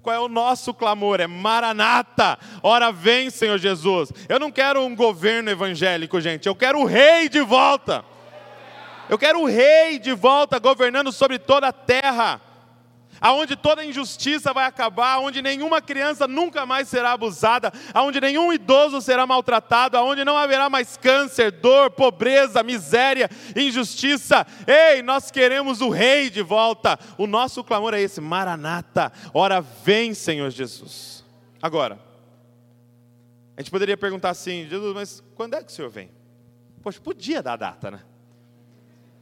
Qual 0.02 0.14
é 0.14 0.18
o 0.18 0.28
nosso 0.28 0.74
clamor? 0.74 1.18
É 1.18 1.26
Maranata, 1.26 2.38
ora 2.62 2.92
vem, 2.92 3.30
Senhor 3.30 3.56
Jesus. 3.56 4.12
Eu 4.28 4.38
não 4.38 4.52
quero 4.52 4.82
um 4.82 4.94
governo 4.94 5.50
evangélico, 5.50 6.20
gente, 6.20 6.46
eu 6.46 6.54
quero 6.54 6.80
o 6.80 6.84
rei 6.84 7.28
de 7.28 7.40
volta. 7.40 8.04
Eu 9.08 9.18
quero 9.18 9.40
o 9.40 9.46
rei 9.46 9.98
de 9.98 10.12
volta 10.12 10.58
governando 10.58 11.10
sobre 11.10 11.38
toda 11.38 11.68
a 11.68 11.72
terra 11.72 12.40
aonde 13.24 13.56
toda 13.56 13.82
injustiça 13.82 14.52
vai 14.52 14.66
acabar, 14.66 15.14
aonde 15.14 15.40
nenhuma 15.40 15.80
criança 15.80 16.28
nunca 16.28 16.66
mais 16.66 16.88
será 16.88 17.12
abusada, 17.12 17.72
aonde 17.94 18.20
nenhum 18.20 18.52
idoso 18.52 19.00
será 19.00 19.26
maltratado, 19.26 19.96
aonde 19.96 20.26
não 20.26 20.36
haverá 20.36 20.68
mais 20.68 20.98
câncer, 20.98 21.50
dor, 21.50 21.90
pobreza, 21.90 22.62
miséria, 22.62 23.30
injustiça. 23.56 24.46
Ei, 24.66 25.00
nós 25.00 25.30
queremos 25.30 25.80
o 25.80 25.88
rei 25.88 26.28
de 26.28 26.42
volta. 26.42 26.98
O 27.16 27.26
nosso 27.26 27.64
clamor 27.64 27.94
é 27.94 28.02
esse: 28.02 28.20
Maranata, 28.20 29.10
ora 29.32 29.62
vem, 29.62 30.12
Senhor 30.12 30.50
Jesus. 30.50 31.24
Agora, 31.62 31.98
a 33.56 33.62
gente 33.62 33.70
poderia 33.70 33.96
perguntar 33.96 34.28
assim, 34.30 34.68
Jesus, 34.68 34.94
mas 34.94 35.24
quando 35.34 35.54
é 35.54 35.62
que 35.62 35.72
o 35.72 35.74
Senhor 35.74 35.88
vem? 35.88 36.10
Poxa, 36.82 37.00
podia 37.00 37.42
dar 37.42 37.56
data, 37.56 37.90
né? 37.90 38.02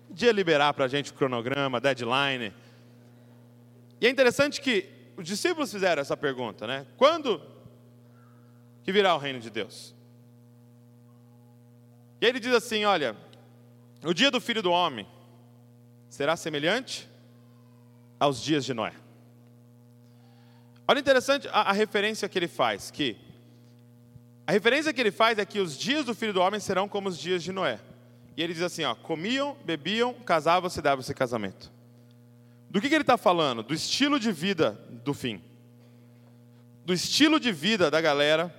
Podia 0.08 0.32
liberar 0.32 0.74
para 0.74 0.86
a 0.86 0.88
gente 0.88 1.12
o 1.12 1.14
cronograma, 1.14 1.80
deadline. 1.80 2.52
E 4.02 4.06
é 4.08 4.10
interessante 4.10 4.60
que 4.60 4.88
os 5.16 5.24
discípulos 5.24 5.70
fizeram 5.70 6.02
essa 6.02 6.16
pergunta, 6.16 6.66
né? 6.66 6.84
Quando 6.96 7.40
que 8.82 8.90
virá 8.90 9.14
o 9.14 9.18
reino 9.18 9.38
de 9.38 9.48
Deus? 9.48 9.94
E 12.20 12.26
ele 12.26 12.40
diz 12.40 12.52
assim: 12.52 12.84
olha, 12.84 13.16
o 14.02 14.12
dia 14.12 14.28
do 14.28 14.40
filho 14.40 14.60
do 14.60 14.72
homem 14.72 15.06
será 16.08 16.36
semelhante 16.36 17.08
aos 18.18 18.42
dias 18.42 18.64
de 18.64 18.74
Noé. 18.74 18.92
Olha 20.88 20.98
interessante 20.98 21.46
a, 21.52 21.60
a, 21.60 21.72
referência 21.72 22.28
que 22.28 22.36
ele 22.36 22.48
faz, 22.48 22.90
que 22.90 23.16
a 24.44 24.50
referência 24.50 24.92
que 24.92 25.00
ele 25.00 25.12
faz 25.12 25.38
é 25.38 25.44
que 25.44 25.60
os 25.60 25.78
dias 25.78 26.04
do 26.04 26.12
filho 26.12 26.32
do 26.32 26.40
homem 26.40 26.58
serão 26.58 26.88
como 26.88 27.08
os 27.08 27.16
dias 27.16 27.40
de 27.40 27.52
Noé. 27.52 27.78
E 28.36 28.42
ele 28.42 28.52
diz 28.52 28.64
assim: 28.64 28.82
ó, 28.82 28.96
comiam, 28.96 29.56
bebiam, 29.64 30.12
casavam-se, 30.12 30.82
davam-se 30.82 31.14
casamento. 31.14 31.71
Do 32.72 32.80
que, 32.80 32.88
que 32.88 32.94
ele 32.94 33.02
está 33.02 33.18
falando? 33.18 33.62
Do 33.62 33.74
estilo 33.74 34.18
de 34.18 34.32
vida 34.32 34.70
do 35.04 35.12
fim. 35.12 35.42
Do 36.86 36.94
estilo 36.94 37.38
de 37.38 37.52
vida 37.52 37.90
da 37.90 38.00
galera 38.00 38.52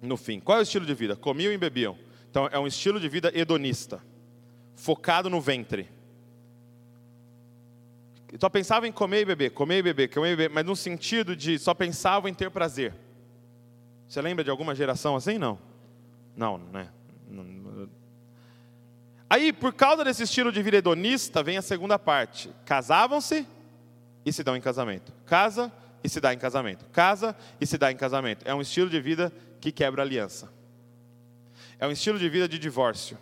no 0.00 0.16
fim. 0.16 0.38
Qual 0.38 0.58
é 0.58 0.60
o 0.60 0.62
estilo 0.62 0.86
de 0.86 0.94
vida? 0.94 1.16
Comiam 1.16 1.52
e 1.52 1.58
bebiam. 1.58 1.98
Então 2.30 2.48
é 2.52 2.58
um 2.58 2.68
estilo 2.68 3.00
de 3.00 3.08
vida 3.08 3.32
hedonista. 3.34 4.00
focado 4.76 5.28
no 5.28 5.40
ventre. 5.40 5.88
Só 8.38 8.48
pensava 8.48 8.86
em 8.86 8.92
comer 8.92 9.22
e 9.22 9.24
beber, 9.24 9.50
comer 9.50 9.78
e 9.78 9.82
beber, 9.82 10.08
comer 10.08 10.32
e 10.32 10.36
beber, 10.36 10.54
mas 10.54 10.64
no 10.64 10.76
sentido 10.76 11.34
de 11.34 11.58
só 11.58 11.74
pensava 11.74 12.30
em 12.30 12.34
ter 12.34 12.48
prazer. 12.48 12.94
Você 14.08 14.22
lembra 14.22 14.44
de 14.44 14.50
alguma 14.50 14.72
geração 14.72 15.16
assim? 15.16 15.36
Não. 15.36 15.58
Não, 16.36 16.58
né? 16.58 16.88
Aí, 19.32 19.50
por 19.50 19.72
causa 19.72 20.04
desse 20.04 20.24
estilo 20.24 20.52
de 20.52 20.62
vida 20.62 20.76
hedonista, 20.76 21.42
vem 21.42 21.56
a 21.56 21.62
segunda 21.62 21.98
parte. 21.98 22.50
Casavam-se 22.66 23.46
e 24.26 24.30
se 24.30 24.44
dão 24.44 24.54
em 24.54 24.60
casamento. 24.60 25.10
Casa 25.24 25.72
e 26.04 26.08
se 26.10 26.20
dá 26.20 26.34
em 26.34 26.38
casamento. 26.38 26.84
Casa 26.92 27.34
e 27.58 27.66
se 27.66 27.78
dá 27.78 27.90
em 27.90 27.96
casamento. 27.96 28.46
É 28.46 28.54
um 28.54 28.60
estilo 28.60 28.90
de 28.90 29.00
vida 29.00 29.32
que 29.58 29.72
quebra 29.72 30.02
aliança. 30.02 30.52
É 31.78 31.86
um 31.86 31.90
estilo 31.90 32.18
de 32.18 32.28
vida 32.28 32.46
de 32.46 32.58
divórcio. 32.58 33.16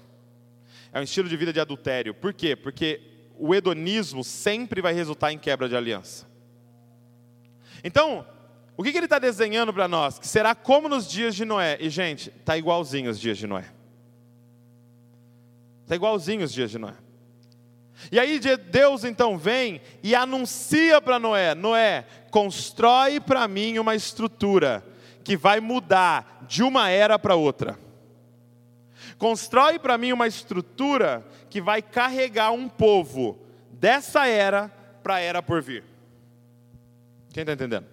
É 0.93 0.99
um 0.99 1.05
estilo 1.05 1.29
de 1.29 1.37
vida 1.37 1.53
de 1.53 1.61
adultério. 1.61 2.13
Por 2.13 2.35
quê? 2.35 2.57
Porque 2.57 3.01
o 3.39 3.55
hedonismo 3.55 4.25
sempre 4.25 4.83
vai 4.83 4.93
resultar 4.93 5.31
em 5.31 5.39
quebra 5.39 5.69
de 5.69 5.77
aliança. 5.77 6.27
Então, 7.85 8.27
o 8.77 8.83
que, 8.83 8.91
que 8.91 8.99
ele 8.99 9.07
está 9.07 9.21
desenhando 9.21 9.73
para 9.73 9.87
nós? 9.87 10.19
Que 10.19 10.27
será 10.27 10.57
como 10.57 10.89
nos 10.89 11.09
dias 11.09 11.37
de 11.37 11.45
Noé. 11.45 11.79
E, 11.79 11.89
gente, 11.89 12.31
está 12.31 12.59
igualzinho 12.59 13.13
os 13.13 13.21
dias 13.21 13.39
de 13.39 13.47
Noé. 13.47 13.67
Está 15.91 15.97
igualzinho 15.97 16.45
os 16.45 16.53
dias 16.53 16.71
de 16.71 16.79
Noé. 16.79 16.95
E 18.13 18.21
aí 18.21 18.39
Deus 18.39 19.03
então 19.03 19.37
vem 19.37 19.81
e 20.05 20.15
anuncia 20.15 21.03
para 21.03 21.19
Noé: 21.19 21.53
Noé, 21.53 22.07
constrói 22.31 23.19
para 23.19 23.49
mim 23.49 23.77
uma 23.77 23.97
estrutura 23.97 24.87
que 25.25 25.37
vai 25.37 25.59
mudar 25.59 26.47
de 26.47 26.63
uma 26.63 26.89
era 26.89 27.19
para 27.19 27.35
outra. 27.35 27.77
Constrói 29.19 29.81
para 29.81 29.99
mim 29.99 30.13
uma 30.13 30.29
estrutura 30.29 31.27
que 31.51 31.61
vai 31.61 31.83
carregar 31.83 32.53
um 32.53 32.69
povo 32.69 33.41
dessa 33.73 34.29
era 34.29 34.69
para 35.03 35.17
a 35.17 35.21
era 35.21 35.43
por 35.43 35.61
vir. 35.61 35.83
Quem 37.33 37.41
está 37.41 37.55
entendendo? 37.55 37.87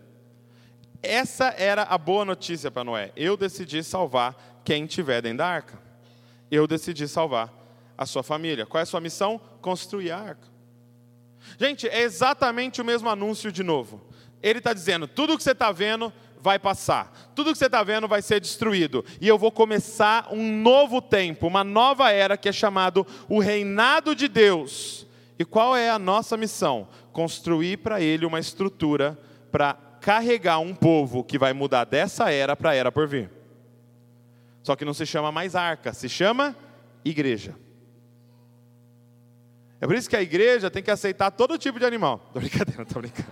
Essa 1.02 1.48
era 1.58 1.82
a 1.82 1.98
boa 1.98 2.24
notícia 2.24 2.70
para 2.70 2.84
Noé. 2.84 3.12
Eu 3.16 3.36
decidi 3.36 3.84
salvar 3.84 4.62
quem 4.64 4.86
tiver 4.86 5.24
dentro 5.24 5.40
da 5.40 5.48
arca. 5.48 5.80
Eu 6.52 6.68
decidi 6.68 7.08
salvar 7.08 7.58
a 7.98 8.06
sua 8.06 8.24
família. 8.24 8.66
Qual 8.66 8.80
é 8.80 8.84
a 8.84 8.86
sua 8.86 9.02
missão? 9.02 9.40
Construir 9.62 10.12
a 10.12 10.20
arca. 10.20 10.48
Gente, 11.60 11.88
é 11.88 12.02
exatamente 12.02 12.82
o 12.82 12.86
mesmo 12.86 13.10
anúncio 13.10 13.52
de 13.52 13.64
novo. 13.64 14.02
Ele 14.42 14.60
está 14.60 14.74
dizendo: 14.74 15.08
tudo 15.08 15.38
que 15.38 15.44
você 15.44 15.52
está 15.52 15.72
vendo 15.72 16.12
vai 16.40 16.60
passar, 16.60 17.32
tudo 17.36 17.52
que 17.52 17.58
você 17.58 17.66
está 17.66 17.84
vendo 17.84 18.08
vai 18.08 18.22
ser 18.22 18.40
destruído, 18.40 19.04
e 19.20 19.28
eu 19.28 19.38
vou 19.38 19.52
começar 19.52 20.28
um 20.32 20.62
novo 20.62 21.02
tempo, 21.02 21.48
uma 21.48 21.64
nova 21.64 22.12
era 22.12 22.38
que 22.38 22.48
é 22.48 22.52
chamado 22.52 23.06
o 23.28 23.40
reinado 23.40 24.16
de 24.16 24.28
Deus. 24.28 25.08
E 25.40 25.46
qual 25.46 25.76
é 25.76 25.90
a 25.90 26.00
nossa 26.00 26.38
missão? 26.38 26.88
Construir 27.12 27.78
para 27.78 28.02
ele 28.02 28.26
uma 28.26 28.40
estrutura 28.40 29.18
para 29.52 29.74
carregar 30.02 30.60
um 30.60 30.74
povo 30.74 31.24
que 31.24 31.38
vai 31.38 31.54
mudar 31.54 31.84
dessa 31.86 32.32
era 32.32 32.56
para 32.56 32.72
a 32.72 32.76
era 32.76 32.92
por 32.92 33.08
vir. 33.08 33.30
Só 34.64 34.76
que 34.76 34.86
não 34.86 34.94
se 34.94 35.06
chama 35.06 35.32
mais 35.32 35.56
arca, 35.56 35.94
se 35.94 36.10
chama 36.10 36.56
igreja. 37.04 37.56
É 39.80 39.86
por 39.86 39.96
isso 39.96 40.10
que 40.10 40.16
a 40.16 40.22
igreja 40.22 40.72
tem 40.72 40.82
que 40.82 40.90
aceitar 40.90 41.30
todo 41.32 41.58
tipo 41.58 41.80
de 41.80 41.86
animal. 41.86 42.20
Tô 42.34 42.40
brincadeira, 42.40 42.86
tô 42.86 43.00
brincando. 43.00 43.30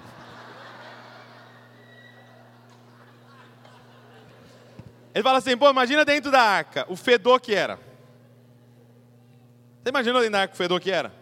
Ele 5.14 5.24
fala 5.24 5.38
assim, 5.38 5.56
pô, 5.58 5.70
imagina 5.70 6.04
dentro 6.04 6.30
da 6.30 6.42
arca, 6.42 6.86
o 6.90 6.96
fedor 6.96 7.40
que 7.40 7.56
era. 7.56 7.80
Você 9.82 9.90
imaginou 9.90 10.20
dentro 10.20 10.34
da 10.34 10.42
arca 10.42 10.54
o 10.54 10.58
fedor 10.58 10.80
que 10.82 10.92
era? 10.92 11.14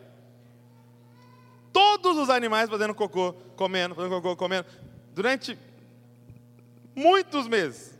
Todos 1.71 2.17
os 2.17 2.29
animais 2.29 2.69
fazendo 2.69 2.95
cocô, 2.95 3.33
comendo, 3.55 3.93
fazendo 3.93 4.15
cocô, 4.15 4.35
comendo, 4.35 4.67
durante 5.13 5.57
muitos 6.95 7.47
meses. 7.47 7.97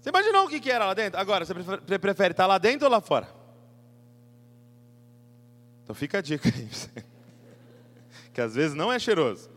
Você 0.00 0.10
imaginou 0.10 0.44
o 0.44 0.48
que 0.48 0.70
era 0.70 0.86
lá 0.86 0.94
dentro? 0.94 1.18
Agora, 1.18 1.44
você 1.44 1.98
prefere 1.98 2.32
estar 2.32 2.46
lá 2.46 2.58
dentro 2.58 2.86
ou 2.86 2.92
lá 2.92 3.00
fora? 3.00 3.37
Então 5.88 5.96
fica 5.96 6.18
a 6.18 6.20
dica 6.20 6.50
aí. 6.50 6.68
que 8.34 8.42
às 8.42 8.54
vezes 8.54 8.76
não 8.76 8.92
é 8.92 8.98
cheiroso. 8.98 9.48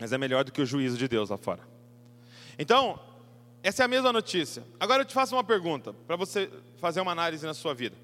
Mas 0.00 0.12
é 0.12 0.18
melhor 0.18 0.42
do 0.42 0.50
que 0.50 0.60
o 0.60 0.66
juízo 0.66 0.98
de 0.98 1.06
Deus 1.06 1.30
lá 1.30 1.36
fora. 1.36 1.62
Então, 2.58 2.98
essa 3.62 3.84
é 3.84 3.84
a 3.84 3.88
mesma 3.88 4.12
notícia. 4.12 4.64
Agora 4.80 5.02
eu 5.02 5.06
te 5.06 5.14
faço 5.14 5.36
uma 5.36 5.44
pergunta, 5.44 5.92
para 5.92 6.16
você 6.16 6.50
fazer 6.78 7.00
uma 7.00 7.12
análise 7.12 7.46
na 7.46 7.54
sua 7.54 7.72
vida. 7.72 7.96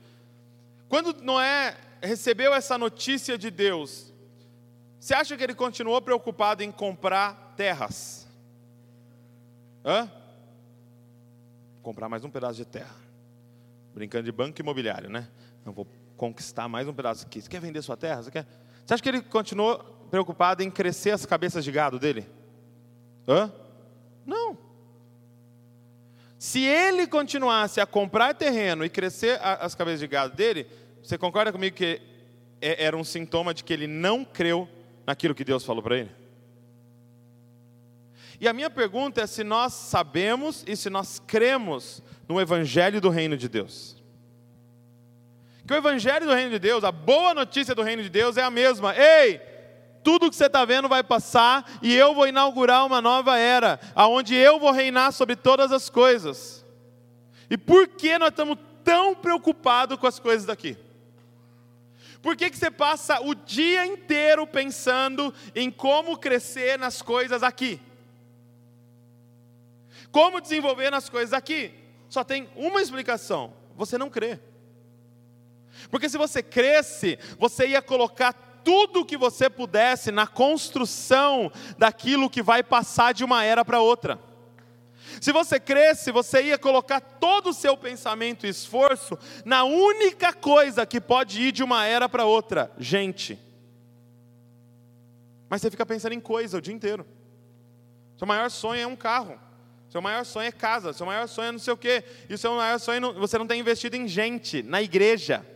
Quando 0.88 1.12
Noé 1.24 1.76
recebeu 2.00 2.54
essa 2.54 2.78
notícia 2.78 3.36
de 3.36 3.50
Deus, 3.50 4.14
você 5.00 5.12
acha 5.12 5.36
que 5.36 5.42
ele 5.42 5.56
continuou 5.56 6.00
preocupado 6.00 6.62
em 6.62 6.70
comprar 6.70 7.54
terras? 7.56 8.28
Hã? 9.84 10.08
Comprar 11.82 12.08
mais 12.08 12.24
um 12.24 12.30
pedaço 12.30 12.54
de 12.54 12.64
terra. 12.64 12.94
Brincando 13.92 14.22
de 14.22 14.30
banco 14.30 14.60
imobiliário, 14.60 15.10
né? 15.10 15.28
Não 15.64 15.72
vou 15.72 15.84
conquistar 16.16 16.68
mais 16.68 16.88
um 16.88 16.92
pedaço 16.92 17.26
aqui. 17.26 17.40
Você 17.40 17.48
quer 17.48 17.60
vender 17.60 17.82
sua 17.82 17.96
terra? 17.96 18.22
Você, 18.22 18.30
quer? 18.30 18.46
Você 18.84 18.94
acha 18.94 19.02
que 19.02 19.08
ele 19.08 19.22
continuou 19.22 19.78
preocupado 20.10 20.62
em 20.62 20.70
crescer 20.70 21.10
as 21.10 21.26
cabeças 21.26 21.64
de 21.64 21.70
gado 21.70 21.98
dele? 21.98 22.26
Hã? 23.28 23.52
Não. 24.24 24.56
Se 26.38 26.62
ele 26.62 27.06
continuasse 27.06 27.80
a 27.80 27.86
comprar 27.86 28.34
terreno 28.34 28.84
e 28.84 28.88
crescer 28.88 29.40
as 29.42 29.74
cabeças 29.74 30.00
de 30.00 30.06
gado 30.06 30.34
dele, 30.34 30.66
você 31.02 31.16
concorda 31.16 31.52
comigo 31.52 31.76
que 31.76 32.00
é, 32.60 32.84
era 32.84 32.96
um 32.96 33.04
sintoma 33.04 33.54
de 33.54 33.64
que 33.64 33.72
ele 33.72 33.86
não 33.86 34.24
creu 34.24 34.68
naquilo 35.06 35.34
que 35.34 35.44
Deus 35.44 35.64
falou 35.64 35.82
para 35.82 35.98
ele? 35.98 36.10
E 38.40 38.46
a 38.46 38.52
minha 38.52 38.68
pergunta 38.68 39.22
é 39.22 39.26
se 39.26 39.42
nós 39.42 39.72
sabemos 39.72 40.62
e 40.66 40.76
se 40.76 40.90
nós 40.90 41.20
cremos 41.26 42.02
no 42.28 42.40
Evangelho 42.40 43.00
do 43.00 43.08
Reino 43.08 43.36
de 43.36 43.48
Deus. 43.48 43.95
Que 45.66 45.74
o 45.74 45.76
evangelho 45.76 46.26
do 46.26 46.34
reino 46.34 46.50
de 46.50 46.58
Deus, 46.58 46.84
a 46.84 46.92
boa 46.92 47.34
notícia 47.34 47.74
do 47.74 47.82
reino 47.82 48.02
de 48.02 48.08
Deus 48.08 48.36
é 48.36 48.42
a 48.42 48.50
mesma. 48.50 48.94
Ei, 48.96 49.40
tudo 50.04 50.30
que 50.30 50.36
você 50.36 50.46
está 50.46 50.64
vendo 50.64 50.88
vai 50.88 51.02
passar 51.02 51.68
e 51.82 51.92
eu 51.92 52.14
vou 52.14 52.28
inaugurar 52.28 52.86
uma 52.86 53.02
nova 53.02 53.36
era, 53.36 53.80
aonde 53.92 54.36
eu 54.36 54.60
vou 54.60 54.70
reinar 54.70 55.10
sobre 55.10 55.34
todas 55.34 55.72
as 55.72 55.90
coisas. 55.90 56.64
E 57.50 57.58
por 57.58 57.88
que 57.88 58.16
nós 58.16 58.28
estamos 58.28 58.56
tão 58.84 59.16
preocupados 59.16 59.98
com 59.98 60.06
as 60.06 60.20
coisas 60.20 60.46
daqui? 60.46 60.76
Por 62.22 62.36
que, 62.36 62.48
que 62.50 62.56
você 62.56 62.70
passa 62.70 63.20
o 63.20 63.34
dia 63.34 63.84
inteiro 63.84 64.46
pensando 64.46 65.34
em 65.54 65.70
como 65.70 66.16
crescer 66.16 66.78
nas 66.78 67.02
coisas 67.02 67.42
aqui? 67.42 67.80
Como 70.12 70.40
desenvolver 70.40 70.90
nas 70.90 71.08
coisas 71.08 71.32
aqui? 71.32 71.74
Só 72.08 72.22
tem 72.22 72.48
uma 72.54 72.80
explicação: 72.80 73.52
você 73.76 73.98
não 73.98 74.08
crê. 74.08 74.38
Porque 75.90 76.08
se 76.08 76.18
você 76.18 76.42
cresce, 76.42 77.18
você 77.38 77.68
ia 77.68 77.82
colocar 77.82 78.32
tudo 78.64 79.00
o 79.00 79.04
que 79.04 79.16
você 79.16 79.48
pudesse 79.48 80.10
na 80.10 80.26
construção 80.26 81.52
daquilo 81.78 82.28
que 82.28 82.42
vai 82.42 82.62
passar 82.62 83.14
de 83.14 83.24
uma 83.24 83.44
era 83.44 83.64
para 83.64 83.80
outra. 83.80 84.18
Se 85.20 85.32
você 85.32 85.60
cresce, 85.60 86.10
você 86.10 86.42
ia 86.42 86.58
colocar 86.58 87.00
todo 87.00 87.50
o 87.50 87.54
seu 87.54 87.76
pensamento 87.76 88.44
e 88.44 88.48
esforço 88.48 89.16
na 89.44 89.64
única 89.64 90.32
coisa 90.32 90.84
que 90.84 91.00
pode 91.00 91.40
ir 91.40 91.52
de 91.52 91.62
uma 91.62 91.86
era 91.86 92.08
para 92.08 92.24
outra: 92.24 92.72
gente. 92.76 93.38
Mas 95.48 95.62
você 95.62 95.70
fica 95.70 95.86
pensando 95.86 96.12
em 96.12 96.20
coisa 96.20 96.58
o 96.58 96.60
dia 96.60 96.74
inteiro. 96.74 97.06
Seu 98.16 98.26
maior 98.26 98.50
sonho 98.50 98.80
é 98.82 98.86
um 98.86 98.96
carro. 98.96 99.38
Seu 99.88 100.02
maior 100.02 100.24
sonho 100.24 100.48
é 100.48 100.52
casa. 100.52 100.92
Seu 100.92 101.06
maior 101.06 101.28
sonho 101.28 101.48
é 101.48 101.52
não 101.52 101.58
sei 101.58 101.72
o 101.72 101.76
quê. 101.76 102.02
E 102.28 102.36
seu 102.36 102.54
maior 102.54 102.80
sonho, 102.80 103.14
você 103.14 103.38
não 103.38 103.46
tem 103.46 103.60
investido 103.60 103.94
em 103.94 104.08
gente, 104.08 104.62
na 104.62 104.82
igreja. 104.82 105.46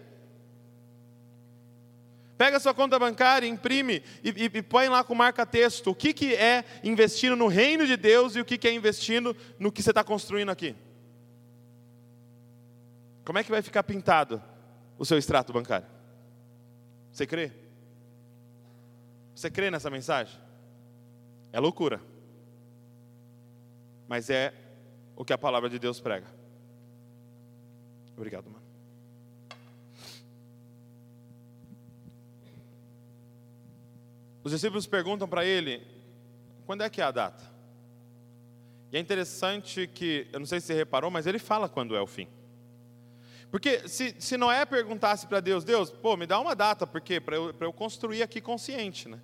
Pega 2.41 2.59
sua 2.59 2.73
conta 2.73 2.99
bancária, 2.99 3.47
imprime 3.47 4.03
e, 4.25 4.31
e, 4.31 4.45
e 4.45 4.63
põe 4.63 4.89
lá 4.89 5.05
com 5.05 5.15
marca-texto 5.15 5.91
o 5.91 5.95
que, 5.95 6.15
que 6.15 6.35
é 6.35 6.65
investindo 6.83 7.37
no 7.37 7.49
reino 7.49 7.87
de 7.87 7.99
Deus 7.99 8.35
e 8.35 8.41
o 8.41 8.47
que, 8.47 8.57
que 8.57 8.67
é 8.67 8.73
investindo 8.73 9.37
no 9.59 9.71
que 9.71 9.83
você 9.83 9.91
está 9.91 10.03
construindo 10.03 10.49
aqui. 10.49 10.75
Como 13.27 13.39
é 13.39 13.45
que 13.45 13.51
vai 13.51 13.61
ficar 13.61 13.83
pintado 13.83 14.43
o 14.97 15.05
seu 15.05 15.19
extrato 15.19 15.53
bancário? 15.53 15.87
Você 17.13 17.27
crê? 17.27 17.53
Você 19.35 19.51
crê 19.51 19.71
nessa 19.71 19.91
mensagem? 19.91 20.41
É 21.53 21.61
loucura. 21.61 22.01
Mas 24.09 24.31
é 24.31 24.55
o 25.15 25.27
que 25.27 25.35
a 25.35 25.39
palavra 25.39 25.69
de 25.69 25.79
Deus 25.79 26.01
prega. 26.01 26.27
Obrigado, 28.17 28.49
mano. 28.49 28.60
Os 34.43 34.53
discípulos 34.53 34.87
perguntam 34.87 35.29
para 35.29 35.45
ele: 35.45 35.87
quando 36.67 36.83
é 36.83 36.91
que 36.91 37.01
é 37.01 37.05
a 37.05 37.11
data? 37.11 37.45
E 38.93 38.97
é 38.97 39.01
interessante 39.01 39.87
que, 39.87 40.27
eu 40.33 40.41
não 40.41 40.47
sei 40.47 40.61
se 40.61 40.67
você 40.67 40.75
reparou, 40.75 41.11
mas 41.11 41.27
ele 41.27 41.39
fala 41.39 41.69
quando 41.69 41.95
é 41.95 42.01
o 42.01 42.07
fim. 42.07 42.27
Porque 43.51 43.89
se, 43.89 44.15
se 44.19 44.37
Noé 44.37 44.65
perguntasse 44.65 45.27
para 45.27 45.41
Deus, 45.41 45.65
Deus, 45.65 45.91
pô, 45.91 46.17
me 46.17 46.27
dá 46.27 46.39
uma 46.39 46.55
data, 46.55 46.87
porque 46.87 47.21
para 47.21 47.37
eu, 47.37 47.55
eu 47.61 47.73
construir 47.73 48.23
aqui 48.23 48.41
consciente, 48.41 49.09
né? 49.09 49.21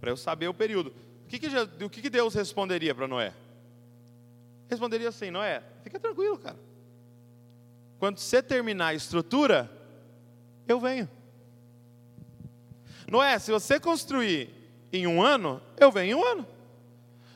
Para 0.00 0.10
eu 0.10 0.16
saber 0.16 0.48
o 0.48 0.54
período. 0.54 0.94
O 1.24 1.28
que, 1.28 1.38
que, 1.38 1.48
o 1.84 1.90
que, 1.90 2.02
que 2.02 2.10
Deus 2.10 2.34
responderia 2.34 2.94
para 2.94 3.08
Noé? 3.08 3.32
Responderia 4.68 5.08
assim, 5.08 5.30
Noé, 5.30 5.62
fica 5.82 5.98
tranquilo, 5.98 6.38
cara. 6.38 6.58
Quando 7.98 8.18
você 8.18 8.42
terminar 8.42 8.88
a 8.88 8.94
estrutura, 8.94 9.70
eu 10.66 10.80
venho. 10.80 11.08
Noé, 13.08 13.38
se 13.38 13.50
você 13.50 13.78
construir 13.78 14.50
em 14.92 15.06
um 15.06 15.22
ano, 15.22 15.60
eu 15.78 15.90
venho 15.90 16.18
em 16.18 16.20
um 16.20 16.24
ano. 16.24 16.46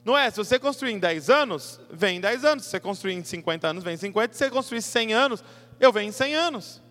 Não 0.05 0.17
é, 0.17 0.31
se 0.31 0.39
você 0.39 0.59
construir 0.59 0.93
em 0.93 0.99
10 0.99 1.29
anos, 1.29 1.81
vem 1.91 2.17
em 2.17 2.21
10 2.21 2.45
anos. 2.45 2.65
Se 2.65 2.71
você 2.71 2.81
construir 2.81 3.15
em 3.15 3.25
50 3.25 3.69
anos, 3.69 3.85
vem 3.85 3.95
em 3.95 3.99
50. 3.99 4.33
Se 4.33 4.39
você 4.39 4.51
construir 4.51 4.83
100 4.83 5.13
anos, 5.13 5.45
eu 5.79 5.93
venho 5.93 6.09
em 6.09 6.13
100 6.13 6.35
anos. 6.35 6.83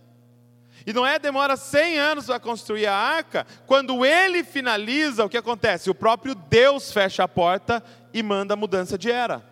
E 0.86 0.94
Noé 0.94 1.18
demora 1.18 1.58
100 1.58 1.98
anos 1.98 2.26
para 2.28 2.40
construir 2.40 2.86
a 2.86 2.94
arca. 2.94 3.48
Quando 3.66 4.06
ele 4.06 4.44
finaliza, 4.44 5.26
o 5.26 5.30
que 5.30 5.38
acontece? 5.38 5.90
O 5.90 5.96
próprio 5.96 6.36
Deus 6.36 6.92
fecha 6.92 7.24
a 7.24 7.28
porta 7.28 7.84
e 8.14 8.22
manda 8.22 8.54
a 8.54 8.58
mudança 8.58 8.98
de 8.98 9.12
era. 9.12 9.44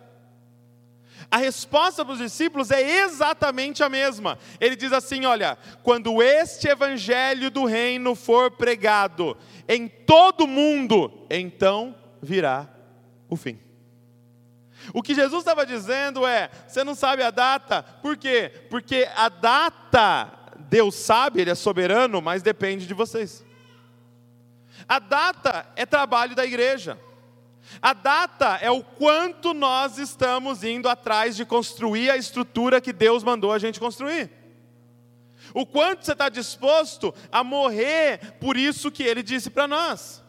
A 1.30 1.38
resposta 1.38 2.04
para 2.04 2.14
os 2.14 2.20
discípulos 2.20 2.70
é 2.70 3.02
exatamente 3.02 3.82
a 3.82 3.88
mesma. 3.88 4.38
Ele 4.60 4.76
diz 4.76 4.92
assim: 4.92 5.24
Olha, 5.26 5.58
quando 5.82 6.22
este 6.22 6.68
evangelho 6.68 7.50
do 7.50 7.64
reino 7.64 8.14
for 8.14 8.50
pregado 8.50 9.36
em 9.68 9.88
todo 9.88 10.44
o 10.44 10.48
mundo, 10.48 11.26
então 11.28 11.94
virá 12.22 12.68
o 13.28 13.36
fim. 13.36 13.58
O 14.92 15.02
que 15.02 15.14
Jesus 15.14 15.40
estava 15.40 15.66
dizendo 15.66 16.26
é: 16.26 16.50
você 16.66 16.84
não 16.84 16.94
sabe 16.94 17.22
a 17.22 17.30
data, 17.30 17.82
por 17.82 18.16
quê? 18.16 18.52
Porque 18.70 19.08
a 19.16 19.28
data, 19.28 20.32
Deus 20.68 20.94
sabe, 20.94 21.40
Ele 21.40 21.50
é 21.50 21.54
soberano, 21.54 22.22
mas 22.22 22.42
depende 22.42 22.86
de 22.86 22.94
vocês. 22.94 23.44
A 24.88 24.98
data 24.98 25.66
é 25.74 25.84
trabalho 25.84 26.36
da 26.36 26.44
igreja. 26.44 26.98
A 27.80 27.92
data 27.92 28.58
é 28.60 28.70
o 28.70 28.82
quanto 28.82 29.52
nós 29.52 29.98
estamos 29.98 30.64
indo 30.64 30.88
atrás 30.88 31.36
de 31.36 31.44
construir 31.44 32.10
a 32.10 32.16
estrutura 32.16 32.80
que 32.80 32.92
Deus 32.92 33.22
mandou 33.22 33.52
a 33.52 33.58
gente 33.58 33.80
construir. 33.80 34.30
O 35.54 35.64
quanto 35.64 36.04
você 36.04 36.12
está 36.12 36.28
disposto 36.28 37.14
a 37.30 37.44
morrer 37.44 38.36
por 38.40 38.56
isso 38.56 38.90
que 38.90 39.02
Ele 39.02 39.22
disse 39.22 39.50
para 39.50 39.68
nós. 39.68 40.22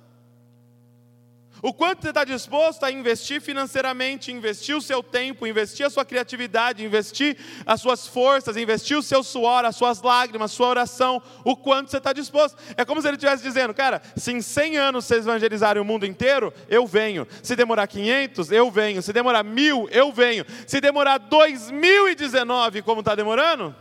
O 1.61 1.73
quanto 1.73 2.01
você 2.01 2.09
está 2.09 2.23
disposto 2.23 2.83
a 2.83 2.91
investir 2.91 3.41
financeiramente, 3.41 4.31
investir 4.31 4.75
o 4.75 4.81
seu 4.81 5.01
tempo, 5.01 5.47
investir 5.47 5.85
a 5.85 5.89
sua 5.89 6.05
criatividade, 6.05 6.85
investir 6.85 7.37
as 7.65 7.81
suas 7.81 8.05
forças, 8.05 8.57
investir 8.57 8.97
o 8.97 9.01
seu 9.01 9.23
suor, 9.23 9.65
as 9.65 9.75
suas 9.75 10.01
lágrimas, 10.01 10.51
sua 10.51 10.67
oração, 10.67 11.21
o 11.43 11.55
quanto 11.55 11.89
você 11.89 11.97
está 11.97 12.13
disposto. 12.13 12.57
É 12.75 12.85
como 12.85 13.01
se 13.01 13.07
ele 13.07 13.17
estivesse 13.17 13.41
dizendo, 13.41 13.73
cara, 13.73 14.01
se 14.15 14.31
em 14.31 14.41
100 14.41 14.77
anos 14.77 15.05
vocês 15.05 15.25
evangelizarem 15.25 15.81
o 15.81 15.85
mundo 15.85 16.05
inteiro, 16.05 16.53
eu 16.69 16.85
venho. 16.85 17.27
Se 17.41 17.55
demorar 17.55 17.87
500, 17.87 18.51
eu 18.51 18.69
venho. 18.69 19.01
Se 19.01 19.11
demorar 19.11 19.43
mil, 19.43 19.89
eu 19.91 20.11
venho. 20.11 20.45
Se 20.67 20.79
demorar 20.79 21.17
2019, 21.17 22.83
como 22.83 22.99
está 22.99 23.15
demorando, 23.15 23.75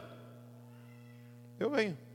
eu 1.60 1.70
venho. 1.70 2.05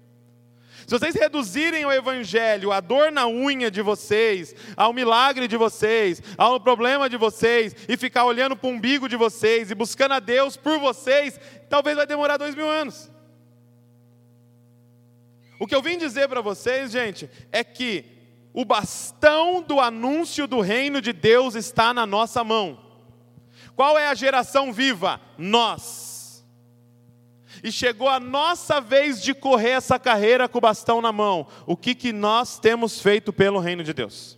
Se 0.88 0.97
vocês 0.97 1.15
reduzirem 1.15 1.86
o 1.86 1.91
evangelho 1.91 2.71
à 2.71 2.79
dor 2.79 3.11
na 3.11 3.27
unha 3.27 3.69
de 3.69 3.82
vocês, 3.82 4.55
ao 4.75 4.93
milagre 4.93 5.47
de 5.47 5.55
vocês, 5.55 6.21
ao 6.38 6.59
problema 6.59 7.09
de 7.09 7.17
vocês, 7.17 7.75
e 7.88 7.95
ficar 7.95 8.25
olhando 8.25 8.55
para 8.55 8.67
o 8.67 8.71
umbigo 8.71 9.07
de 9.07 9.15
vocês 9.15 9.71
e 9.71 9.75
buscando 9.75 10.13
a 10.13 10.19
Deus 10.19 10.57
por 10.57 10.79
vocês, 10.79 11.39
talvez 11.69 11.95
vai 11.95 12.05
demorar 12.05 12.38
dois 12.38 12.55
mil 12.55 12.67
anos. 12.67 13.09
O 15.59 15.67
que 15.67 15.75
eu 15.75 15.82
vim 15.82 15.97
dizer 15.97 16.27
para 16.27 16.41
vocês, 16.41 16.91
gente, 16.91 17.29
é 17.51 17.63
que 17.63 18.03
o 18.53 18.65
bastão 18.65 19.61
do 19.61 19.79
anúncio 19.79 20.47
do 20.47 20.59
reino 20.59 20.99
de 20.99 21.13
Deus 21.13 21.55
está 21.55 21.93
na 21.93 22.05
nossa 22.05 22.43
mão. 22.43 22.79
Qual 23.75 23.97
é 23.97 24.07
a 24.07 24.15
geração 24.15 24.73
viva? 24.73 25.21
Nós 25.38 26.11
e 27.64 27.72
chegou 27.72 28.07
a 28.07 28.20
nossa 28.20 28.80
vez 28.80 29.22
de 29.22 29.34
correr 29.34 29.72
essa 29.72 29.99
carreira 29.99 30.47
com 30.47 30.57
o 30.57 30.62
bastão 30.62 31.01
na 31.01 31.12
mão, 31.12 31.47
o 31.66 31.76
que, 31.78 31.93
que 31.95 32.12
nós 32.12 32.59
temos 32.59 33.01
feito 33.01 33.32
pelo 33.32 33.59
reino 33.59 33.84
de 33.84 33.93
Deus? 33.93 34.38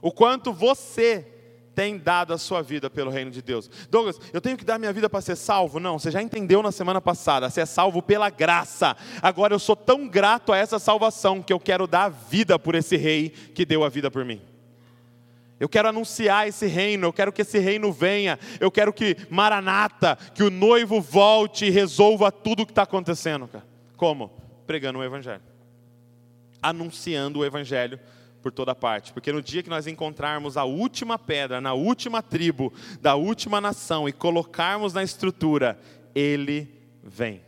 O 0.00 0.10
quanto 0.10 0.52
você 0.52 1.28
tem 1.74 1.98
dado 1.98 2.32
a 2.32 2.38
sua 2.38 2.62
vida 2.62 2.90
pelo 2.90 3.10
reino 3.10 3.30
de 3.30 3.40
Deus. 3.40 3.70
Douglas, 3.90 4.20
eu 4.32 4.40
tenho 4.40 4.56
que 4.56 4.64
dar 4.64 4.78
minha 4.78 4.92
vida 4.92 5.08
para 5.08 5.20
ser 5.20 5.36
salvo? 5.36 5.80
Não, 5.80 5.98
você 5.98 6.10
já 6.10 6.22
entendeu 6.22 6.62
na 6.62 6.70
semana 6.70 7.00
passada, 7.00 7.48
você 7.48 7.62
é 7.62 7.66
salvo 7.66 8.02
pela 8.02 8.30
graça. 8.30 8.96
Agora 9.22 9.54
eu 9.54 9.58
sou 9.58 9.74
tão 9.74 10.06
grato 10.06 10.52
a 10.52 10.56
essa 10.56 10.78
salvação 10.78 11.42
que 11.42 11.52
eu 11.52 11.58
quero 11.58 11.86
dar 11.86 12.04
a 12.04 12.08
vida 12.08 12.58
por 12.58 12.74
esse 12.74 12.96
rei 12.96 13.30
que 13.30 13.64
deu 13.64 13.84
a 13.84 13.88
vida 13.88 14.10
por 14.10 14.24
mim. 14.24 14.51
Eu 15.62 15.68
quero 15.68 15.90
anunciar 15.90 16.48
esse 16.48 16.66
reino, 16.66 17.06
eu 17.06 17.12
quero 17.12 17.32
que 17.32 17.42
esse 17.42 17.56
reino 17.60 17.92
venha, 17.92 18.36
eu 18.58 18.68
quero 18.68 18.92
que 18.92 19.16
Maranata, 19.30 20.18
que 20.34 20.42
o 20.42 20.50
noivo 20.50 21.00
volte 21.00 21.66
e 21.66 21.70
resolva 21.70 22.32
tudo 22.32 22.64
o 22.64 22.66
que 22.66 22.72
está 22.72 22.82
acontecendo. 22.82 23.46
Cara. 23.46 23.64
Como? 23.96 24.28
Pregando 24.66 24.98
o 24.98 25.04
Evangelho, 25.04 25.40
anunciando 26.60 27.38
o 27.38 27.44
Evangelho 27.44 28.00
por 28.42 28.50
toda 28.50 28.74
parte, 28.74 29.12
porque 29.12 29.30
no 29.30 29.40
dia 29.40 29.62
que 29.62 29.70
nós 29.70 29.86
encontrarmos 29.86 30.56
a 30.56 30.64
última 30.64 31.16
pedra, 31.16 31.60
na 31.60 31.74
última 31.74 32.20
tribo, 32.22 32.72
da 33.00 33.14
última 33.14 33.60
nação 33.60 34.08
e 34.08 34.12
colocarmos 34.12 34.92
na 34.92 35.04
estrutura, 35.04 35.78
Ele 36.12 36.68
vem. 37.04 37.40